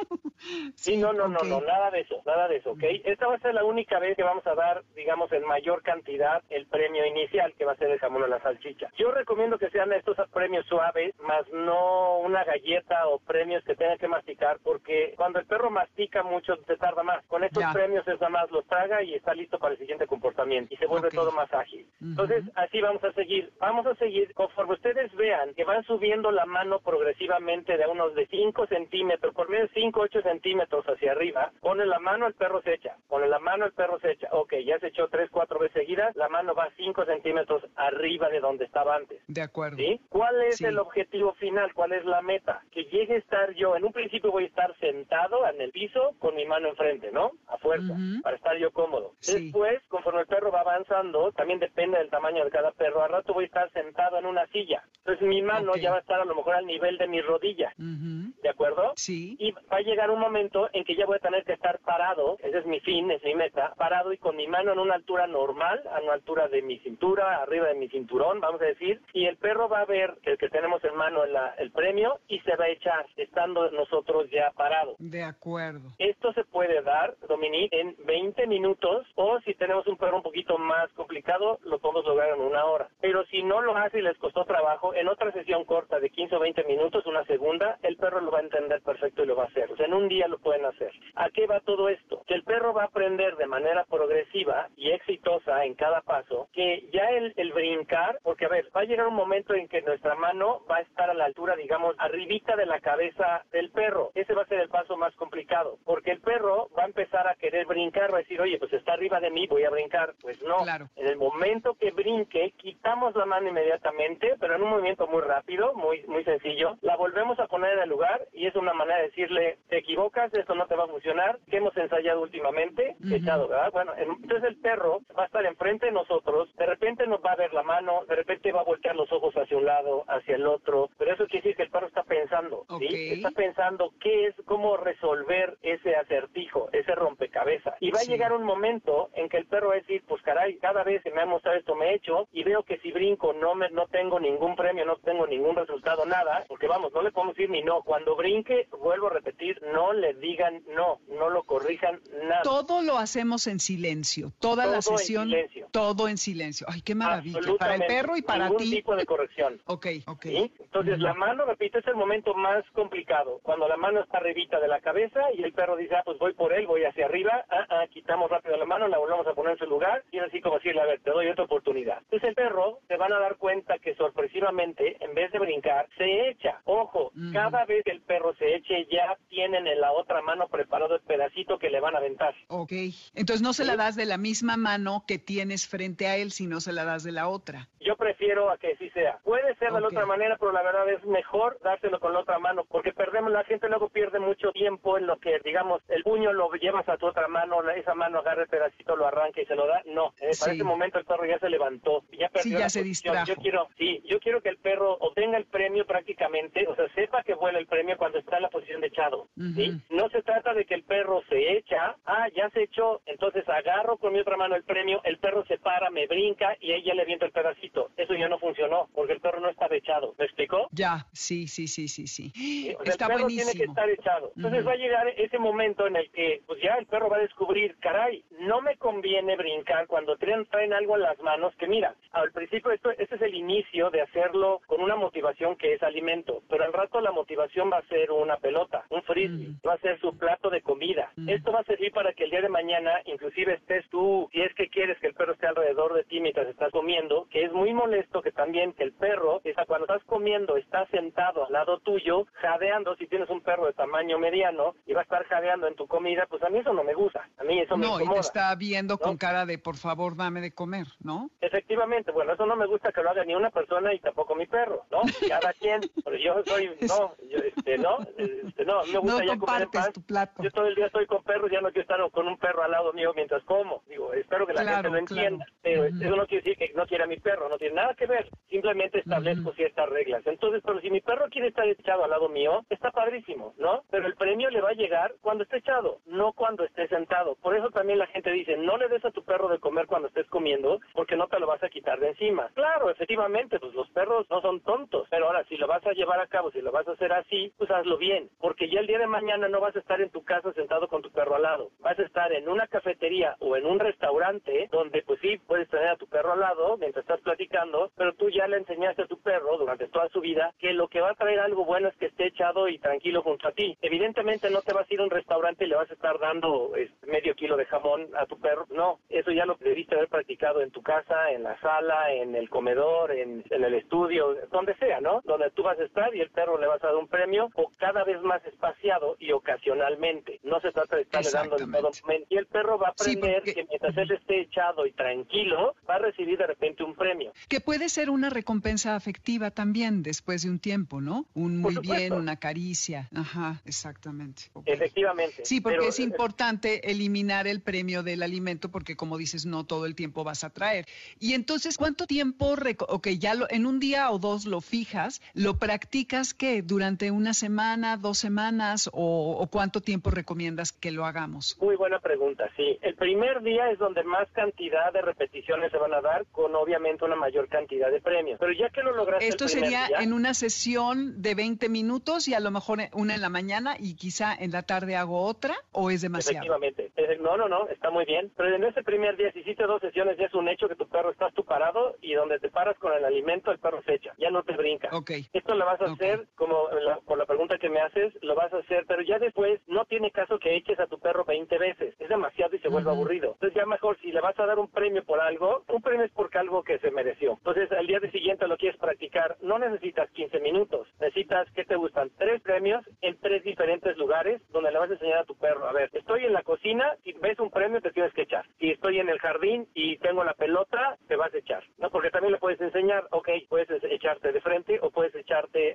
Sí, 0.74 0.96
no, 0.96 1.12
no, 1.12 1.28
no, 1.28 1.44
no, 1.44 1.60
nada 1.60 1.90
de 1.90 2.00
eso, 2.00 2.20
nada 2.26 2.48
de 2.48 2.56
eso, 2.56 2.72
¿ok? 2.72 2.82
Esta 3.04 3.26
va 3.28 3.34
a 3.36 3.40
ser 3.40 3.54
la 3.54 3.64
única 3.64 3.98
vez 3.98 4.16
que 4.16 4.22
vamos 4.22 4.46
a 4.46 4.54
dar, 4.54 4.82
digamos, 4.94 5.30
en 5.32 5.44
mayor 5.46 5.82
cantidad 5.82 6.42
el 6.50 6.66
premio 6.66 7.06
inicial, 7.06 7.54
que 7.54 7.64
va 7.64 7.72
a 7.72 7.76
ser 7.76 7.90
el 7.90 7.98
jamón 7.98 8.22
o 8.24 8.26
la 8.26 8.40
salchicha. 8.40 8.90
Yo 8.96 9.12
recomiendo 9.12 9.58
que 9.58 9.70
sean 9.70 9.92
estos 9.92 10.16
premios 10.30 10.66
suaves, 10.66 11.14
más 11.20 11.48
no 11.52 12.18
una 12.18 12.44
galleta 12.44 13.06
o 13.08 13.18
premios 13.20 13.62
que 13.64 13.76
tengan 13.76 13.98
que 13.98 14.08
masticar, 14.08 14.58
porque 14.64 15.14
cuando 15.16 15.38
el 15.38 15.46
perro 15.46 15.70
mastica 15.70 16.22
mucho 16.22 16.56
se 16.66 16.76
tarda 16.76 17.02
más. 17.02 17.24
Con 17.26 17.44
estos 17.44 17.62
Ya. 17.62 17.72
premios 17.72 18.06
es 18.08 18.14
nada 18.20 18.30
más 18.30 18.50
los 18.50 18.66
traga 18.66 19.02
y 19.02 19.14
está 19.14 19.34
listo 19.34 19.58
para 19.58 19.72
el 19.74 19.78
siguiente 19.78 20.06
comportamiento 20.06 20.74
y 20.74 20.76
se 20.76 20.86
vuelve 20.86 21.10
todo 21.10 21.30
más 21.32 21.52
ágil. 21.54 21.86
Entonces, 22.00 22.44
así 22.56 22.80
vamos 22.80 23.02
a 23.04 23.12
seguir. 23.12 23.52
Vamos 23.60 23.86
a 23.86 23.94
seguir 23.94 24.34
conforme 24.34 24.74
ustedes 24.74 25.14
vean 25.14 25.54
que 25.54 25.64
van 25.64 25.84
subiendo 25.84 26.30
la 26.30 26.46
mano 26.46 26.80
progresivamente 26.80 27.76
de 27.76 27.86
unos 27.86 28.14
de 28.14 28.26
5 28.26 28.66
centímetros, 28.66 29.34
por 29.34 29.48
menos 29.48 29.70
5, 29.74 30.00
8 30.00 30.12
centímetros 30.12 30.31
hacia 30.40 31.12
arriba. 31.12 31.52
Pone 31.60 31.86
la 31.86 31.98
mano, 31.98 32.26
el 32.26 32.34
perro 32.34 32.62
se 32.62 32.74
echa. 32.74 32.96
Pone 33.08 33.28
la 33.28 33.38
mano, 33.38 33.66
el 33.66 33.72
perro 33.72 33.98
se 34.00 34.12
echa. 34.12 34.28
Ok, 34.32 34.54
ya 34.64 34.78
se 34.78 34.88
echó 34.88 35.08
3, 35.08 35.30
4 35.30 35.58
veces 35.58 35.72
seguidas. 35.74 36.14
La 36.16 36.28
mano 36.28 36.54
va 36.54 36.68
5 36.76 37.04
centímetros 37.04 37.62
arriba 37.76 38.28
de 38.28 38.40
donde 38.40 38.64
estaba 38.64 38.96
antes. 38.96 39.20
De 39.28 39.42
acuerdo. 39.42 39.76
¿Sí? 39.78 40.00
¿Cuál 40.08 40.40
es 40.42 40.56
Sí. 40.58 40.64
el 40.66 40.78
objetivo 40.78 41.32
final? 41.34 41.72
¿Cuál 41.74 41.92
es 41.92 42.04
la 42.04 42.22
meta? 42.22 42.62
Que 42.70 42.84
llegue 42.84 43.14
a 43.14 43.18
estar 43.18 43.52
yo, 43.54 43.76
en 43.76 43.84
un 43.84 43.92
principio 43.92 44.30
voy 44.30 44.44
a 44.44 44.46
estar 44.46 44.76
sentado 44.78 45.46
en 45.48 45.60
el 45.60 45.70
piso 45.70 46.12
con 46.18 46.34
mi 46.34 46.44
mano 46.44 46.68
enfrente, 46.68 47.10
¿no? 47.12 47.32
A 47.48 47.58
fuerza, 47.58 47.92
Ujú. 47.92 48.22
para 48.22 48.32
para 48.32 48.36
estar 48.36 48.56
yo 48.56 48.70
cómodo. 48.70 49.12
Después, 49.26 49.82
conforme 49.88 50.20
el 50.22 50.26
perro 50.26 50.50
va 50.50 50.60
avanzando, 50.60 51.32
también 51.32 51.58
depende 51.58 51.98
del 51.98 52.08
tamaño 52.08 52.44
de 52.44 52.50
cada 52.50 52.72
perro, 52.72 53.02
al 53.02 53.10
rato 53.10 53.34
voy 53.34 53.44
a 53.44 53.46
estar 53.46 53.70
sentado 53.72 54.16
en 54.18 54.24
una 54.24 54.46
silla. 54.46 54.82
Entonces 55.00 55.28
mi 55.28 55.42
mano 55.42 55.76
ya 55.76 55.90
va 55.90 55.96
a 55.98 56.00
estar 56.00 56.20
a 56.20 56.24
lo 56.24 56.34
mejor 56.34 56.54
al 56.54 56.64
nivel 56.66 56.96
de 56.96 57.08
mi 57.08 57.20
rodilla. 57.20 57.72
¿De 57.76 58.48
acuerdo? 58.48 58.92
Sí. 58.96 59.36
Y 59.38 59.52
va 59.52 59.60
a 59.76 59.80
llegar 59.80 60.10
un 60.12 60.20
momento 60.20 60.68
en 60.72 60.84
que 60.84 60.94
ya 60.94 61.06
voy 61.06 61.16
a 61.16 61.20
tener 61.20 61.44
que 61.44 61.54
estar 61.54 61.78
parado, 61.80 62.36
ese 62.42 62.58
es 62.58 62.66
mi 62.66 62.80
fin, 62.80 63.10
es 63.10 63.22
mi 63.24 63.34
meta, 63.34 63.74
parado 63.76 64.12
y 64.12 64.18
con 64.18 64.36
mi 64.36 64.46
mano 64.46 64.72
en 64.72 64.78
una 64.78 64.94
altura 64.94 65.26
normal, 65.26 65.82
a 65.92 66.00
una 66.00 66.14
altura 66.14 66.48
de 66.48 66.62
mi 66.62 66.78
cintura, 66.78 67.42
arriba 67.42 67.68
de 67.68 67.74
mi 67.74 67.88
cinturón, 67.88 68.40
vamos 68.40 68.60
a 68.60 68.66
decir, 68.66 69.00
y 69.12 69.26
el 69.26 69.36
perro 69.36 69.68
va 69.68 69.80
a 69.80 69.84
ver 69.86 70.14
el 70.22 70.38
que 70.38 70.48
tenemos 70.48 70.82
en 70.84 70.94
mano 70.94 71.22
el 71.24 71.70
premio 71.72 72.18
y 72.28 72.40
se 72.40 72.56
va 72.56 72.64
a 72.64 72.68
echar, 72.68 73.06
estando 73.16 73.70
nosotros 73.70 74.28
ya 74.30 74.50
parados. 74.56 74.96
De 74.98 75.22
acuerdo. 75.22 75.90
Esto 75.98 76.32
se 76.32 76.44
puede 76.44 76.82
dar, 76.82 77.16
Dominique, 77.28 77.80
en 77.80 77.96
20 78.06 78.46
minutos 78.46 79.06
o 79.14 79.40
si 79.40 79.54
tenemos 79.54 79.86
un 79.86 79.96
perro 79.96 80.16
un 80.16 80.22
poquito 80.22 80.58
más 80.58 80.90
complicado, 80.92 81.58
lo 81.64 81.78
podemos 81.78 82.04
lograr 82.04 82.34
en 82.34 82.40
una 82.40 82.64
hora. 82.64 82.88
Pero 83.00 83.24
si 83.26 83.42
no 83.42 83.62
lo 83.62 83.76
hace 83.76 83.98
y 83.98 84.02
les 84.02 84.18
costó 84.18 84.44
trabajo, 84.44 84.94
en 84.94 85.08
otra 85.08 85.32
sesión 85.32 85.64
corta 85.64 86.00
de 86.00 86.10
15 86.10 86.36
o 86.36 86.40
20 86.40 86.64
minutos, 86.64 87.06
una 87.06 87.24
segunda, 87.24 87.78
el 87.82 87.96
perro 87.96 88.20
lo 88.20 88.30
va 88.30 88.38
a 88.38 88.42
entender 88.42 88.82
perfecto 88.82 89.22
y 89.22 89.26
lo 89.26 89.36
va 89.36 89.44
a 89.44 89.46
hacer. 89.46 89.70
O 89.72 89.76
sea, 89.76 89.86
en 89.86 89.94
un 89.94 90.01
día 90.08 90.28
lo 90.28 90.38
pueden 90.38 90.64
hacer. 90.64 90.92
¿A 91.14 91.30
qué 91.30 91.46
va 91.46 91.60
todo 91.60 91.88
esto? 91.88 92.22
Que 92.26 92.34
el 92.34 92.44
perro 92.44 92.72
va 92.72 92.82
a 92.82 92.86
aprender 92.86 93.36
de 93.36 93.46
manera 93.46 93.84
progresiva 93.84 94.68
y 94.76 94.90
exitosa 94.90 95.64
en 95.64 95.74
cada 95.74 96.00
paso 96.02 96.48
que 96.52 96.88
ya 96.92 97.10
el, 97.10 97.32
el 97.36 97.52
brincar, 97.52 98.18
porque 98.22 98.46
a 98.46 98.48
ver, 98.48 98.68
va 98.74 98.82
a 98.82 98.84
llegar 98.84 99.06
un 99.06 99.14
momento 99.14 99.54
en 99.54 99.68
que 99.68 99.82
nuestra 99.82 100.14
mano 100.14 100.64
va 100.70 100.76
a 100.76 100.80
estar 100.80 101.10
a 101.10 101.14
la 101.14 101.24
altura, 101.24 101.56
digamos, 101.56 101.94
arribita 101.98 102.56
de 102.56 102.66
la 102.66 102.80
cabeza 102.80 103.44
del 103.52 103.70
perro. 103.70 104.10
Ese 104.14 104.34
va 104.34 104.42
a 104.42 104.46
ser 104.46 104.60
el 104.60 104.68
paso 104.68 104.96
más 104.96 105.14
complicado, 105.16 105.78
porque 105.84 106.12
el 106.12 106.20
perro 106.20 106.68
va 106.76 106.84
a 106.84 106.86
empezar 106.86 107.26
a 107.28 107.34
querer 107.34 107.66
brincar, 107.66 108.12
va 108.12 108.18
a 108.18 108.22
decir, 108.22 108.40
oye, 108.40 108.58
pues 108.58 108.72
está 108.72 108.92
arriba 108.94 109.20
de 109.20 109.30
mí, 109.30 109.46
voy 109.46 109.64
a 109.64 109.70
brincar. 109.70 110.14
Pues 110.20 110.40
no. 110.42 110.64
En 110.96 111.06
el 111.06 111.16
momento 111.16 111.74
que 111.74 111.90
brinque, 111.90 112.52
quitamos 112.56 113.14
la 113.14 113.26
mano 113.26 113.48
inmediatamente, 113.48 114.36
pero 114.40 114.56
en 114.56 114.62
un 114.62 114.70
movimiento 114.70 115.06
muy 115.06 115.22
rápido, 115.22 115.74
muy, 115.74 116.02
muy 116.06 116.24
sencillo, 116.24 116.76
la 116.80 116.96
volvemos 116.96 117.38
a 117.38 117.46
poner 117.46 117.74
en 117.74 117.82
el 117.84 117.88
lugar 117.88 118.26
y 118.32 118.46
es 118.46 118.54
una 118.56 118.72
manera 118.72 118.98
de 118.98 119.08
decirle, 119.08 119.58
te 119.68 119.78
equivocas, 119.92 120.32
esto 120.32 120.54
no 120.54 120.66
te 120.66 120.74
va 120.74 120.84
a 120.84 120.88
funcionar, 120.88 121.38
que 121.50 121.58
hemos 121.58 121.76
ensayado 121.76 122.22
últimamente, 122.22 122.96
echado, 123.10 123.48
¿verdad? 123.48 123.70
Bueno, 123.72 123.92
entonces 123.96 124.42
el 124.44 124.56
perro 124.56 125.00
va 125.16 125.24
a 125.24 125.26
estar 125.26 125.44
enfrente 125.44 125.86
de 125.86 125.92
nosotros, 125.92 126.48
de 126.56 126.66
repente 126.66 127.06
nos 127.06 127.22
va 127.22 127.32
a 127.32 127.36
ver 127.36 127.52
la 127.52 127.62
mano, 127.62 128.04
de 128.08 128.16
repente 128.16 128.52
va 128.52 128.60
a 128.60 128.64
voltear 128.64 128.96
los 128.96 129.12
ojos 129.12 129.34
hacia 129.36 129.56
un 129.56 129.66
lado, 129.66 130.04
hacia 130.08 130.36
el 130.36 130.46
otro, 130.46 130.88
pero 130.96 131.12
eso 131.12 131.26
quiere 131.26 131.42
decir 131.42 131.56
que 131.56 131.62
el 131.64 131.70
perro 131.70 131.88
está 131.88 132.04
pensando, 132.04 132.64
¿sí? 132.78 133.12
Está 133.12 133.30
pensando 133.32 133.92
qué 134.00 134.28
es, 134.28 134.34
cómo 134.46 134.76
resolver 134.76 135.58
ese 135.62 135.94
acertijo, 135.94 136.68
ese 136.72 136.94
rompecabezas. 136.94 137.74
Y 137.80 137.90
va 137.90 138.00
a 138.00 138.04
llegar 138.04 138.32
un 138.32 138.44
momento 138.44 139.10
en 139.14 139.28
que 139.28 139.36
el 139.36 139.46
perro 139.46 139.68
va 139.68 139.74
a 139.74 139.78
decir, 139.78 140.02
pues 140.08 140.22
caray, 140.22 140.56
cada 140.58 140.84
vez 140.84 141.02
que 141.02 141.10
me 141.10 141.20
ha 141.20 141.26
mostrado 141.26 141.58
esto 141.58 141.74
me 141.74 141.90
he 141.90 141.94
hecho 141.94 142.28
y 142.32 142.44
veo 142.44 142.62
que 142.62 142.78
si 142.78 142.92
brinco 142.92 143.32
no 143.32 143.54
me 143.54 143.68
no 143.70 143.86
tengo 143.88 144.18
ningún 144.18 144.56
premio, 144.56 144.84
no 144.84 144.96
tengo 144.96 145.26
ningún 145.26 145.56
resultado, 145.56 146.04
nada, 146.06 146.44
porque 146.48 146.66
vamos, 146.66 146.92
no 146.92 147.02
le 147.02 147.12
podemos 147.12 147.36
decir 147.36 147.50
ni 147.50 147.62
no. 147.62 147.82
Cuando 147.82 148.16
brinque, 148.16 148.68
vuelvo 148.78 149.08
a 149.08 149.14
repetir, 149.14 149.60
no 149.72 149.81
le 149.92 150.14
digan 150.14 150.62
no, 150.68 151.00
no 151.08 151.30
lo 151.30 151.42
corrijan 151.44 152.00
nada. 152.22 152.42
Todo 152.42 152.82
lo 152.82 152.98
hacemos 152.98 153.46
en 153.46 153.58
silencio, 153.58 154.32
toda 154.38 154.66
la 154.66 154.82
sesión, 154.82 155.32
todo 155.70 156.08
en 156.08 156.18
silencio. 156.18 156.66
Ay, 156.70 156.82
qué 156.82 156.94
maravilla. 156.94 157.40
Para 157.58 157.74
el 157.74 157.86
perro 157.86 158.16
y 158.16 158.22
para 158.22 158.44
ningún 158.44 158.58
ti. 158.58 158.70
tipo 158.70 158.94
de 158.94 159.06
corrección. 159.06 159.60
ok, 159.66 159.86
ok. 160.06 160.26
Entonces, 160.26 160.98
la 160.98 161.14
mano, 161.14 161.44
repito, 161.44 161.78
es 161.78 161.86
el 161.86 161.96
momento 161.96 162.34
más 162.34 162.64
complicado. 162.72 163.40
Cuando 163.42 163.66
la 163.66 163.76
mano 163.76 164.00
está 164.00 164.18
arribita 164.18 164.60
de 164.60 164.68
la 164.68 164.80
cabeza 164.80 165.20
y 165.34 165.42
el 165.42 165.52
perro 165.52 165.76
dice, 165.76 165.96
ah, 165.96 166.02
pues 166.04 166.18
voy 166.18 166.32
por 166.34 166.52
él, 166.52 166.66
voy 166.66 166.84
hacia 166.84 167.06
arriba, 167.06 167.44
ah, 167.50 167.66
ah, 167.68 167.86
quitamos 167.90 168.30
rápido 168.30 168.56
la 168.56 168.64
mano, 168.64 168.88
la 168.88 168.98
volvemos 168.98 169.26
a 169.26 169.34
poner 169.34 169.52
en 169.52 169.58
su 169.58 169.66
lugar 169.66 170.04
y 170.10 170.18
así 170.18 170.40
como 170.40 170.56
decirle, 170.56 170.80
a 170.80 170.86
ver, 170.86 171.00
te 171.00 171.10
doy 171.10 171.28
otra 171.28 171.44
oportunidad. 171.44 171.98
Entonces 172.04 172.28
el 172.28 172.34
perro 172.34 172.80
se 172.88 172.96
van 172.96 173.12
a 173.12 173.18
dar 173.18 173.36
cuenta 173.36 173.78
que 173.78 173.94
sorpresivamente, 173.94 174.96
en 175.00 175.14
vez 175.14 175.32
de 175.32 175.38
brincar, 175.38 175.88
se 175.96 176.28
echa. 176.30 176.60
Ojo, 176.64 177.12
cada 177.32 177.64
vez 177.64 177.84
que 177.84 177.90
el 177.90 178.00
perro 178.02 178.34
se 178.34 178.54
eche, 178.54 178.86
ya 178.90 179.16
tienen 179.28 179.66
en 179.72 179.80
la 179.80 179.92
otra 179.92 180.22
mano 180.22 180.48
preparado 180.48 180.94
el 180.94 181.00
pedacito 181.00 181.58
que 181.58 181.70
le 181.70 181.80
van 181.80 181.94
a 181.94 181.98
aventar. 181.98 182.34
Ok, 182.48 182.72
entonces 183.14 183.42
no 183.42 183.52
se 183.52 183.64
la 183.64 183.76
das 183.76 183.96
de 183.96 184.06
la 184.06 184.18
misma 184.18 184.56
mano 184.56 185.04
que 185.06 185.18
tienes 185.18 185.66
frente 185.66 186.06
a 186.06 186.16
él, 186.16 186.32
sino 186.32 186.60
se 186.60 186.72
la 186.72 186.84
das 186.84 187.04
de 187.04 187.12
la 187.12 187.28
otra. 187.28 187.68
Yo 187.80 187.96
prefiero 187.96 188.50
a 188.50 188.58
que 188.58 188.76
sí 188.76 188.90
sea. 188.90 189.18
Puede 189.24 189.54
ser 189.56 189.72
de 189.72 189.80
la 189.80 189.88
otra 189.88 190.06
manera, 190.06 190.36
pero 190.38 190.52
la 190.52 190.62
verdad 190.62 190.88
es 190.88 191.04
mejor 191.04 191.58
dárselo 191.62 191.98
con 192.00 192.12
la 192.12 192.20
otra 192.20 192.38
mano, 192.38 192.64
porque 192.64 192.92
perdemos, 192.92 193.32
la 193.32 193.44
gente 193.44 193.68
luego 193.68 193.88
pierde 193.88 194.20
mucho 194.20 194.52
tiempo 194.52 194.98
en 194.98 195.06
lo 195.06 195.18
que, 195.18 195.40
digamos, 195.44 195.82
el 195.88 196.02
puño 196.02 196.32
lo 196.32 196.52
llevas 196.52 196.88
a 196.88 196.96
tu 196.96 197.06
otra 197.06 197.28
mano, 197.28 197.62
esa 197.70 197.94
mano 197.94 198.18
agarra 198.18 198.42
el 198.42 198.48
pedacito, 198.48 198.96
lo 198.96 199.06
arranca 199.06 199.40
y 199.40 199.46
se 199.46 199.54
lo 199.54 199.66
da. 199.66 199.82
No, 199.86 200.14
en 200.20 200.30
para 200.38 200.52
ese 200.52 200.64
momento 200.64 200.98
el 200.98 201.04
perro 201.04 201.26
ya 201.26 201.38
se 201.38 201.48
levantó, 201.48 202.04
ya 202.18 202.28
perdió 202.28 202.56
sí, 202.56 202.62
ya 202.62 202.68
se 202.68 202.82
distrajo. 202.82 203.26
Yo 203.26 203.36
quiero, 203.36 203.68
sí, 203.78 204.02
yo 204.06 204.20
quiero 204.20 204.42
que 204.42 204.48
el 204.48 204.58
perro 204.58 204.94
obtenga 205.00 205.38
el 205.38 205.46
premio 205.46 205.86
prácticamente, 205.86 206.66
o 206.68 206.76
sea, 206.76 206.88
sepa 206.94 207.22
que 207.22 207.34
vuela 207.34 207.58
el 207.58 207.66
premio 207.66 207.96
cuando 207.96 208.18
está 208.18 208.36
en 208.36 208.42
la 208.42 208.50
posición 208.50 208.80
de 208.80 208.88
echado. 208.88 209.28
¿Sí? 209.64 209.80
No 209.90 210.08
se 210.10 210.22
trata 210.22 210.54
de 210.54 210.64
que 210.64 210.74
el 210.74 210.84
perro 210.84 211.22
se 211.28 211.56
echa, 211.56 211.96
ah, 212.06 212.28
ya 212.34 212.50
se 212.50 212.62
echó, 212.62 213.00
entonces 213.06 213.48
agarro 213.48 213.96
con 213.96 214.12
mi 214.12 214.20
otra 214.20 214.36
mano 214.36 214.56
el 214.56 214.64
premio, 214.64 215.00
el 215.04 215.18
perro 215.18 215.44
se 215.46 215.58
para, 215.58 215.90
me 215.90 216.06
brinca 216.06 216.56
y 216.60 216.72
ahí 216.72 216.82
ya 216.82 216.94
le 216.94 217.04
viento 217.04 217.24
el 217.24 217.32
pedacito. 217.32 217.90
Eso 217.96 218.14
ya 218.14 218.28
no 218.28 218.38
funcionó, 218.38 218.88
porque 218.94 219.12
el 219.14 219.20
perro 219.20 219.40
no 219.40 219.48
está 219.48 219.66
echado. 219.70 220.14
¿Me 220.18 220.24
explicó? 220.24 220.68
Ya, 220.72 221.06
sí, 221.12 221.46
sí, 221.46 221.66
sí, 221.66 221.88
sí, 221.88 222.06
sí. 222.06 222.76
está 222.84 223.06
el 223.06 223.12
perro 223.12 223.26
tiene 223.26 223.52
que 223.52 223.64
estar 223.64 223.88
echado. 223.88 224.32
Entonces 224.36 224.66
va 224.66 224.72
a 224.72 224.76
llegar 224.76 225.08
ese 225.08 225.38
momento 225.38 225.86
en 225.86 225.96
el 225.96 226.10
que, 226.10 226.42
pues 226.46 226.60
ya 226.62 226.74
el 226.74 226.86
perro 226.86 227.08
va 227.08 227.16
a 227.16 227.20
descubrir, 227.20 227.76
caray, 227.80 228.24
no 228.40 228.60
me 228.60 228.76
conviene 228.76 229.36
brincar 229.36 229.86
cuando 229.86 230.16
traen, 230.16 230.46
traen 230.46 230.72
algo 230.72 230.96
en 230.96 231.02
las 231.02 231.18
manos, 231.20 231.54
que 231.56 231.66
mira, 231.66 231.94
al 232.12 232.32
principio 232.32 232.70
esto, 232.70 232.90
este 232.90 233.14
es 233.14 233.22
el 233.22 233.34
inicio 233.34 233.90
de 233.90 234.02
hacerlo 234.02 234.60
con 234.66 234.80
una 234.80 234.96
motivación 234.96 235.56
que 235.56 235.74
es 235.74 235.82
alimento, 235.82 236.42
pero 236.48 236.64
al 236.64 236.72
rato 236.72 237.00
la 237.00 237.12
motivación 237.12 237.70
va 237.72 237.78
a 237.78 237.88
ser 237.88 238.10
una 238.10 238.36
pelota, 238.36 238.84
un 238.90 239.02
frisbee, 239.02 239.51
va 239.66 239.74
a 239.74 239.78
ser 239.78 240.00
su 240.00 240.16
plato 240.16 240.50
de 240.50 240.62
comida. 240.62 241.12
Esto 241.26 241.52
va 241.52 241.60
a 241.60 241.64
servir 241.64 241.92
para 241.92 242.12
que 242.12 242.24
el 242.24 242.30
día 242.30 242.40
de 242.40 242.48
mañana, 242.48 242.90
inclusive 243.06 243.54
estés 243.54 243.88
tú, 243.90 244.28
si 244.32 244.40
es 244.40 244.54
que 244.54 244.68
quieres 244.68 244.98
que 245.00 245.08
el 245.08 245.14
perro 245.14 245.32
esté 245.32 245.46
alrededor 245.46 245.94
de 245.94 246.04
ti 246.04 246.20
mientras 246.20 246.48
estás 246.48 246.70
comiendo, 246.72 247.26
que 247.30 247.44
es 247.44 247.52
muy 247.52 247.72
molesto 247.72 248.22
que 248.22 248.32
también 248.32 248.72
que 248.72 248.84
el 248.84 248.92
perro, 248.92 249.40
está, 249.44 249.64
cuando 249.66 249.86
estás 249.86 250.04
comiendo, 250.04 250.56
está 250.56 250.86
sentado 250.86 251.46
al 251.46 251.52
lado 251.52 251.78
tuyo, 251.80 252.26
jadeando, 252.34 252.96
si 252.96 253.06
tienes 253.06 253.28
un 253.30 253.40
perro 253.40 253.66
de 253.66 253.72
tamaño 253.72 254.18
mediano 254.18 254.74
y 254.86 254.92
va 254.92 255.00
a 255.00 255.04
estar 255.04 255.24
jadeando 255.24 255.66
en 255.66 255.76
tu 255.76 255.86
comida, 255.86 256.26
pues 256.28 256.42
a 256.42 256.48
mí 256.48 256.58
eso 256.58 256.72
no 256.72 256.84
me 256.84 256.94
gusta, 256.94 257.28
a 257.38 257.44
mí 257.44 257.58
eso 257.58 257.76
me 257.76 257.86
incomoda. 257.86 258.04
No, 258.04 258.12
y 258.12 258.14
te 258.14 258.20
está 258.20 258.54
viendo 258.54 258.98
con 258.98 259.16
cara 259.16 259.46
de 259.46 259.58
por 259.58 259.76
favor 259.76 260.16
dame 260.16 260.40
de 260.40 260.52
comer, 260.52 260.86
¿no? 261.00 261.30
Efectivamente, 261.40 262.12
bueno, 262.12 262.32
eso 262.32 262.46
no 262.46 262.56
me 262.56 262.66
gusta 262.66 262.92
que 262.92 263.02
lo 263.02 263.10
haga 263.10 263.24
ni 263.24 263.34
una 263.34 263.50
persona 263.50 263.92
y 263.94 263.98
tampoco 264.00 264.34
mi 264.34 264.46
perro, 264.46 264.84
¿no? 264.90 265.02
Cada 265.28 265.52
quien, 265.54 265.80
pero 266.04 266.16
yo 266.16 266.42
soy, 266.46 266.70
no, 266.88 267.14
yo, 267.28 267.38
este, 267.38 267.78
no, 267.78 267.98
este, 268.16 268.64
no, 268.64 268.84
me 268.84 268.98
gusta 268.98 269.24
ya 269.24 269.36
pan. 269.46 269.92
Tu 269.92 270.02
plato. 270.02 270.42
Yo 270.42 270.50
todo 270.50 270.66
el 270.66 270.74
día 270.74 270.86
estoy 270.86 271.06
con 271.06 271.22
perros, 271.22 271.50
ya 271.50 271.60
no 271.60 271.70
quiero 271.70 271.82
estar 271.82 272.10
con 272.10 272.26
un 272.26 272.38
perro 272.38 272.62
al 272.62 272.70
lado 272.70 272.92
mío 272.92 273.12
mientras 273.14 273.42
como. 273.44 273.82
Digo, 273.88 274.12
espero 274.12 274.46
que 274.46 274.54
la 274.54 274.64
gente 274.64 274.90
lo 274.90 274.96
entienda, 274.96 275.46
pero 275.62 275.84
eso 275.84 276.16
no 276.16 276.26
quiere 276.26 276.42
decir 276.42 276.56
que 276.56 276.74
no 276.74 276.86
quiera 276.86 277.04
a 277.04 277.06
mi 277.06 277.16
perro, 277.18 277.48
no 277.48 277.58
tiene 277.58 277.74
nada 277.74 277.94
que 277.94 278.06
ver, 278.06 278.28
simplemente 278.48 279.00
establezco 279.00 279.52
ciertas 279.54 279.88
reglas. 279.88 280.26
Entonces, 280.26 280.62
pero 280.64 280.80
si 280.80 280.90
mi 280.90 281.00
perro 281.00 281.28
quiere 281.30 281.48
estar 281.48 281.66
echado 281.66 282.04
al 282.04 282.10
lado 282.10 282.28
mío, 282.28 282.64
está 282.70 282.90
padrísimo, 282.90 283.54
¿no? 283.58 283.84
Pero 283.90 284.06
el 284.06 284.14
premio 284.14 284.50
le 284.50 284.60
va 284.60 284.70
a 284.70 284.74
llegar 284.74 285.14
cuando 285.20 285.44
esté 285.44 285.58
echado, 285.58 285.98
no 286.06 286.32
cuando 286.32 286.64
esté 286.64 286.88
sentado. 286.88 287.36
Por 287.36 287.56
eso 287.56 287.70
también 287.70 287.98
la 287.98 288.06
gente 288.06 288.30
dice, 288.32 288.56
no 288.56 288.76
le 288.76 288.88
des 288.88 289.04
a 289.04 289.10
tu 289.10 289.24
perro 289.24 289.48
de 289.48 289.58
comer 289.58 289.86
cuando 289.86 290.08
estés 290.08 290.26
comiendo, 290.28 290.80
porque 290.94 291.16
no 291.16 291.26
te 291.28 291.38
lo 291.38 291.46
vas 291.46 291.62
a 291.62 291.68
quitar 291.68 291.98
de 292.00 292.10
encima. 292.10 292.48
Claro, 292.54 292.90
efectivamente, 292.90 293.58
pues 293.58 293.74
los 293.74 293.88
perros 293.90 294.26
no 294.30 294.40
son 294.40 294.60
tontos, 294.60 295.06
pero 295.10 295.26
ahora 295.26 295.44
si 295.44 295.56
lo 295.56 295.66
vas 295.66 295.84
a 295.86 295.92
llevar 295.92 296.20
a 296.20 296.26
cabo, 296.26 296.50
si 296.50 296.60
lo 296.60 296.72
vas 296.72 296.86
a 296.88 296.92
hacer 296.92 297.12
así, 297.12 297.52
pues 297.58 297.70
hazlo 297.70 297.98
bien, 297.98 298.30
porque 298.38 298.68
ya 298.68 298.80
el 298.80 298.86
día 298.86 298.98
de 298.98 299.06
mañana 299.22 299.46
no 299.46 299.60
vas 299.60 299.76
a 299.76 299.78
estar 299.78 300.00
en 300.00 300.10
tu 300.10 300.24
casa 300.24 300.52
sentado 300.52 300.88
con 300.88 301.00
tu 301.00 301.08
perro 301.12 301.36
al 301.36 301.42
lado, 301.42 301.70
vas 301.78 301.96
a 301.96 302.02
estar 302.02 302.32
en 302.32 302.48
una 302.48 302.66
cafetería 302.66 303.36
o 303.38 303.56
en 303.56 303.66
un 303.66 303.78
restaurante 303.78 304.68
donde 304.72 305.02
pues 305.02 305.20
sí, 305.20 305.38
puedes 305.46 305.68
tener 305.68 305.90
a 305.90 305.96
tu 305.96 306.08
perro 306.08 306.32
al 306.32 306.40
lado 306.40 306.76
mientras 306.76 307.04
estás 307.04 307.20
platicando, 307.20 307.92
pero 307.96 308.14
tú 308.14 308.28
ya 308.30 308.48
le 308.48 308.56
enseñaste 308.56 309.02
a 309.02 309.06
tu 309.06 309.20
perro 309.20 309.58
durante 309.58 309.86
toda 309.86 310.08
su 310.08 310.20
vida 310.20 310.52
que 310.58 310.72
lo 310.72 310.88
que 310.88 311.00
va 311.00 311.10
a 311.10 311.14
traer 311.14 311.38
algo 311.38 311.64
bueno 311.64 311.88
es 311.88 311.96
que 311.98 312.06
esté 312.06 312.26
echado 312.26 312.66
y 312.66 312.78
tranquilo 312.78 313.22
junto 313.22 313.46
a 313.46 313.52
ti. 313.52 313.78
Evidentemente 313.80 314.50
no 314.50 314.60
te 314.60 314.72
vas 314.72 314.90
a 314.90 314.94
ir 314.94 314.98
a 314.98 315.04
un 315.04 315.10
restaurante 315.10 315.66
y 315.66 315.68
le 315.68 315.76
vas 315.76 315.88
a 315.88 315.94
estar 315.94 316.18
dando 316.18 316.72
medio 317.06 317.36
kilo 317.36 317.56
de 317.56 317.66
jamón 317.66 318.08
a 318.16 318.26
tu 318.26 318.40
perro, 318.40 318.66
no, 318.70 318.98
eso 319.08 319.30
ya 319.30 319.46
lo 319.46 319.54
debiste 319.54 319.94
haber 319.94 320.08
practicado 320.08 320.62
en 320.62 320.72
tu 320.72 320.82
casa, 320.82 321.30
en 321.30 321.44
la 321.44 321.56
sala, 321.60 322.12
en 322.12 322.34
el 322.34 322.50
comedor, 322.50 323.12
en, 323.12 323.44
en 323.50 323.62
el 323.62 323.74
estudio, 323.74 324.34
donde 324.50 324.74
sea, 324.78 325.00
¿no? 325.00 325.20
Donde 325.22 325.50
tú 325.52 325.62
vas 325.62 325.78
a 325.78 325.84
estar 325.84 326.12
y 326.12 326.20
el 326.20 326.30
perro 326.30 326.58
le 326.58 326.66
vas 326.66 326.82
a 326.82 326.88
dar 326.88 326.96
un 326.96 327.06
premio 327.06 327.48
o 327.54 327.70
cada 327.78 328.02
vez 328.02 328.20
más 328.22 328.44
espaciado 328.46 329.11
y 329.18 329.32
ocasionalmente. 329.32 330.40
No 330.42 330.60
se 330.60 330.72
trata 330.72 330.96
de 330.96 331.02
estarle 331.02 331.30
dando 331.30 331.56
el 331.56 331.70
todo 331.70 331.90
y 332.28 332.36
el 332.36 332.46
perro 332.46 332.78
va 332.78 332.88
a 332.88 332.90
aprender 332.90 333.42
que 333.42 333.66
mientras 333.68 333.96
él 333.96 334.10
esté 334.12 334.40
echado 334.40 334.86
y 334.86 334.92
tranquilo, 334.92 335.74
va 335.88 335.96
a 335.96 335.98
recibir 335.98 336.38
de 336.38 336.46
repente 336.46 336.82
un 336.82 336.94
premio. 336.94 337.32
Que 337.48 337.60
puede 337.60 337.88
ser 337.88 338.10
una 338.10 338.30
recompensa 338.30 338.96
afectiva 338.96 339.50
también 339.50 340.02
después 340.02 340.42
de 340.42 340.50
un 340.50 340.58
tiempo, 340.58 341.00
¿no? 341.00 341.26
Un 341.34 341.58
muy 341.58 341.76
bien, 341.78 342.12
una 342.12 342.36
caricia. 342.36 343.08
Ajá, 343.14 343.60
exactamente. 343.64 344.44
Efectivamente. 344.64 345.44
Sí, 345.44 345.60
porque 345.60 345.88
es 345.88 346.00
importante 346.00 346.90
eliminar 346.90 347.46
el 347.46 347.60
premio 347.60 348.02
del 348.02 348.22
alimento 348.22 348.70
porque 348.70 348.96
como 348.96 349.18
dices, 349.18 349.46
no 349.46 349.64
todo 349.64 349.86
el 349.86 349.94
tiempo 349.94 350.24
vas 350.24 350.44
a 350.44 350.50
traer. 350.50 350.86
Y 351.18 351.34
entonces, 351.34 351.76
¿cuánto 351.76 352.06
tiempo, 352.06 352.56
ok, 352.88 353.08
ya 353.18 353.34
lo, 353.34 353.50
en 353.50 353.66
un 353.66 353.80
día 353.80 354.10
o 354.10 354.18
dos 354.18 354.46
lo 354.46 354.60
fijas, 354.60 355.20
lo 355.34 355.58
practicas 355.58 356.34
qué? 356.34 356.62
¿Durante 356.62 357.10
una 357.10 357.34
semana, 357.34 357.96
dos 357.96 358.18
semanas 358.18 358.88
o, 358.92 359.01
o 359.02 359.46
cuánto 359.48 359.80
tiempo 359.80 360.10
recomiendas 360.10 360.72
que 360.72 360.90
lo 360.90 361.04
hagamos? 361.04 361.56
Muy 361.60 361.76
buena 361.76 361.98
pregunta, 362.00 362.48
sí. 362.56 362.78
El 362.82 362.94
primer 362.94 363.42
día 363.42 363.70
es 363.70 363.78
donde 363.78 364.02
más 364.04 364.30
cantidad 364.32 364.92
de 364.92 365.02
repeticiones 365.02 365.70
se 365.70 365.78
van 365.78 365.94
a 365.94 366.00
dar 366.00 366.26
con 366.26 366.54
obviamente 366.54 367.04
una 367.04 367.16
mayor 367.16 367.48
cantidad 367.48 367.90
de 367.90 368.00
premios. 368.00 368.38
Pero 368.40 368.52
ya 368.52 368.70
que 368.70 368.82
lo 368.82 368.92
lograste 368.92 369.26
Esto 369.26 369.48
sería 369.48 369.88
en 370.00 370.12
una 370.12 370.34
sesión 370.34 371.22
de 371.22 371.34
20 371.34 371.68
minutos 371.68 372.28
y 372.28 372.34
a 372.34 372.40
lo 372.40 372.50
mejor 372.50 372.78
una 372.92 373.14
en 373.14 373.20
la 373.20 373.28
mañana 373.28 373.76
y 373.78 373.94
quizá 373.94 374.34
en 374.34 374.52
la 374.52 374.62
tarde 374.62 374.96
hago 374.96 375.22
otra 375.22 375.54
o 375.72 375.90
es 375.90 376.02
demasiado. 376.02 376.44
Efectivamente. 376.44 376.92
No, 377.20 377.36
no, 377.36 377.48
no, 377.48 377.68
está 377.68 377.90
muy 377.90 378.04
bien. 378.04 378.32
Pero 378.36 378.54
en 378.54 378.64
ese 378.64 378.82
primer 378.82 379.16
día, 379.16 379.30
si 379.32 379.40
hiciste 379.40 379.64
dos 379.64 379.80
sesiones, 379.80 380.18
ya 380.18 380.26
es 380.26 380.34
un 380.34 380.48
hecho 380.48 380.68
que 380.68 380.74
tu 380.74 380.88
perro 380.88 381.10
estás 381.10 381.32
tú 381.34 381.44
parado 381.44 381.96
y 382.00 382.14
donde 382.14 382.38
te 382.40 382.50
paras 382.50 382.76
con 382.78 382.92
el 382.92 383.04
alimento, 383.04 383.50
el 383.52 383.58
perro 383.58 383.82
se 383.84 383.94
echa. 383.94 384.12
Ya 384.18 384.30
no 384.30 384.42
te 384.42 384.56
brinca. 384.56 384.88
Okay. 384.92 385.26
Esto 385.32 385.54
lo 385.54 385.64
vas 385.64 385.80
a 385.80 385.92
hacer, 385.92 386.26
como 386.34 386.68
por 387.06 387.18
la 387.18 387.26
pregunta 387.26 387.58
que 387.58 387.68
me 387.68 387.80
haces, 387.80 388.12
lo 388.22 388.34
vas 388.34 388.52
a 388.52 388.58
hacer, 388.58 388.86
pero 388.92 389.04
ya 389.04 389.18
después 389.18 389.58
no 389.68 389.86
tiene 389.86 390.10
caso 390.10 390.38
que 390.38 390.54
eches 390.54 390.78
a 390.78 390.86
tu 390.86 390.98
perro 390.98 391.24
20 391.24 391.56
veces. 391.56 391.94
Es 391.98 392.10
demasiado 392.10 392.54
y 392.54 392.58
se 392.58 392.68
vuelve 392.68 392.90
aburrido. 392.90 393.32
Entonces 393.32 393.54
ya 393.54 393.64
mejor, 393.64 393.96
si 394.02 394.12
le 394.12 394.20
vas 394.20 394.38
a 394.38 394.44
dar 394.44 394.58
un 394.58 394.68
premio 394.68 395.02
por 395.02 395.18
algo, 395.18 395.64
un 395.68 395.80
premio 395.80 396.04
es 396.04 396.12
porque 396.12 396.36
algo 396.36 396.62
que 396.62 396.78
se 396.78 396.90
mereció. 396.90 397.38
Entonces 397.38 397.72
al 397.72 397.86
día 397.86 398.00
de 398.00 398.10
siguiente 398.10 398.46
lo 398.46 398.58
quieres 398.58 398.78
practicar, 398.78 399.38
no 399.40 399.58
necesitas 399.58 400.10
15 400.10 400.40
minutos, 400.40 400.86
necesitas, 401.00 401.50
¿qué 401.52 401.64
te 401.64 401.74
gustan? 401.74 402.10
Tres 402.18 402.42
premios 402.42 402.84
en 403.00 403.18
tres 403.18 403.42
diferentes 403.44 403.96
lugares 403.96 404.42
donde 404.50 404.70
le 404.70 404.78
vas 404.78 404.90
a 404.90 404.92
enseñar 404.92 405.20
a 405.20 405.24
tu 405.24 405.36
perro. 405.36 405.66
A 405.66 405.72
ver, 405.72 405.88
estoy 405.94 406.26
en 406.26 406.34
la 406.34 406.42
cocina, 406.42 406.94
y 407.02 407.14
ves 407.14 407.40
un 407.40 407.50
premio 407.50 407.80
te 407.80 407.92
tienes 407.92 408.12
que 408.12 408.22
echar. 408.22 408.44
Si 408.58 408.72
estoy 408.72 408.98
en 408.98 409.08
el 409.08 409.18
jardín 409.20 409.68
y 409.72 409.96
tengo 410.00 410.22
la 410.22 410.34
pelota, 410.34 410.98
te 411.08 411.16
vas 411.16 411.32
a 411.32 411.38
echar. 411.38 411.64
¿no? 411.78 411.88
Porque 411.88 412.10
también 412.10 412.32
le 412.32 412.38
puedes 412.38 412.60
enseñar, 412.60 413.08
ok, 413.10 413.30
puedes 413.48 413.70
echarte 413.84 414.32
de 414.32 414.40
frente 414.42 414.78
o 414.82 414.90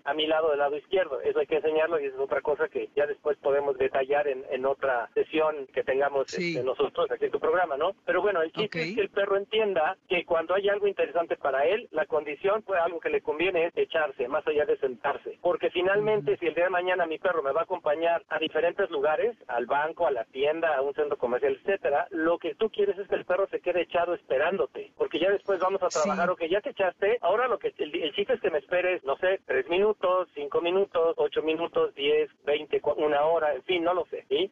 a 0.04 0.14
mi 0.14 0.28
lado 0.28 0.50
del 0.50 0.60
lado 0.60 0.78
izquierdo. 0.78 1.22
Eso 1.22 1.40
hay 1.40 1.48
que 1.48 1.58
enseñarlo 1.58 2.00
y 2.00 2.06
es 2.06 2.14
otra 2.16 2.42
cosa 2.42 2.68
que 2.68 2.90
ya 2.96 3.06
después 3.06 3.38
podemos 3.38 3.77
detallar 4.24 4.28
en, 4.28 4.46
en 4.54 4.66
otra 4.66 5.10
sesión 5.14 5.68
que 5.74 5.84
tengamos 5.84 6.34
este, 6.34 6.64
nosotros 6.64 7.10
aquí 7.12 7.26
en 7.26 7.32
tu 7.32 7.40
programa, 7.40 7.78
¿no? 7.78 7.96
Pero 8.06 8.22
bueno, 8.22 8.42
el 8.42 8.52
chiste 8.52 8.82
es 8.82 8.96
que 8.96 9.02
el 9.02 9.10
perro 9.10 9.38
entienda 9.38 9.98
que 10.08 10.26
cuando 10.26 10.56
hay 10.56 10.70
algo 10.70 10.88
interesante 10.88 11.36
para 11.36 11.66
él, 11.66 11.88
la 11.92 12.06
condición, 12.06 12.62
pues 12.64 12.80
algo 12.80 13.00
que 13.00 13.10
le 13.10 13.22
conviene 13.22 13.66
es 13.66 13.78
echarse, 13.78 14.28
más 14.28 14.46
allá 14.48 14.66
de 14.66 14.78
sentarse. 14.78 15.38
Porque 15.42 15.70
finalmente, 15.70 16.38
si 16.38 16.48
el 16.48 16.56
día 16.56 16.66
de 16.66 16.70
mañana 16.70 17.06
mi 17.06 17.18
perro 17.20 17.44
me 17.44 17.52
va 17.52 17.62
a 17.62 17.64
acompañar 17.64 18.24
a 18.30 18.40
diferentes 18.40 18.90
lugares, 18.90 19.36
al 19.48 19.66
banco, 19.66 20.08
a 20.08 20.12
la 20.12 20.26
tienda, 20.26 20.76
a 20.76 20.82
un 20.82 20.94
centro 20.94 21.18
comercial, 21.18 21.58
etcétera, 21.62 22.08
lo 22.12 22.38
que 22.38 22.56
tú 22.56 22.70
quieres 22.70 22.98
es 22.98 23.08
que 23.08 23.16
el 23.16 23.26
perro 23.26 23.48
se 23.48 23.60
quede 23.60 23.82
echado 23.82 24.14
esperándote. 24.14 24.92
Porque 24.98 25.20
ya 25.20 25.30
después 25.30 25.60
vamos 25.60 25.82
a 25.84 25.90
trabajar, 25.90 26.30
o 26.30 26.36
que 26.36 26.50
ya 26.50 26.62
te 26.62 26.72
echaste, 26.72 27.18
ahora 27.22 27.48
lo 27.48 27.60
que 27.60 27.74
el, 27.78 27.96
el 27.96 28.14
chiste 28.14 28.34
es 28.34 28.42
que 28.42 28.52
me 28.52 28.60
esperes, 28.60 29.04
no 29.04 29.18
sé, 29.18 29.40
tres 29.46 29.68
minutos, 29.70 30.30
cinco 30.34 30.62
minutos, 30.62 31.16
ocho 31.18 31.42
minutos, 31.42 31.94
diez, 31.96 32.30
veinte, 32.46 32.82
una 32.98 33.24
hora, 33.26 33.54
en 33.54 33.64
fin, 33.64 33.84
no 33.84 33.94
lo 33.94 34.06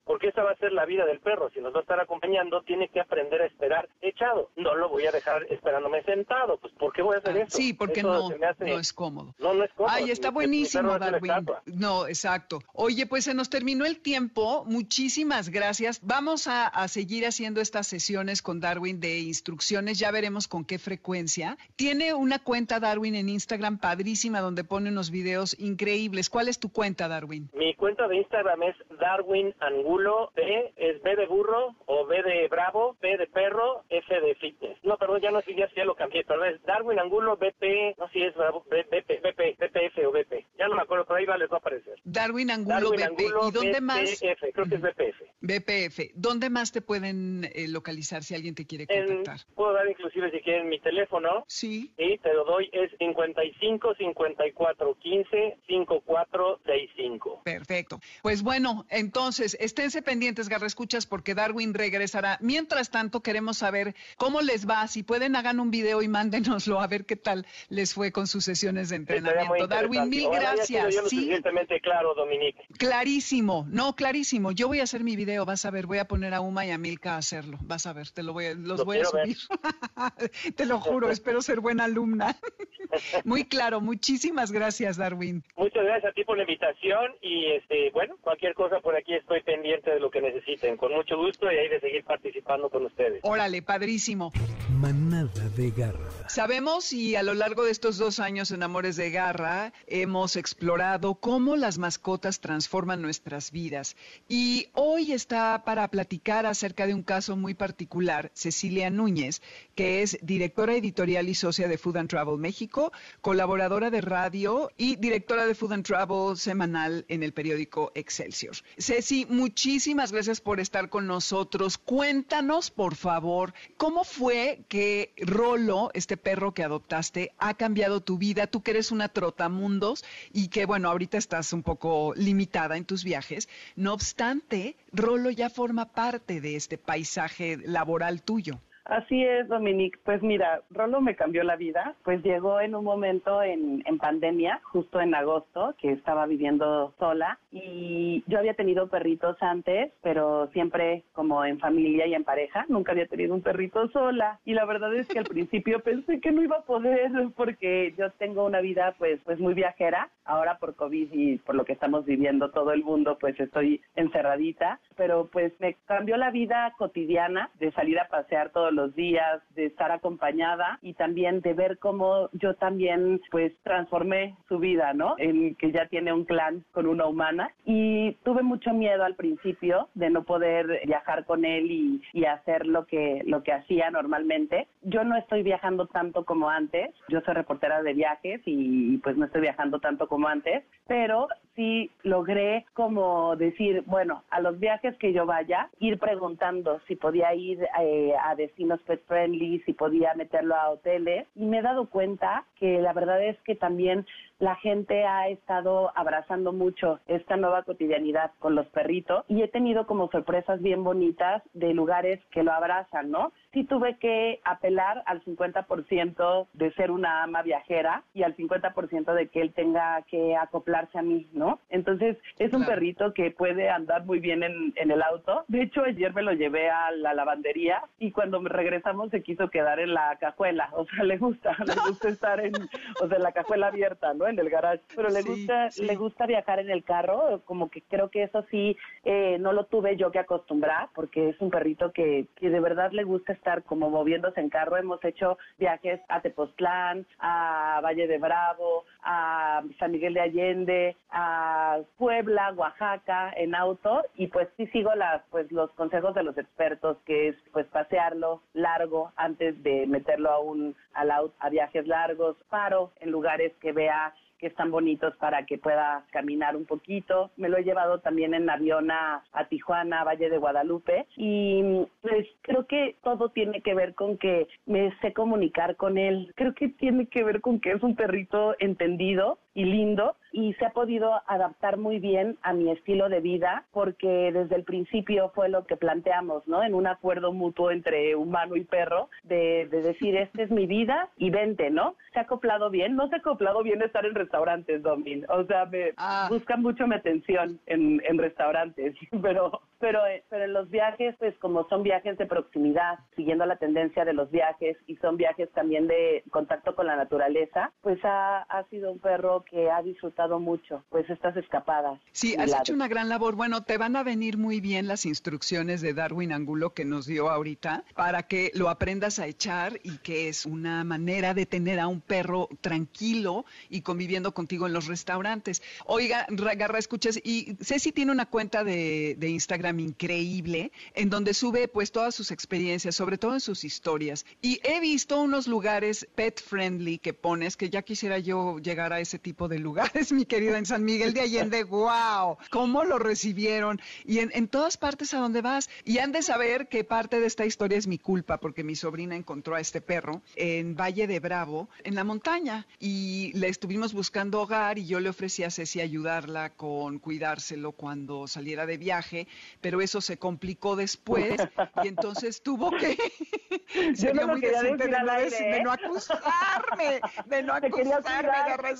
Porque 0.03 0.29
esa 0.29 0.43
va 0.43 0.51
a 0.51 0.57
ser 0.57 0.71
la 0.71 0.85
vida 0.85 1.05
del 1.05 1.19
perro. 1.19 1.49
Si 1.49 1.59
nos 1.61 1.73
va 1.73 1.79
a 1.79 1.81
estar 1.81 1.99
acompañando, 1.99 2.61
tiene 2.63 2.89
que 2.89 2.99
aprender 2.99 3.41
a 3.41 3.45
esperar 3.45 3.87
echado. 4.15 4.49
No 4.55 4.75
lo 4.75 4.89
voy 4.89 5.05
a 5.05 5.11
dejar 5.11 5.43
esperándome 5.49 6.03
sentado. 6.03 6.57
Pues, 6.57 6.73
¿por 6.73 6.93
qué 6.93 7.01
voy 7.01 7.15
a 7.15 7.19
hacer 7.19 7.37
eso? 7.37 7.57
Sí, 7.57 7.73
porque 7.73 8.01
no, 8.01 8.29
no 8.29 8.79
es 8.79 8.93
cómodo. 8.93 9.35
No, 9.37 9.53
no 9.53 9.63
es 9.63 9.73
cómodo. 9.73 9.93
Ay, 9.93 10.11
está 10.11 10.31
buenísimo, 10.31 10.97
Darwin. 10.97 11.31
No, 11.65 12.07
exacto. 12.07 12.59
Oye, 12.73 13.05
pues 13.05 13.25
se 13.25 13.33
nos 13.33 13.49
terminó 13.49 13.85
el 13.85 13.99
tiempo. 13.99 14.65
Muchísimas 14.65 15.49
gracias. 15.49 15.99
Vamos 16.01 16.47
a, 16.47 16.67
a 16.67 16.87
seguir 16.87 17.25
haciendo 17.25 17.61
estas 17.61 17.87
sesiones 17.87 18.41
con 18.41 18.59
Darwin 18.59 18.99
de 18.99 19.19
instrucciones. 19.19 19.99
Ya 19.99 20.11
veremos 20.11 20.47
con 20.47 20.65
qué 20.65 20.79
frecuencia. 20.79 21.57
Tiene 21.75 22.13
una 22.13 22.39
cuenta, 22.39 22.79
Darwin, 22.79 23.15
en 23.15 23.29
Instagram 23.29 23.77
padrísima 23.79 24.41
donde 24.41 24.63
pone 24.63 24.89
unos 24.89 25.11
videos 25.11 25.57
increíbles. 25.59 26.29
¿Cuál 26.29 26.47
es 26.47 26.59
tu 26.59 26.71
cuenta, 26.71 27.07
Darwin? 27.07 27.49
Mi 27.53 27.73
cuenta 27.75 28.07
de 28.07 28.17
Instagram 28.17 28.63
es 28.63 28.75
Darwin 28.99 29.53
Angulo 29.59 30.31
B, 30.35 30.73
es 30.77 31.01
B 31.01 31.15
de 31.15 31.27
burro 31.27 31.75
o 31.85 32.05
B 32.05 32.23
de 32.23 32.47
bravo, 32.47 32.95
P 32.99 33.17
de 33.17 33.27
perro, 33.27 33.83
F 33.89 34.04
de 34.13 34.35
fitness. 34.35 34.77
No, 34.83 34.97
perdón, 34.97 35.21
ya 35.21 35.31
no 35.31 35.41
sé, 35.41 35.55
ya, 35.55 35.67
ya 35.75 35.85
lo 35.85 35.95
cambié, 35.95 36.23
pero 36.25 36.45
es 36.45 36.61
Darwin 36.63 36.99
Angulo 36.99 37.35
BP, 37.37 37.97
no 37.97 38.07
sé 38.07 38.13
si 38.13 38.23
es 38.23 38.35
BP, 38.35 39.21
BP, 39.21 39.57
BPF 39.59 40.07
o 40.07 40.11
BP. 40.11 40.45
Ya 40.57 40.67
no 40.67 40.75
me 40.75 40.83
acuerdo, 40.83 41.05
pero 41.05 41.17
ahí 41.17 41.25
va, 41.25 41.37
les 41.37 41.49
va 41.49 41.55
a 41.55 41.59
aparecer. 41.59 41.99
Darwin 42.03 42.51
Angulo 42.51 42.91
BP. 42.91 43.21
¿Y 43.47 43.51
dónde 43.51 43.81
más? 43.81 44.01
BPF, 44.01 44.53
creo 44.53 44.65
que 44.67 44.75
es 44.75 44.81
BPF. 44.81 45.21
BPF. 45.47 46.11
¿Dónde 46.15 46.49
más 46.49 46.71
te 46.71 46.81
pueden 46.81 47.49
eh, 47.53 47.67
localizar 47.67 48.23
si 48.23 48.35
alguien 48.35 48.55
te 48.55 48.65
quiere 48.65 48.87
contactar? 48.87 49.39
En, 49.39 49.55
puedo 49.55 49.73
dar 49.73 49.87
inclusive 49.89 50.31
si 50.31 50.41
quieren 50.41 50.69
mi 50.69 50.79
teléfono. 50.79 51.45
Sí. 51.47 51.93
Sí, 51.97 52.19
te 52.21 52.33
lo 52.33 52.45
doy, 52.45 52.69
es 52.71 52.91
55 52.97 53.95
54 53.95 54.97
15 54.99 55.57
54 55.67 56.59
65. 56.65 57.41
Perfecto. 57.43 57.99
Pues 58.21 58.43
bueno, 58.43 58.85
entonces, 58.89 59.57
esténse 59.59 60.01
pendientes, 60.01 60.49
Garra 60.49 60.67
Escuchas, 60.67 61.05
porque 61.05 61.35
Darwin 61.35 61.73
regresará. 61.73 62.37
Mientras 62.41 62.89
tanto, 62.89 63.21
queremos 63.21 63.57
saber 63.57 63.95
cómo 64.17 64.41
les 64.41 64.67
va. 64.67 64.87
Si 64.87 65.03
pueden, 65.03 65.35
hagan 65.35 65.59
un 65.59 65.71
video 65.71 66.01
y 66.01 66.07
mándenoslo 66.07 66.79
a 66.79 66.87
ver 66.87 67.05
qué 67.05 67.15
tal 67.15 67.45
les 67.69 67.93
fue 67.93 68.11
con 68.11 68.27
sus 68.27 68.45
sesiones 68.45 68.89
de 68.89 68.97
entrenamiento. 68.97 69.67
Darwin, 69.67 70.09
mil 70.09 70.29
gracias. 70.29 70.93
Yo 70.93 71.01
lo 71.01 71.09
¿Sí? 71.09 71.17
suficientemente 71.17 71.79
claro, 71.81 72.13
Dominique. 72.13 72.63
Clarísimo, 72.77 73.65
no, 73.69 73.95
clarísimo. 73.95 74.51
Yo 74.51 74.67
voy 74.67 74.79
a 74.79 74.83
hacer 74.83 75.03
mi 75.03 75.15
video, 75.15 75.34
vas 75.43 75.65
a 75.65 75.71
ver, 75.71 75.87
voy 75.87 75.97
a 75.97 76.07
poner 76.07 76.33
a 76.33 76.39
Uma 76.39 76.65
y 76.65 76.71
a 76.71 76.77
Milka 76.77 77.15
a 77.15 77.17
hacerlo. 77.17 77.57
Vas 77.61 77.85
a 77.87 77.93
ver, 77.93 78.11
te 78.11 78.23
lo 78.23 78.31
voy 78.31 78.45
a, 78.45 78.53
los 78.53 78.79
Lo 78.79 78.85
voy 78.85 78.99
a 78.99 79.05
subir. 79.05 79.37
te 80.55 80.65
lo 80.65 80.79
juro, 80.79 81.09
espero 81.09 81.41
ser 81.41 81.59
buena 81.59 81.83
alumna. 81.85 82.37
Muy 83.23 83.45
claro, 83.45 83.81
muchísimas 83.81 84.51
gracias, 84.51 84.97
Darwin. 84.97 85.43
Muchas 85.55 85.83
gracias 85.83 86.11
a 86.11 86.13
ti 86.13 86.23
por 86.23 86.37
la 86.37 86.43
invitación 86.43 87.13
y 87.21 87.45
este 87.51 87.89
bueno, 87.91 88.15
cualquier 88.21 88.53
cosa 88.53 88.79
por 88.79 88.95
aquí 88.95 89.13
estoy 89.13 89.41
pendiente 89.41 89.91
de 89.91 89.99
lo 89.99 90.09
que 90.09 90.21
necesiten. 90.21 90.77
Con 90.77 90.93
mucho 90.93 91.17
gusto 91.17 91.51
y 91.51 91.57
ahí 91.57 91.69
de 91.69 91.79
seguir 91.79 92.03
participando 92.03 92.69
con 92.69 92.85
ustedes. 92.85 93.19
Órale, 93.23 93.61
padrísimo. 93.61 94.31
Manada 94.69 95.49
de 95.55 95.71
garra. 95.71 96.09
Sabemos 96.27 96.91
y 96.93 97.15
a 97.15 97.23
lo 97.23 97.33
largo 97.33 97.63
de 97.63 97.71
estos 97.71 97.97
dos 97.97 98.19
años 98.19 98.51
en 98.51 98.63
Amores 98.63 98.95
de 98.95 99.11
Garra 99.11 99.73
hemos 99.87 100.35
explorado 100.35 101.15
cómo 101.15 101.55
las 101.55 101.77
mascotas 101.77 102.39
transforman 102.39 103.01
nuestras 103.01 103.51
vidas. 103.51 103.95
Y 104.27 104.67
hoy 104.73 105.13
está 105.13 105.63
para 105.65 105.87
platicar 105.87 106.45
acerca 106.45 106.87
de 106.87 106.93
un 106.93 107.03
caso 107.03 107.35
muy 107.35 107.53
particular, 107.53 108.31
Cecilia 108.33 108.89
Núñez, 108.89 109.41
que 109.75 110.01
es 110.01 110.17
directora 110.21 110.75
editorial 110.75 111.29
y 111.29 111.35
socia 111.35 111.67
de 111.67 111.77
Food 111.77 111.97
and 111.97 112.09
Travel 112.09 112.37
México, 112.37 112.84
colaboradora 113.21 113.89
de 113.89 114.01
radio 114.01 114.71
y 114.77 114.95
directora 114.95 115.45
de 115.45 115.55
Food 115.55 115.73
and 115.73 115.85
Travel 115.85 116.37
semanal 116.37 117.05
en 117.07 117.23
el 117.23 117.33
periódico 117.33 117.91
Excelsior. 117.95 118.55
Ceci, 118.77 119.25
muchísimas 119.29 120.11
gracias 120.11 120.41
por 120.41 120.59
estar 120.59 120.89
con 120.89 121.07
nosotros. 121.07 121.77
Cuéntanos, 121.77 122.71
por 122.71 122.95
favor, 122.95 123.53
cómo 123.77 124.03
fue 124.03 124.61
que 124.67 125.13
Rolo, 125.17 125.91
este 125.93 126.17
perro 126.17 126.53
que 126.53 126.63
adoptaste, 126.63 127.33
ha 127.37 127.53
cambiado 127.53 128.01
tu 128.01 128.17
vida. 128.17 128.47
Tú 128.47 128.61
que 128.61 128.71
eres 128.71 128.91
una 128.91 129.09
trotamundos 129.09 130.03
y 130.33 130.49
que, 130.49 130.65
bueno, 130.65 130.89
ahorita 130.89 131.17
estás 131.17 131.53
un 131.53 131.63
poco 131.63 132.13
limitada 132.15 132.77
en 132.77 132.85
tus 132.85 133.03
viajes. 133.03 133.49
No 133.75 133.93
obstante, 133.93 134.75
Rolo 134.91 135.29
ya 135.29 135.49
forma 135.49 135.85
parte 135.93 136.41
de 136.41 136.55
este 136.55 136.77
paisaje 136.77 137.57
laboral 137.57 138.21
tuyo. 138.21 138.59
Así 138.85 139.23
es, 139.23 139.47
Dominique. 139.47 139.97
Pues 140.03 140.21
mira, 140.21 140.61
Rolo 140.69 141.01
me 141.01 141.15
cambió 141.15 141.43
la 141.43 141.55
vida. 141.55 141.95
Pues 142.03 142.21
llegó 142.23 142.61
en 142.61 142.75
un 142.75 142.83
momento 142.83 143.41
en, 143.41 143.81
en, 143.85 143.97
pandemia, 143.97 144.61
justo 144.63 145.01
en 145.01 145.15
agosto, 145.15 145.73
que 145.79 145.91
estaba 145.91 146.27
viviendo 146.27 146.93
sola. 146.99 147.39
Y 147.51 148.23
yo 148.27 148.37
había 148.37 148.53
tenido 148.53 148.87
perritos 148.87 149.37
antes, 149.41 149.91
pero 150.03 150.47
siempre 150.53 151.03
como 151.13 151.43
en 151.43 151.57
familia 151.59 152.05
y 152.05 152.13
en 152.13 152.23
pareja. 152.23 152.65
Nunca 152.69 152.91
había 152.91 153.07
tenido 153.07 153.33
un 153.33 153.41
perrito 153.41 153.89
sola. 153.89 154.39
Y 154.45 154.53
la 154.53 154.65
verdad 154.65 154.93
es 154.93 155.07
que 155.07 155.17
al 155.17 155.25
principio 155.35 155.79
pensé 155.79 156.19
que 156.19 156.31
no 156.31 156.43
iba 156.43 156.57
a 156.57 156.65
poder 156.65 157.11
porque 157.35 157.95
yo 157.97 158.11
tengo 158.11 158.45
una 158.45 158.61
vida 158.61 158.93
pues, 158.99 159.19
pues 159.23 159.39
muy 159.39 159.55
viajera. 159.55 160.09
Ahora 160.25 160.57
por 160.59 160.75
COVID 160.75 161.09
y 161.11 161.37
por 161.39 161.55
lo 161.55 161.65
que 161.65 161.73
estamos 161.73 162.05
viviendo 162.05 162.51
todo 162.51 162.71
el 162.71 162.83
mundo, 162.83 163.17
pues 163.19 163.39
estoy 163.39 163.81
encerradita. 163.95 164.79
Pero 164.95 165.27
pues 165.31 165.53
me 165.59 165.75
cambió 165.87 166.17
la 166.17 166.29
vida 166.29 166.71
cotidiana 166.77 167.49
de 167.59 167.71
salir 167.71 167.99
a 167.99 168.07
pasear 168.09 168.51
todos 168.51 168.74
los 168.75 168.95
días, 168.95 169.41
de 169.55 169.65
estar 169.65 169.91
acompañada 169.91 170.79
y 170.81 170.93
también 170.93 171.41
de 171.41 171.53
ver 171.53 171.77
cómo 171.79 172.29
yo 172.33 172.55
también 172.55 173.21
pues 173.31 173.53
transformé 173.63 174.35
su 174.47 174.59
vida, 174.59 174.93
¿no? 174.93 175.15
En 175.17 175.55
que 175.55 175.71
ya 175.71 175.87
tiene 175.87 176.13
un 176.13 176.25
clan 176.25 176.63
con 176.71 176.87
una 176.87 177.07
humana 177.07 177.51
y 177.65 178.13
tuve 178.23 178.43
mucho 178.43 178.73
miedo 178.73 179.03
al 179.03 179.15
principio 179.15 179.89
de 179.95 180.09
no 180.09 180.23
poder 180.23 180.81
viajar 180.85 181.25
con 181.25 181.45
él 181.45 181.71
y, 181.71 182.01
y 182.13 182.25
hacer 182.25 182.65
lo 182.65 182.85
que 182.85 183.21
lo 183.25 183.43
que 183.43 183.53
hacía 183.53 183.89
normalmente. 183.89 184.67
Yo 184.83 185.03
no 185.03 185.15
estoy 185.17 185.43
viajando 185.43 185.87
tanto 185.87 186.25
como 186.25 186.49
antes. 186.49 186.93
Yo 187.09 187.21
soy 187.21 187.33
reportera 187.33 187.81
de 187.81 187.93
viajes 187.93 188.41
y 188.45 188.97
pues 188.99 189.17
no 189.17 189.25
estoy 189.25 189.41
viajando 189.41 189.79
tanto 189.79 190.07
como 190.07 190.27
antes, 190.27 190.63
pero 190.87 191.27
sí 191.55 191.89
logré 192.03 192.65
como 192.73 193.35
decir, 193.35 193.83
bueno, 193.85 194.23
a 194.29 194.41
los 194.41 194.59
viajes 194.59 194.95
que 194.97 195.13
yo 195.13 195.25
vaya, 195.25 195.69
ir 195.79 195.97
preguntando 195.99 196.79
si 196.87 196.95
podía 196.95 197.33
ir 197.33 197.65
eh, 197.81 198.13
a 198.23 198.35
destinos 198.65 198.81
pet 198.83 199.01
friendly, 199.07 199.61
si 199.65 199.73
podía 199.73 200.13
meterlo 200.15 200.55
a 200.55 200.69
hoteles. 200.69 201.27
Y 201.35 201.45
me 201.45 201.59
he 201.59 201.61
dado 201.61 201.89
cuenta 201.89 202.45
que 202.59 202.79
la 202.81 202.93
verdad 202.93 203.23
es 203.23 203.39
que 203.41 203.55
también 203.55 204.05
la 204.39 204.55
gente 204.55 205.05
ha 205.05 205.27
estado 205.29 205.91
abrazando 205.95 206.51
mucho 206.51 206.99
esta 207.07 207.37
nueva 207.37 207.63
cotidianidad 207.63 208.31
con 208.39 208.55
los 208.55 208.67
perritos 208.67 209.23
y 209.27 209.41
he 209.41 209.47
tenido 209.47 209.87
como 209.87 210.09
sorpresas 210.09 210.61
bien 210.61 210.83
bonitas 210.83 211.41
de 211.53 211.73
lugares 211.73 212.19
que 212.31 212.43
lo 212.43 212.51
abrazan, 212.51 213.11
¿no? 213.11 213.31
Sí 213.53 213.63
tuve 213.63 213.97
que 213.97 214.41
apelar 214.43 215.03
al 215.05 215.23
50% 215.23 216.47
de 216.53 216.73
ser 216.73 216.91
una 216.91 217.23
ama 217.23 217.41
viajera 217.41 218.03
y 218.13 218.23
al 218.23 218.35
50% 218.35 219.13
de 219.13 219.27
que 219.27 219.41
él 219.41 219.53
tenga 219.53 220.01
que 220.03 220.35
acoplarse 220.35 220.99
a 220.99 221.01
mí, 221.01 221.27
¿no? 221.33 221.59
Entonces 221.69 222.17
es 222.37 222.53
un 222.53 222.65
perrito 222.65 223.13
que 223.13 223.31
puede 223.31 223.69
andar 223.69 224.05
muy 224.05 224.19
bien 224.19 224.43
en, 224.43 224.73
en 224.75 224.91
el 224.91 225.01
auto. 225.01 225.45
De 225.47 225.61
hecho, 225.61 225.83
ayer 225.83 226.13
me 226.13 226.23
lo 226.23 226.33
llevé 226.33 226.69
a 226.69 226.91
la 226.91 227.13
lavandería 227.13 227.83
y 227.99 228.11
cuando 228.11 228.39
regresamos 228.41 229.09
se 229.11 229.23
quiso 229.23 229.49
quedar 229.49 229.79
en 229.79 229.93
la 229.93 230.17
cajuela. 230.19 230.69
O 230.73 230.85
sea, 230.85 231.03
le 231.03 231.17
gusta, 231.17 231.55
le 231.65 231.75
gusta 231.87 232.09
estar 232.09 232.39
en, 232.39 232.53
o 233.01 233.07
sea, 233.07 233.17
en 233.17 233.23
la 233.23 233.31
cajuela 233.31 233.67
abierta, 233.67 234.13
¿no? 234.13 234.24
En 234.27 234.39
el 234.39 234.49
garage. 234.49 234.81
Pero 234.95 235.09
le 235.09 235.21
gusta, 235.21 235.69
le 235.77 235.95
gusta 235.95 236.25
viajar 236.25 236.59
en 236.59 236.69
el 236.69 236.83
carro. 236.83 237.41
Como 237.45 237.69
que 237.69 237.81
creo 237.81 238.09
que 238.09 238.23
eso 238.23 238.45
sí 238.49 238.77
eh, 239.03 239.37
no 239.39 239.53
lo 239.53 239.65
tuve 239.65 239.97
yo 239.97 240.11
que 240.11 240.19
acostumbrar 240.19 240.89
porque 240.93 241.29
es 241.29 241.39
un 241.39 241.49
perrito 241.49 241.91
que, 241.91 242.27
que 242.35 242.49
de 242.49 242.59
verdad 242.59 242.91
le 242.91 243.03
gusta 243.03 243.33
estar 243.33 243.63
como 243.63 243.89
moviéndose 243.89 244.39
en 244.39 244.49
carro. 244.49 244.77
Hemos 244.77 245.03
hecho 245.03 245.37
viajes 245.57 246.01
a 246.09 246.21
Tepoztlán, 246.21 247.05
a 247.19 247.79
Valle 247.83 248.07
de 248.07 248.17
Bravo, 248.17 248.85
a 249.03 249.63
San 249.79 249.91
Miguel 249.91 250.13
de 250.13 250.21
Allende, 250.21 250.95
a 251.11 251.79
Puebla, 251.97 252.53
Oaxaca 252.53 253.33
en 253.35 253.55
auto 253.55 254.03
y 254.15 254.27
pues 254.27 254.47
sí 254.57 254.67
sigo 254.67 254.93
las 254.95 255.21
pues 255.29 255.51
los 255.51 255.71
consejos 255.71 256.15
de 256.15 256.23
los 256.23 256.37
expertos 256.37 256.97
que 257.05 257.29
es 257.29 257.35
pues 257.51 257.65
pasearlo 257.67 258.41
largo 258.53 259.11
antes 259.15 259.61
de 259.63 259.85
meterlo 259.87 260.29
a 260.29 260.39
un 260.39 260.75
al 260.93 261.11
a 261.11 261.49
viajes 261.49 261.87
largos, 261.87 262.35
paro 262.49 262.91
en 262.99 263.11
lugares 263.11 263.53
que 263.61 263.71
vea 263.71 264.13
que 264.45 264.49
están 264.49 264.69
bonitos 264.69 265.15
para 265.17 265.43
que 265.47 265.57
pueda 265.57 266.05
caminar 266.11 266.55
un 266.55 266.65
poquito. 266.65 267.31
Me 267.35 267.49
lo 267.49 267.57
he 267.57 267.63
llevado 267.63 267.99
también 268.01 268.35
en 268.35 268.47
avión 268.47 268.91
a, 268.91 269.23
a 269.33 269.45
Tijuana, 269.45 270.03
Valle 270.03 270.29
de 270.29 270.37
Guadalupe 270.37 271.07
y 271.17 271.63
pues 272.03 272.27
creo 272.41 272.67
que 272.67 272.95
todo 273.01 273.29
tiene 273.29 273.61
que 273.61 273.73
ver 273.73 273.95
con 273.95 274.19
que 274.19 274.47
me 274.67 274.95
sé 275.01 275.13
comunicar 275.13 275.77
con 275.77 275.97
él. 275.97 276.31
Creo 276.35 276.53
que 276.53 276.69
tiene 276.69 277.07
que 277.07 277.23
ver 277.23 277.41
con 277.41 277.59
que 277.59 277.71
es 277.71 277.81
un 277.81 277.95
perrito 277.95 278.55
entendido 278.59 279.39
y 279.55 279.63
lindo 279.65 280.15
y 280.31 280.53
se 280.55 280.65
ha 280.65 280.71
podido 280.71 281.13
adaptar 281.27 281.77
muy 281.77 281.99
bien 281.99 282.37
a 282.41 282.51
mi 282.53 282.69
estilo 282.69 283.07
de 283.07 283.21
vida 283.21 283.63
porque 283.71 284.31
desde 284.33 284.55
el 284.57 284.65
principio 284.65 285.31
fue 285.33 285.47
lo 285.47 285.65
que 285.65 285.77
planteamos, 285.77 286.45
¿no? 286.47 286.61
En 286.61 286.73
un 286.75 286.87
acuerdo 286.87 287.31
mutuo 287.31 287.71
entre 287.71 288.15
humano 288.17 288.57
y 288.57 288.65
perro 288.65 289.09
de, 289.23 289.67
de 289.71 289.81
decir, 289.81 290.15
esta 290.17 290.43
es 290.43 290.51
mi 290.51 290.67
vida 290.67 291.09
y 291.17 291.29
vente, 291.29 291.69
¿no? 291.69 291.95
Se 292.13 292.19
ha 292.19 292.23
acoplado 292.23 292.69
bien, 292.69 292.97
no 292.97 293.07
se 293.07 293.15
ha 293.15 293.19
acoplado 293.19 293.63
bien 293.63 293.81
estar 293.81 294.05
en 294.05 294.13
restaurantes, 294.13 294.83
Domin, 294.83 295.25
o 295.29 295.45
sea, 295.45 295.65
me 295.65 295.93
Ah. 295.97 296.27
buscan 296.29 296.61
mucho 296.61 296.85
mi 296.85 296.95
atención 296.95 297.59
en, 297.65 298.01
en 298.05 298.17
restaurantes, 298.17 298.93
pero, 299.21 299.61
pero, 299.79 300.05
eh, 300.05 300.23
pero 300.29 300.43
en 300.43 300.53
los 300.53 300.69
viajes, 300.69 301.15
pues 301.17 301.33
como 301.37 301.63
son 301.69 301.81
viajes 301.83 302.17
de 302.17 302.25
proximidad, 302.25 302.99
siguiendo 303.15 303.45
la 303.45 303.55
tendencia 303.55 304.03
de 304.03 304.11
los 304.13 304.29
viajes 304.31 304.75
y 304.85 304.97
son 304.97 305.15
viajes 305.15 305.49
también 305.53 305.87
de 305.87 306.23
contacto 306.29 306.75
con 306.75 306.87
la 306.87 306.97
naturaleza, 306.97 307.71
pues 307.81 308.03
ha, 308.03 308.41
ha 308.41 308.63
sido 308.65 308.91
un 308.91 308.99
perro 308.99 309.44
que 309.49 309.69
ha 309.69 309.81
disfrutado 309.81 310.39
mucho, 310.39 310.83
pues 310.89 311.09
estas 311.09 311.35
escapadas. 311.37 311.99
Sí, 312.11 312.35
has 312.37 312.53
hecho 312.59 312.73
una 312.73 312.87
gran 312.87 313.09
labor. 313.09 313.35
Bueno, 313.35 313.63
te 313.63 313.77
van 313.77 313.95
a 313.95 314.03
venir 314.03 314.37
muy 314.37 314.59
bien 314.61 314.87
las 314.87 315.05
instrucciones 315.05 315.81
de 315.81 315.93
Darwin 315.93 316.31
Angulo 316.33 316.73
que 316.73 316.85
nos 316.85 317.05
dio 317.05 317.29
ahorita 317.29 317.83
para 317.95 318.23
que 318.23 318.51
lo 318.53 318.69
aprendas 318.69 319.19
a 319.19 319.27
echar 319.27 319.79
y 319.83 319.97
que 319.99 320.27
es 320.29 320.45
una 320.45 320.83
manera 320.83 321.33
de 321.33 321.45
tener 321.45 321.79
a 321.79 321.87
un 321.87 322.01
perro 322.01 322.49
tranquilo 322.61 323.45
y 323.69 323.81
conviviendo 323.81 324.33
contigo 324.33 324.67
en 324.67 324.73
los 324.73 324.87
restaurantes. 324.87 325.61
Oiga, 325.85 326.25
Ra- 326.29 326.55
Garra, 326.55 326.79
escuchas, 326.79 327.19
y 327.23 327.55
Ceci 327.61 327.91
tiene 327.91 328.11
una 328.11 328.25
cuenta 328.27 328.63
de, 328.63 329.15
de 329.17 329.29
Instagram 329.29 329.79
increíble 329.79 330.71
en 330.93 331.09
donde 331.09 331.33
sube 331.33 331.67
pues 331.67 331.91
todas 331.91 332.15
sus 332.15 332.31
experiencias, 332.31 332.95
sobre 332.95 333.17
todo 333.17 333.33
en 333.33 333.39
sus 333.39 333.63
historias. 333.63 334.25
Y 334.41 334.59
he 334.63 334.79
visto 334.79 335.21
unos 335.21 335.47
lugares 335.47 336.07
pet 336.15 336.41
friendly 336.41 336.97
que 336.97 337.13
pones 337.13 337.57
que 337.57 337.69
ya 337.69 337.81
quisiera 337.81 338.19
yo 338.19 338.59
llegar 338.59 338.93
a 338.93 338.99
ese 338.99 339.19
tipo 339.19 339.34
de 339.35 339.59
lugares, 339.59 340.11
mi 340.13 340.25
querida, 340.25 340.57
en 340.57 340.65
San 340.65 340.83
Miguel 340.85 341.13
de 341.13 341.21
Allende. 341.21 341.63
¡Wow! 341.65 342.37
¿Cómo 342.49 342.83
lo 342.85 342.97
recibieron? 342.97 343.81
Y 344.05 344.19
en, 344.19 344.31
en 344.33 344.47
todas 344.47 344.77
partes 344.77 345.13
a 345.13 345.17
donde 345.19 345.41
vas. 345.41 345.69
Y 345.83 345.97
han 345.99 346.11
de 346.13 346.21
saber 346.21 346.67
que 346.69 346.83
parte 346.85 347.19
de 347.19 347.27
esta 347.27 347.45
historia 347.45 347.77
es 347.77 347.87
mi 347.87 347.97
culpa, 347.99 348.37
porque 348.39 348.63
mi 348.63 348.75
sobrina 348.75 349.15
encontró 349.15 349.55
a 349.55 349.59
este 349.59 349.81
perro 349.81 350.21
en 350.35 350.75
Valle 350.75 351.05
de 351.07 351.19
Bravo, 351.19 351.67
en 351.83 351.95
la 351.95 352.03
montaña. 352.05 352.65
Y 352.79 353.31
le 353.35 353.49
estuvimos 353.49 353.93
buscando 353.93 354.41
hogar 354.41 354.79
y 354.79 354.85
yo 354.85 354.99
le 355.01 355.09
ofrecí 355.09 355.43
a 355.43 355.51
Ceci 355.51 355.81
ayudarla 355.81 356.51
con 356.51 356.99
cuidárselo 356.99 357.73
cuando 357.73 358.27
saliera 358.27 358.65
de 358.65 358.77
viaje, 358.77 359.27
pero 359.59 359.81
eso 359.81 359.99
se 360.01 360.17
complicó 360.17 360.75
después 360.75 361.35
y 361.83 361.87
entonces 361.89 362.41
tuvo 362.41 362.71
que... 362.71 362.97
Sería 363.95 364.25
no 364.25 364.27
muy 364.33 364.41
decente 364.41 364.85
de 364.85 364.91
no, 364.91 365.13
decir- 365.13 365.37
de 365.39 365.57
¿eh? 365.57 365.63
no 365.63 365.71
acusarme, 365.71 367.01
de 367.25 367.43
no 367.43 367.53
acusarme. 367.55 368.75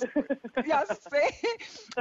Ya 0.66 0.84
sé, 0.86 1.22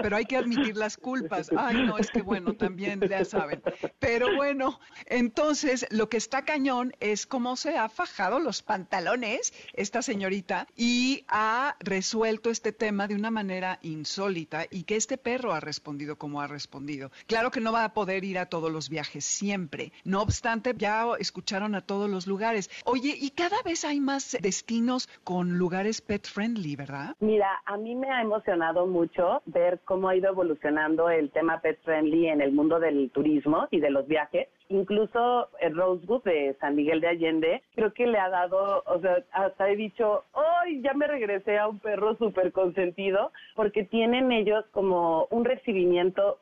pero 0.01 0.15
hay 0.15 0.25
que 0.25 0.37
admitir 0.37 0.75
las 0.75 0.97
culpas. 0.97 1.51
Ay, 1.55 1.83
no, 1.83 1.97
es 1.97 2.09
que 2.09 2.21
bueno, 2.21 2.53
también 2.53 2.99
ya 3.01 3.23
saben. 3.25 3.61
Pero 3.99 4.35
bueno, 4.35 4.79
entonces 5.05 5.85
lo 5.91 6.09
que 6.09 6.17
está 6.17 6.45
cañón 6.45 6.93
es 6.99 7.27
cómo 7.27 7.55
se 7.55 7.77
ha 7.77 7.89
fajado 7.89 8.39
los 8.39 8.61
pantalones 8.61 9.53
esta 9.73 10.01
señorita 10.01 10.67
y 10.75 11.25
ha 11.27 11.75
resuelto 11.79 12.49
este 12.49 12.71
tema 12.71 13.07
de 13.07 13.15
una 13.15 13.31
manera 13.31 13.79
insólita 13.81 14.65
y 14.69 14.83
que 14.83 14.95
este 14.95 15.17
perro 15.17 15.53
ha 15.53 15.59
respondido 15.59 16.17
como 16.17 16.41
ha 16.41 16.47
respondido. 16.47 17.11
Claro 17.27 17.51
que 17.51 17.61
no 17.61 17.71
va 17.71 17.83
a 17.83 17.93
poder 17.93 18.23
ir 18.23 18.39
a 18.39 18.47
todos 18.47 18.71
los 18.71 18.89
viajes 18.89 19.25
siempre. 19.25 19.91
No 20.03 20.21
obstante, 20.21 20.73
ya 20.77 21.07
escucharon 21.19 21.75
a 21.75 21.81
todos 21.81 22.09
los 22.09 22.27
lugares. 22.27 22.69
Oye, 22.85 23.15
y 23.19 23.31
cada 23.31 23.61
vez 23.63 23.85
hay 23.85 23.99
más 23.99 24.37
destinos 24.41 25.09
con 25.23 25.57
lugares 25.57 26.01
pet 26.01 26.27
friendly, 26.27 26.75
¿verdad? 26.75 27.15
Mira, 27.19 27.61
a 27.65 27.77
mí 27.77 27.95
me 27.95 28.09
ha 28.09 28.23
emocionado 28.35 28.85
mucho 28.85 29.41
ver 29.45 29.79
cómo 29.85 30.09
ha 30.09 30.15
ido 30.15 30.29
evolucionando 30.29 31.09
el 31.09 31.31
tema 31.31 31.61
pet 31.61 31.79
friendly 31.83 32.27
en 32.27 32.41
el 32.41 32.51
mundo 32.51 32.79
del 32.79 33.09
turismo 33.11 33.69
y 33.71 33.79
de 33.79 33.89
los 33.89 34.07
viajes. 34.07 34.49
Incluso 34.69 35.49
el 35.59 35.75
Rosewood 35.75 36.23
de 36.23 36.55
San 36.59 36.75
Miguel 36.75 37.01
de 37.01 37.07
Allende, 37.07 37.61
creo 37.75 37.93
que 37.93 38.07
le 38.07 38.17
ha 38.17 38.29
dado, 38.29 38.83
o 38.85 38.99
sea, 38.99 39.17
hasta 39.31 39.69
he 39.69 39.75
dicho, 39.75 40.23
¡ay! 40.33 40.81
Ya 40.81 40.93
me 40.93 41.07
regresé 41.07 41.57
a 41.57 41.67
un 41.67 41.79
perro 41.79 42.15
súper 42.17 42.51
consentido, 42.51 43.31
porque 43.55 43.83
tienen 43.83 44.31
ellos 44.31 44.65
como 44.71 45.27
un 45.29 45.45
recibimiento, 45.45 46.39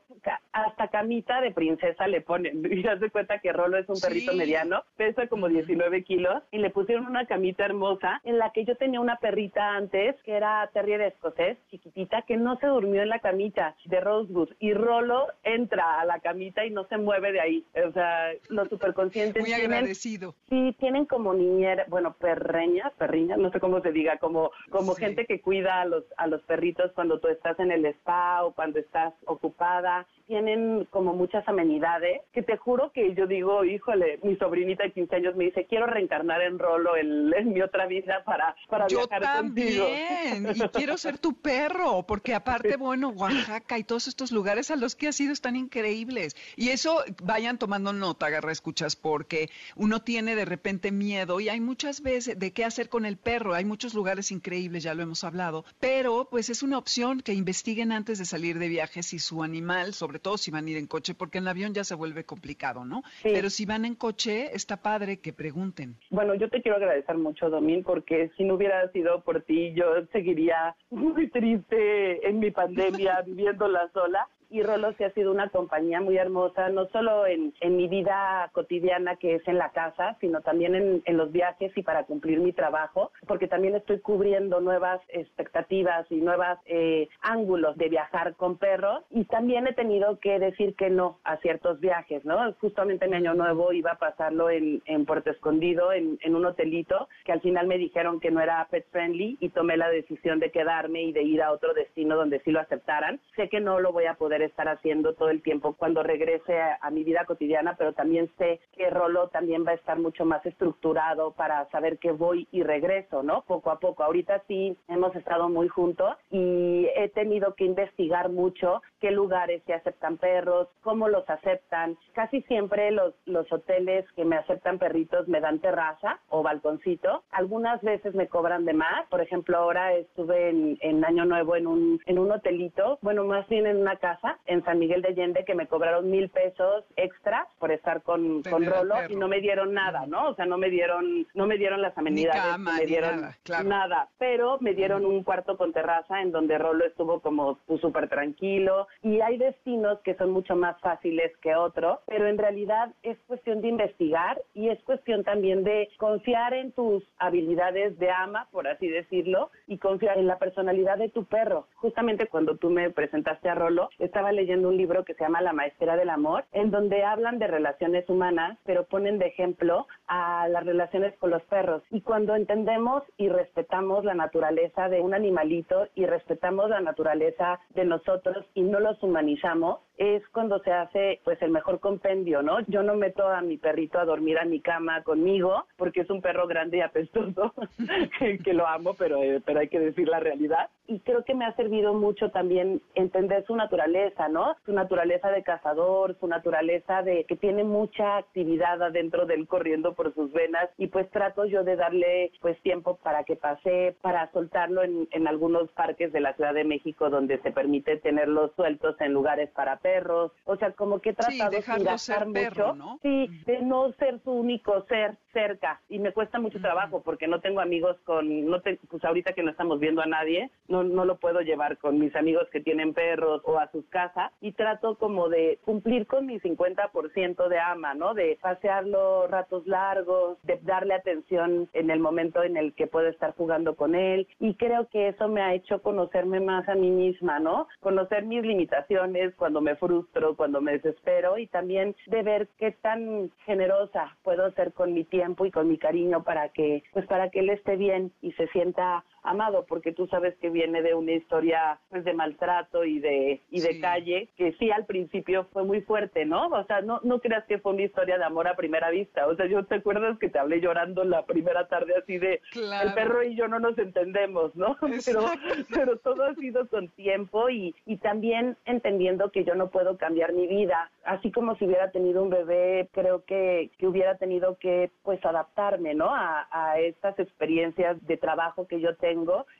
hasta 0.51 0.87
camita 0.87 1.41
de 1.41 1.51
princesa 1.51 2.07
le 2.07 2.21
ponen. 2.21 2.63
Y 2.83 2.87
haz 2.87 2.99
de 2.99 3.09
cuenta 3.09 3.39
que 3.39 3.51
Rolo 3.53 3.77
es 3.77 3.87
un 3.89 3.99
perrito 3.99 4.31
Sí. 4.31 4.37
mediano, 4.37 4.83
pesa 4.97 5.27
como 5.27 5.47
19 5.47 6.03
kilos, 6.03 6.41
y 6.51 6.57
le 6.59 6.69
pusieron 6.69 7.05
una 7.07 7.25
camita 7.25 7.65
hermosa 7.65 8.21
en 8.23 8.37
la 8.37 8.51
que 8.51 8.65
yo 8.65 8.75
tenía 8.77 8.99
una 8.99 9.17
perrita 9.17 9.75
antes, 9.75 10.15
que 10.23 10.33
era 10.33 10.69
terrier 10.73 11.01
escocés, 11.01 11.57
chiquitita, 11.69 12.21
que 12.23 12.37
no 12.37 12.57
se 12.57 12.67
durmió 12.67 13.01
en 13.01 13.09
la 13.09 13.19
camita 13.19 13.75
de 13.85 13.99
Rosewood. 13.99 14.49
Y 14.59 14.73
Rolo 14.73 15.27
entra 15.43 15.99
a 15.99 16.05
la 16.05 16.19
camita 16.19 16.65
y 16.65 16.71
no 16.71 16.85
se 16.85 16.97
mueve 16.97 17.31
de 17.31 17.41
ahí. 17.41 17.65
O 17.87 17.91
sea, 17.91 18.12
los 18.49 18.69
superconscientes 18.69 19.41
Muy 19.41 19.49
tienen 19.49 19.73
agradecido. 19.73 20.35
Sí, 20.49 20.75
tienen 20.79 21.05
como 21.05 21.33
niñera, 21.33 21.85
bueno, 21.89 22.13
perreñas, 22.13 22.91
perriñas, 22.97 23.37
no 23.37 23.51
sé 23.51 23.59
cómo 23.59 23.81
se 23.81 23.91
diga, 23.91 24.17
como 24.17 24.51
como 24.69 24.95
Sí. 24.95 25.01
gente 25.05 25.25
que 25.25 25.41
cuida 25.41 25.81
a 25.81 25.85
los 25.85 26.03
a 26.17 26.27
los 26.27 26.41
perritos 26.43 26.91
cuando 26.93 27.19
tú 27.19 27.27
estás 27.27 27.59
en 27.59 27.71
el 27.71 27.85
spa 27.85 28.43
o 28.43 28.53
cuando 28.53 28.79
estás 28.79 29.13
ocupada 29.25 30.05
tienen 30.27 30.85
como 30.89 31.13
muchas 31.13 31.47
amenidades, 31.47 32.21
que 32.33 32.41
te 32.41 32.57
juro 32.57 32.91
que 32.91 33.13
yo 33.13 33.27
digo, 33.27 33.65
híjole, 33.65 34.19
mi 34.23 34.35
sobrinita 34.37 34.83
de 34.83 34.91
15 34.91 35.15
años 35.17 35.35
me 35.35 35.45
dice, 35.45 35.65
quiero 35.69 35.85
reencarnar 35.85 36.41
en 36.41 36.59
Rolo 36.59 36.95
en, 36.95 37.29
mi 37.53 37.61
otra 37.61 37.87
vida 37.87 38.23
para, 38.23 38.55
para 38.69 38.87
yo 38.87 38.99
viajar 38.99 39.21
también, 39.21 40.47
y 40.55 40.59
quiero 40.73 40.97
ser 40.97 41.17
tu 41.17 41.33
perro, 41.33 42.03
porque 42.07 42.33
aparte, 42.33 42.77
bueno, 42.77 43.09
Oaxaca 43.09 43.77
y 43.77 43.83
todos 43.83 44.07
estos 44.07 44.31
lugares 44.31 44.71
a 44.71 44.75
los 44.75 44.95
que 44.95 45.09
has 45.09 45.19
ido 45.19 45.33
están 45.33 45.55
increíbles. 45.55 46.35
Y 46.55 46.69
eso, 46.69 47.03
vayan 47.21 47.57
tomando 47.57 47.91
nota, 48.03 48.25
agarra 48.25 48.51
escuchas, 48.51 48.97
porque 48.97 49.49
uno 49.77 50.01
tiene 50.01 50.35
de 50.35 50.43
repente 50.43 50.91
miedo 50.91 51.39
y 51.39 51.47
hay 51.47 51.61
muchas 51.61 52.03
veces 52.03 52.37
de 52.37 52.51
qué 52.51 52.65
hacer 52.65 52.89
con 52.89 53.05
el 53.05 53.15
perro, 53.15 53.53
hay 53.53 53.63
muchos 53.63 53.93
lugares 53.93 54.29
increíbles, 54.29 54.83
ya 54.83 54.93
lo 54.93 55.03
hemos 55.03 55.23
hablado, 55.23 55.63
pero 55.79 56.27
pues 56.29 56.49
es 56.49 56.63
una 56.63 56.77
opción 56.77 57.21
que 57.21 57.33
investiguen 57.33 57.93
antes 57.93 58.19
de 58.19 58.25
salir 58.25 58.59
de 58.59 58.67
viaje 58.67 59.03
si 59.03 59.19
su 59.19 59.41
animal, 59.41 59.93
sobre 59.93 60.19
todo 60.19 60.37
si 60.37 60.51
van 60.51 60.65
a 60.65 60.69
ir 60.71 60.77
en 60.77 60.87
coche, 60.87 61.13
porque 61.13 61.37
en 61.37 61.45
el 61.45 61.47
avión 61.47 61.73
ya 61.73 61.85
se 61.85 61.95
vuelve 61.95 62.25
complicado, 62.25 62.83
¿no? 62.83 63.03
Pero 63.23 63.49
si 63.49 63.65
van 63.65 63.85
en 63.85 63.95
coche, 63.95 64.53
está 64.53 64.75
padre 64.75 65.21
que 65.21 65.31
pregunten. 65.31 65.95
Bueno, 66.09 66.35
yo 66.35 66.49
te 66.49 66.61
quiero 66.61 66.75
agradecer 66.75 67.17
mucho, 67.17 67.49
Domín, 67.49 67.83
porque 67.83 68.31
si 68.35 68.43
no 68.43 68.55
hubiera 68.55 68.91
sido 68.91 69.21
por 69.21 69.43
ti, 69.43 69.73
yo 69.73 69.85
seguiría 70.11 70.75
muy 70.89 71.29
triste 71.29 72.27
en 72.27 72.39
mi 72.39 72.51
pandemia, 72.51 73.21
viviéndola 73.25 73.89
sola 73.93 74.27
y 74.53 74.61
Rolo 74.61 74.93
se 74.93 75.05
ha 75.05 75.09
sido 75.13 75.31
una 75.31 75.49
compañía 75.49 75.99
muy 75.99 76.15
hermosa, 76.15 76.69
no 76.69 76.85
solo 76.89 77.25
en, 77.25 77.55
en, 77.59 77.75
mi 77.75 77.87
vida 77.87 78.51
cotidiana 78.53 79.15
que 79.15 79.35
es 79.35 79.47
en 79.47 79.57
la 79.57 79.71
casa, 79.71 80.15
sino 80.21 80.41
también 80.41 80.75
en, 80.75 81.01
en, 81.05 81.17
los 81.17 81.31
viajes 81.31 81.75
y 81.75 81.81
para 81.81 82.03
cumplir 82.03 82.39
mi 82.39 82.53
trabajo, 82.53 83.11
porque 83.25 83.47
también 83.47 83.73
estoy 83.73 83.99
cubriendo 83.99 84.61
nuevas 84.61 85.01
expectativas 85.09 86.05
y 86.11 86.17
nuevos 86.17 86.59
eh, 86.67 87.09
ángulos 87.21 87.75
de 87.77 87.89
viajar 87.89 88.35
con 88.35 88.59
perros 88.59 89.03
y 89.09 89.25
también 89.25 89.65
he 89.65 89.73
tenido 89.73 90.19
que 90.19 90.37
decir 90.37 90.75
que 90.75 90.91
no 90.91 91.17
a 91.23 91.37
ciertos 91.37 91.79
viajes, 91.79 92.23
¿no? 92.23 92.53
Justamente 92.61 93.05
en 93.05 93.15
Año 93.15 93.33
Nuevo 93.33 93.73
iba 93.73 93.93
a 93.93 93.97
pasarlo 93.97 94.51
en, 94.51 94.83
en 94.85 95.05
Puerto 95.05 95.31
Escondido, 95.31 95.91
en, 95.93 96.19
en 96.21 96.35
un 96.35 96.45
hotelito, 96.45 97.07
que 97.25 97.31
al 97.31 97.41
final 97.41 97.65
me 97.65 97.79
dijeron 97.79 98.19
que 98.19 98.29
no 98.29 98.39
era 98.39 98.67
pet 98.69 98.85
friendly 98.91 99.35
y 99.39 99.49
tomé 99.49 99.77
la 99.77 99.89
decisión 99.89 100.39
de 100.39 100.51
quedarme 100.51 101.01
y 101.01 101.11
de 101.11 101.23
ir 101.23 101.41
a 101.41 101.51
otro 101.51 101.73
destino 101.73 102.15
donde 102.15 102.39
sí 102.41 102.51
lo 102.51 102.59
aceptaran. 102.59 103.19
Sé 103.35 103.49
que 103.49 103.59
no 103.59 103.79
lo 103.79 103.91
voy 103.91 104.05
a 104.05 104.13
poder 104.13 104.42
estar 104.45 104.67
haciendo 104.67 105.13
todo 105.13 105.29
el 105.29 105.41
tiempo 105.41 105.73
cuando 105.73 106.03
regrese 106.03 106.59
a, 106.59 106.89
mi 106.91 107.03
vida 107.03 107.25
cotidiana, 107.25 107.75
pero 107.75 107.93
también 107.93 108.29
sé 108.37 108.59
que 108.75 108.89
Rolo 108.89 109.29
también 109.29 109.65
va 109.65 109.71
a 109.71 109.75
estar 109.75 109.97
mucho 109.97 110.25
más 110.25 110.45
estructurado 110.45 111.31
para 111.31 111.67
saber 111.69 111.97
que 111.97 112.11
voy 112.11 112.47
y 112.51 112.61
regreso, 112.61 113.23
¿no? 113.23 113.41
Poco 113.47 113.71
a 113.71 113.79
poco. 113.79 114.03
Ahorita 114.03 114.43
sí 114.47 114.77
hemos 114.87 115.15
estado 115.15 115.49
muy 115.49 115.67
juntos 115.67 116.15
y 116.29 116.87
he 116.95 117.09
tenido 117.09 117.55
que 117.55 117.65
investigar 117.65 118.29
mucho 118.29 118.83
qué 118.99 119.09
lugares 119.09 119.63
se 119.65 119.73
aceptan 119.73 120.17
perros, 120.17 120.67
cómo 120.81 121.09
los 121.09 121.27
aceptan. 121.29 121.97
Casi 122.13 122.41
siempre 122.43 122.91
los, 122.91 123.13
los 123.25 123.51
hoteles 123.51 124.05
que 124.15 124.23
me 124.23 124.35
aceptan 124.35 124.77
perritos 124.77 125.27
me 125.27 125.41
dan 125.41 125.59
terraza 125.59 126.19
o 126.29 126.43
balconcito. 126.43 127.23
Algunas 127.31 127.81
veces 127.81 128.13
me 128.13 128.27
cobran 128.27 128.65
de 128.65 128.73
más. 128.73 129.07
Por 129.09 129.21
ejemplo, 129.21 129.57
ahora 129.57 129.93
estuve 129.93 130.49
en, 130.49 130.77
en 130.81 131.03
Año 131.03 131.25
Nuevo 131.25 131.55
en 131.55 131.67
un, 131.67 132.01
en 132.05 132.19
un 132.19 132.31
hotelito, 132.31 132.99
bueno, 133.01 133.23
más 133.23 133.47
bien 133.49 133.65
en 133.65 133.77
una 133.77 133.95
casa 133.97 134.22
en 134.45 134.63
San 134.63 134.79
Miguel 134.79 135.01
de 135.01 135.09
Allende 135.09 135.45
que 135.45 135.55
me 135.55 135.67
cobraron 135.67 136.09
mil 136.09 136.29
pesos 136.29 136.85
extra 136.95 137.47
por 137.59 137.71
estar 137.71 138.01
con, 138.03 138.43
con 138.43 138.65
Rolo 138.65 138.95
y 139.09 139.15
no 139.15 139.27
me 139.27 139.39
dieron 139.39 139.73
nada, 139.73 140.05
¿no? 140.07 140.29
O 140.29 140.35
sea, 140.35 140.45
no 140.45 140.57
me 140.57 140.69
dieron, 140.69 141.27
no 141.33 141.47
me 141.47 141.57
dieron 141.57 141.81
las 141.81 141.97
amenidades, 141.97 142.57
ni 142.59 142.71
me 142.79 142.85
dieron 142.85 143.21
nada, 143.21 143.63
nada, 143.63 144.09
pero 144.17 144.57
me 144.59 144.73
dieron 144.73 145.05
un 145.05 145.23
cuarto 145.23 145.57
con 145.57 145.73
terraza 145.73 146.21
en 146.21 146.31
donde 146.31 146.57
Rolo 146.57 146.85
estuvo 146.85 147.19
como 147.19 147.59
súper 147.81 148.07
tranquilo 148.09 148.87
y 149.01 149.21
hay 149.21 149.37
destinos 149.37 149.99
que 149.99 150.15
son 150.15 150.31
mucho 150.31 150.55
más 150.55 150.79
fáciles 150.81 151.35
que 151.37 151.55
otros, 151.55 151.99
pero 152.05 152.27
en 152.27 152.37
realidad 152.37 152.93
es 153.03 153.17
cuestión 153.27 153.61
de 153.61 153.67
investigar 153.67 154.41
y 154.53 154.69
es 154.69 154.81
cuestión 154.83 155.23
también 155.23 155.63
de 155.63 155.89
confiar 155.97 156.53
en 156.53 156.71
tus 156.71 157.03
habilidades 157.17 157.97
de 157.99 158.09
ama, 158.09 158.47
por 158.51 158.67
así 158.67 158.87
decirlo, 158.87 159.49
y 159.67 159.77
confiar 159.77 160.17
en 160.17 160.27
la 160.27 160.37
personalidad 160.37 160.97
de 160.97 161.09
tu 161.09 161.25
perro. 161.25 161.67
Justamente 161.75 162.27
cuando 162.27 162.57
tú 162.57 162.69
me 162.69 162.89
presentaste 162.89 163.49
a 163.49 163.55
Rolo, 163.55 163.89
estaba 164.13 164.31
leyendo 164.31 164.69
un 164.69 164.77
libro 164.77 165.03
que 165.03 165.15
se 165.15 165.23
llama 165.23 165.41
La 165.41 165.53
Maestría 165.53 165.95
del 165.95 166.11
Amor, 166.11 166.45
en 166.51 166.69
donde 166.69 167.03
hablan 167.03 167.39
de 167.39 167.47
relaciones 167.47 168.07
humanas, 168.07 168.59
pero 168.63 168.83
ponen 168.83 169.17
de 169.17 169.25
ejemplo 169.25 169.87
a 170.07 170.47
las 170.49 170.63
relaciones 170.63 171.17
con 171.17 171.31
los 171.31 171.41
perros. 171.45 171.81
Y 171.89 172.01
cuando 172.01 172.35
entendemos 172.35 173.01
y 173.17 173.27
respetamos 173.27 174.05
la 174.05 174.13
naturaleza 174.13 174.87
de 174.87 175.01
un 175.01 175.15
animalito 175.15 175.87
y 175.95 176.05
respetamos 176.05 176.69
la 176.69 176.79
naturaleza 176.79 177.59
de 177.71 177.85
nosotros 177.85 178.45
y 178.53 178.61
no 178.61 178.79
los 178.79 179.01
humanizamos, 179.01 179.79
es 179.97 180.27
cuando 180.29 180.59
se 180.59 180.71
hace 180.71 181.19
pues 181.23 181.41
el 181.41 181.51
mejor 181.51 181.79
compendio, 181.79 182.41
¿no? 182.41 182.59
Yo 182.67 182.83
no 182.83 182.95
meto 182.95 183.27
a 183.27 183.41
mi 183.41 183.57
perrito 183.57 183.99
a 183.99 184.05
dormir 184.05 184.39
a 184.39 184.45
mi 184.45 184.59
cama 184.59 185.03
conmigo 185.03 185.65
porque 185.77 186.01
es 186.01 186.09
un 186.09 186.21
perro 186.21 186.47
grande 186.47 186.77
y 186.77 186.81
apestoso, 186.81 187.53
que 188.43 188.53
lo 188.53 188.67
amo, 188.67 188.95
pero, 188.97 189.21
eh, 189.23 189.41
pero 189.45 189.59
hay 189.59 189.69
que 189.69 189.79
decir 189.79 190.07
la 190.07 190.19
realidad. 190.19 190.69
Y 190.87 190.99
creo 190.99 191.23
que 191.23 191.35
me 191.35 191.45
ha 191.45 191.55
servido 191.55 191.93
mucho 191.93 192.29
también 192.29 192.81
entender 192.95 193.45
su 193.45 193.55
naturaleza, 193.55 194.02
¿no? 194.29 194.55
Su 194.65 194.73
naturaleza 194.73 195.29
de 195.29 195.43
cazador, 195.43 196.17
su 196.19 196.27
naturaleza 196.27 197.01
de 197.03 197.25
que 197.25 197.35
tiene 197.35 197.63
mucha 197.63 198.17
actividad 198.17 198.81
adentro 198.81 199.25
del 199.25 199.47
corriendo 199.47 199.93
por 199.93 200.13
sus 200.13 200.31
venas. 200.31 200.69
Y 200.77 200.87
pues 200.87 201.09
trato 201.11 201.45
yo 201.45 201.63
de 201.63 201.75
darle 201.75 202.31
pues 202.41 202.59
tiempo 202.61 202.97
para 202.97 203.23
que 203.23 203.35
pase, 203.35 203.95
para 204.01 204.31
soltarlo 204.31 204.83
en, 204.83 205.07
en 205.11 205.27
algunos 205.27 205.69
parques 205.71 206.11
de 206.11 206.19
la 206.19 206.33
Ciudad 206.33 206.53
de 206.53 206.63
México 206.63 207.09
donde 207.09 207.39
se 207.39 207.51
permite 207.51 207.97
tenerlos 207.97 208.51
sueltos 208.55 208.99
en 208.99 209.13
lugares 209.13 209.49
para 209.51 209.77
perros, 209.77 210.31
o 210.45 210.55
sea, 210.57 210.71
como 210.71 210.99
que 210.99 211.11
he 211.11 211.13
tratado 211.13 211.49
de 211.51 211.61
gastar 211.61 212.27
mucho, 212.27 212.73
¿no? 212.73 212.99
sí, 213.01 213.27
de 213.45 213.61
no 213.61 213.91
ser 213.93 214.19
su 214.23 214.31
único 214.31 214.83
ser 214.85 215.15
cerca. 215.31 215.81
Y 215.89 215.99
me 215.99 216.11
cuesta 216.11 216.39
mucho 216.39 216.59
trabajo 216.59 217.01
porque 217.01 217.27
no 217.27 217.41
tengo 217.41 217.59
amigos 217.59 217.97
con, 218.03 218.45
no 218.45 218.61
te, 218.61 218.79
pues 218.89 219.03
ahorita 219.03 219.33
que 219.33 219.43
no 219.43 219.51
estamos 219.51 219.79
viendo 219.79 220.01
a 220.01 220.05
nadie, 220.05 220.51
no, 220.67 220.83
no 220.83 221.05
lo 221.05 221.17
puedo 221.17 221.41
llevar 221.41 221.77
con 221.77 221.99
mis 221.99 222.15
amigos 222.15 222.47
que 222.51 222.61
tienen 222.61 222.93
perros 222.93 223.41
o 223.45 223.57
a 223.59 223.69
sus 223.71 223.85
casas 223.93 224.31
y 224.41 224.53
trato 224.53 224.95
como 224.95 225.29
de 225.29 225.59
cumplir 225.63 226.07
con 226.07 226.25
mi 226.25 226.39
50% 226.39 227.47
de 227.47 227.59
ama, 227.59 227.93
¿no? 227.93 228.15
De 228.15 228.39
pasearlo 228.41 229.27
ratos 229.27 229.67
largos, 229.67 230.41
de 230.41 230.59
darle 230.63 230.95
atención 230.95 231.69
en 231.73 231.91
el 231.91 231.99
momento 231.99 232.41
en 232.43 232.57
el 232.57 232.73
que 232.73 232.87
puedo 232.87 233.07
estar 233.07 233.35
jugando 233.35 233.75
con 233.75 233.93
él 233.93 234.27
y 234.39 234.55
creo 234.55 234.87
que 234.87 235.09
eso 235.09 235.27
me 235.27 235.41
ha 235.41 235.53
hecho 235.53 235.81
conocerme 235.81 236.39
más 236.39 236.67
a 236.67 236.73
mí 236.75 236.89
misma, 236.89 237.39
¿no? 237.39 237.67
Conocer 237.81 238.25
mis 238.25 238.43
limitaciones 238.43 239.35
cuando 239.35 239.61
me 239.61 239.75
frustro, 239.75 240.35
cuando 240.35 240.59
me 240.59 240.73
desespero 240.73 241.37
y 241.37 241.45
también 241.47 241.95
de 242.07 242.23
ver 242.23 242.47
qué 242.57 242.71
tan 242.71 243.29
generosa 243.45 244.17
puedo 244.23 244.51
ser 244.53 244.73
con 244.73 244.93
mi 244.93 245.03
tiempo 245.03 245.45
y 245.45 245.51
con 245.51 245.67
mi 245.67 245.77
cariño 245.77 246.23
para 246.23 246.49
que 246.49 246.83
pues 246.93 247.05
para 247.05 247.29
que 247.29 247.41
él 247.41 247.49
esté 247.49 247.75
bien 247.75 248.11
y 248.21 248.31
se 248.33 248.47
sienta 248.47 249.03
amado 249.23 249.65
porque 249.67 249.93
tú 249.93 250.07
sabes 250.07 250.35
que 250.37 250.49
viene 250.49 250.81
de 250.81 250.93
una 250.93 251.13
historia 251.13 251.79
pues 251.89 252.03
de 252.03 252.13
maltrato 252.13 252.83
y 252.83 252.99
de 252.99 253.41
y 253.49 253.61
de 253.61 253.79
calle 253.79 254.29
que 254.37 254.53
sí 254.53 254.69
al 254.69 254.85
principio 254.85 255.47
fue 255.53 255.63
muy 255.63 255.81
fuerte 255.81 256.25
no 256.25 256.47
o 256.47 256.63
sea 256.65 256.81
no 256.81 256.99
no 257.03 257.19
creas 257.19 257.45
que 257.45 257.57
fue 257.59 257.73
una 257.73 257.83
historia 257.83 258.17
de 258.17 258.25
amor 258.25 258.47
a 258.47 258.55
primera 258.55 258.89
vista. 258.89 259.27
O 259.27 259.35
sea 259.35 259.45
yo 259.45 259.63
te 259.65 259.75
acuerdas 259.75 260.19
que 260.19 260.29
te 260.29 260.39
hablé 260.39 260.59
llorando 260.59 261.03
la 261.03 261.25
primera 261.25 261.67
tarde 261.67 261.93
así 262.01 262.17
de 262.17 262.41
el 262.53 262.93
perro 262.93 263.23
y 263.23 263.35
yo 263.35 263.47
no 263.47 263.59
nos 263.59 263.77
entendemos 263.77 264.55
no 264.55 264.77
pero 265.05 265.25
pero 265.73 265.97
todo 265.99 266.25
ha 266.25 266.35
sido 266.35 266.67
con 266.67 266.89
tiempo 266.89 267.49
y 267.49 267.73
y 267.85 267.97
también 267.97 268.57
entendiendo 268.65 269.31
que 269.31 269.45
yo 269.45 269.55
no 269.55 269.69
puedo 269.69 269.97
cambiar 269.97 270.33
mi 270.33 270.47
vida. 270.47 270.91
Así 271.05 271.31
como 271.31 271.55
si 271.55 271.65
hubiera 271.65 271.91
tenido 271.91 272.21
un 272.23 272.29
bebé 272.29 272.89
creo 272.91 273.23
que 273.23 273.71
que 273.77 273.87
hubiera 273.87 274.17
tenido 274.17 274.57
que 274.57 274.91
pues 275.03 275.23
adaptarme 275.25 275.93
no 275.93 276.13
a, 276.13 276.47
a 276.51 276.79
estas 276.79 277.17
experiencias 277.19 278.05
de 278.05 278.17
trabajo 278.17 278.67
que 278.67 278.81
yo 278.81 278.95
tengo 278.97 279.12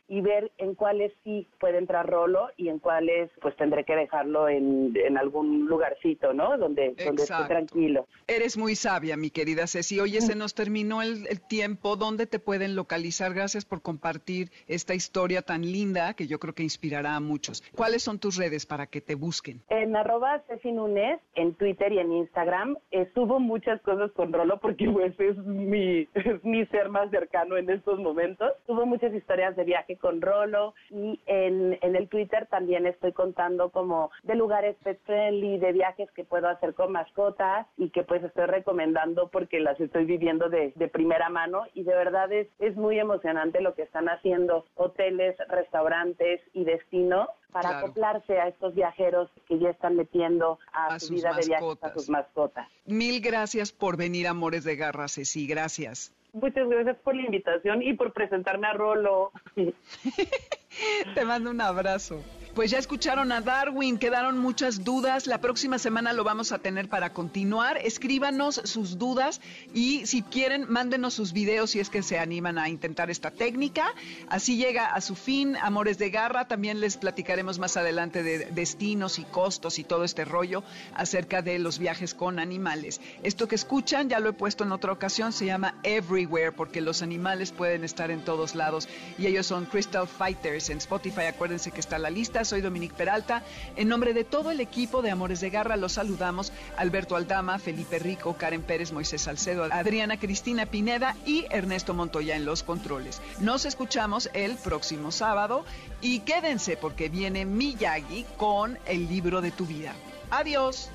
y 0.07 0.21
ver 0.21 0.51
en 0.57 0.75
cuáles 0.75 1.11
sí 1.23 1.47
puede 1.59 1.77
entrar 1.77 2.07
Rolo 2.07 2.49
y 2.57 2.69
en 2.69 2.79
cuáles 2.79 3.31
pues 3.41 3.55
tendré 3.55 3.83
que 3.83 3.95
dejarlo 3.95 4.49
en, 4.49 4.93
en 4.95 5.17
algún 5.17 5.65
lugarcito, 5.65 6.33
¿no? 6.33 6.57
Donde, 6.57 6.93
donde 7.03 7.23
esté 7.23 7.45
tranquilo. 7.47 8.07
Eres 8.27 8.57
muy 8.57 8.75
sabia, 8.75 9.17
mi 9.17 9.29
querida 9.29 9.67
Ceci. 9.67 9.99
Oye, 9.99 10.21
se 10.21 10.35
nos 10.35 10.53
terminó 10.53 11.01
el, 11.01 11.25
el, 11.27 11.41
tiempo. 11.41 11.95
¿Dónde 11.95 12.27
te 12.27 12.39
pueden 12.39 12.75
localizar? 12.75 13.33
Gracias 13.33 13.65
por 13.65 13.81
compartir 13.81 14.51
esta 14.67 14.93
historia 14.93 15.41
tan 15.41 15.61
linda 15.61 16.13
que 16.13 16.27
yo 16.27 16.39
creo 16.39 16.53
que 16.53 16.63
inspirará 16.63 17.15
a 17.15 17.19
muchos. 17.19 17.63
¿Cuáles 17.75 18.03
son 18.03 18.19
tus 18.19 18.37
redes 18.37 18.65
para 18.65 18.87
que 18.87 19.01
te 19.01 19.15
busquen? 19.15 19.61
En 19.69 19.95
arroba 19.95 20.41
Ceci 20.47 20.71
Nunes, 20.71 21.19
en 21.35 21.53
Twitter 21.55 21.91
y 21.91 21.99
en 21.99 22.11
Instagram. 22.13 22.77
Eh, 22.91 23.09
subo 23.13 23.39
muchas 23.39 23.81
cosas 23.81 24.11
con 24.11 24.31
Rolo 24.31 24.59
porque 24.59 24.89
pues 24.89 25.19
es 25.19 25.37
mi, 25.37 26.01
es 26.13 26.43
mi 26.43 26.65
ser 26.67 26.89
más 26.89 27.09
cercano 27.09 27.57
en 27.57 27.69
estos 27.69 27.99
momentos. 27.99 28.51
Subo 28.67 28.85
muchas 28.85 29.13
historias 29.13 29.42
de 29.51 29.63
viaje 29.63 29.97
con 29.97 30.21
Rolo 30.21 30.73
y 30.89 31.19
en, 31.25 31.77
en 31.81 31.95
el 31.95 32.07
Twitter 32.07 32.47
también 32.47 32.85
estoy 32.85 33.11
contando 33.11 33.69
como 33.69 34.11
de 34.23 34.35
lugares 34.35 34.75
pet 34.83 34.99
friendly, 35.05 35.57
de 35.57 35.71
viajes 35.71 36.09
que 36.11 36.23
puedo 36.23 36.47
hacer 36.47 36.73
con 36.73 36.91
mascotas 36.91 37.67
y 37.77 37.89
que 37.89 38.03
pues 38.03 38.23
estoy 38.23 38.45
recomendando 38.45 39.27
porque 39.29 39.59
las 39.59 39.79
estoy 39.79 40.05
viviendo 40.05 40.49
de, 40.49 40.73
de 40.75 40.87
primera 40.87 41.29
mano 41.29 41.63
y 41.73 41.83
de 41.83 41.93
verdad 41.93 42.31
es, 42.31 42.47
es 42.59 42.75
muy 42.75 42.99
emocionante 42.99 43.61
lo 43.61 43.75
que 43.75 43.83
están 43.83 44.07
haciendo 44.09 44.65
hoteles, 44.75 45.35
restaurantes 45.49 46.41
y 46.53 46.63
destinos 46.63 47.27
para 47.51 47.79
acoplarse 47.79 48.39
a 48.39 48.47
estos 48.47 48.73
viajeros 48.73 49.29
que 49.47 49.59
ya 49.59 49.69
están 49.69 49.95
metiendo 49.95 50.57
a, 50.73 50.99
su 50.99 51.13
vida 51.13 51.33
de 51.33 51.45
viajes 51.45 51.83
a 51.83 51.93
sus 51.93 52.09
mascotas. 52.09 52.67
Mil 52.85 53.21
gracias 53.21 53.71
por 53.71 53.95
venir, 53.95 54.27
Amores 54.27 54.63
de 54.63 54.75
Garra, 54.75 55.07
Ceci, 55.07 55.45
gracias. 55.47 56.11
Muchas 56.33 56.67
gracias 56.67 56.97
por 56.97 57.15
la 57.15 57.21
invitación 57.21 57.83
y 57.83 57.93
por 57.93 58.11
presentarme 58.11 58.67
a 58.67 58.73
Rolo. 58.73 59.31
Te 61.15 61.25
mando 61.25 61.51
un 61.51 61.61
abrazo. 61.61 62.23
Pues 62.53 62.69
ya 62.69 62.77
escucharon 62.77 63.31
a 63.31 63.41
Darwin, 63.41 63.97
quedaron 63.97 64.37
muchas 64.37 64.83
dudas. 64.83 65.25
La 65.25 65.39
próxima 65.39 65.79
semana 65.79 66.13
lo 66.13 66.23
vamos 66.23 66.51
a 66.51 66.59
tener 66.59 66.87
para 66.87 67.11
continuar. 67.11 67.79
Escríbanos 67.79 68.61
sus 68.65 68.99
dudas 68.99 69.41
y 69.73 70.05
si 70.05 70.21
quieren, 70.21 70.67
mándenos 70.69 71.15
sus 71.15 71.33
videos 71.33 71.71
si 71.71 71.79
es 71.79 71.89
que 71.89 72.03
se 72.03 72.19
animan 72.19 72.59
a 72.59 72.69
intentar 72.69 73.09
esta 73.09 73.31
técnica. 73.31 73.95
Así 74.29 74.55
llega 74.57 74.85
a 74.85 75.01
su 75.01 75.15
fin, 75.15 75.57
Amores 75.63 75.97
de 75.97 76.11
Garra. 76.11 76.47
También 76.47 76.79
les 76.79 76.97
platicaremos 76.97 77.57
más 77.57 77.75
adelante 77.75 78.21
de 78.21 78.45
destinos 78.51 79.17
y 79.17 79.23
costos 79.23 79.79
y 79.79 79.83
todo 79.83 80.03
este 80.03 80.23
rollo 80.23 80.63
acerca 80.93 81.41
de 81.41 81.57
los 81.57 81.79
viajes 81.79 82.13
con 82.13 82.37
animales. 82.37 83.01
Esto 83.23 83.47
que 83.47 83.55
escuchan, 83.55 84.09
ya 84.09 84.19
lo 84.19 84.29
he 84.29 84.33
puesto 84.33 84.63
en 84.63 84.73
otra 84.73 84.91
ocasión, 84.91 85.33
se 85.33 85.47
llama 85.47 85.73
Everywhere 85.81 86.51
porque 86.51 86.81
los 86.81 87.01
animales 87.01 87.51
pueden 87.51 87.83
estar 87.83 88.11
en 88.11 88.23
todos 88.23 88.53
lados 88.53 88.87
y 89.17 89.25
ellos 89.25 89.47
son 89.47 89.65
Crystal 89.65 90.07
Fighters 90.07 90.69
en 90.69 90.77
Spotify. 90.77 91.23
Acuérdense 91.23 91.71
que 91.71 91.79
está 91.79 91.97
la 91.97 92.11
lista 92.11 92.42
soy 92.45 92.61
Dominique 92.61 92.95
Peralta. 92.95 93.43
En 93.75 93.87
nombre 93.87 94.13
de 94.13 94.23
todo 94.23 94.51
el 94.51 94.59
equipo 94.59 95.01
de 95.01 95.11
Amores 95.11 95.41
de 95.41 95.49
Garra 95.49 95.77
los 95.77 95.93
saludamos 95.93 96.51
Alberto 96.77 97.15
Aldama, 97.15 97.59
Felipe 97.59 97.99
Rico, 97.99 98.35
Karen 98.35 98.61
Pérez, 98.61 98.91
Moisés 98.91 99.21
Salcedo, 99.21 99.63
Adriana 99.65 100.19
Cristina 100.19 100.65
Pineda 100.65 101.15
y 101.25 101.45
Ernesto 101.49 101.93
Montoya 101.93 102.35
en 102.35 102.45
los 102.45 102.63
controles. 102.63 103.21
Nos 103.39 103.65
escuchamos 103.65 104.29
el 104.33 104.55
próximo 104.55 105.11
sábado 105.11 105.65
y 106.01 106.19
quédense 106.21 106.77
porque 106.77 107.09
viene 107.09 107.45
Miyagi 107.45 108.25
con 108.37 108.77
el 108.85 109.07
libro 109.07 109.41
de 109.41 109.51
tu 109.51 109.65
vida. 109.65 109.93
Adiós. 110.29 110.89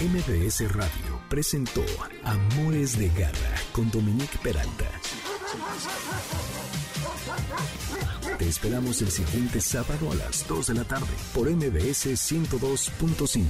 MBS 0.00 0.72
Radio 0.72 1.20
presentó 1.28 1.84
Amores 2.24 2.98
de 2.98 3.08
Garra 3.08 3.54
con 3.72 3.90
Dominique 3.90 4.38
Peralta. 4.42 4.86
Te 8.38 8.48
esperamos 8.48 9.02
el 9.02 9.10
siguiente 9.10 9.60
sábado 9.60 10.12
a 10.12 10.14
las 10.14 10.46
2 10.46 10.68
de 10.68 10.74
la 10.74 10.84
tarde 10.84 11.12
por 11.34 11.50
MBS 11.50 12.06
102.5. 12.06 13.42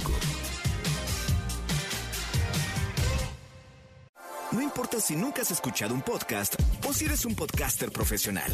No 4.51 4.61
importa 4.63 4.99
si 4.99 5.15
nunca 5.15 5.43
has 5.43 5.51
escuchado 5.51 5.93
un 5.93 6.01
podcast 6.01 6.55
o 6.87 6.91
si 6.91 7.05
eres 7.05 7.23
un 7.25 7.35
podcaster 7.35 7.91
profesional. 7.91 8.51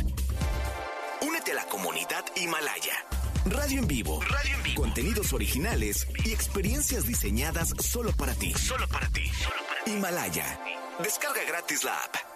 Únete 1.22 1.54
a 1.54 1.56
la 1.56 1.66
comunidad 1.68 2.26
Himalaya. 2.36 3.06
Radio 3.46 3.80
en 3.80 3.88
vivo. 3.88 4.20
Radio 4.22 4.58
en 4.58 4.64
vivo. 4.64 4.82
Contenidos 4.82 5.32
originales 5.32 6.06
y 6.26 6.34
experiencias 6.34 7.08
diseñadas 7.08 7.74
solo 7.80 8.12
para 8.12 8.34
ti. 8.34 8.54
Solo 8.56 8.86
para 8.90 9.08
ti. 9.08 9.24
Himalaya. 9.86 10.60
Descarga 11.02 11.44
gratis 11.48 11.86
la 11.86 11.94
app. 11.94 12.35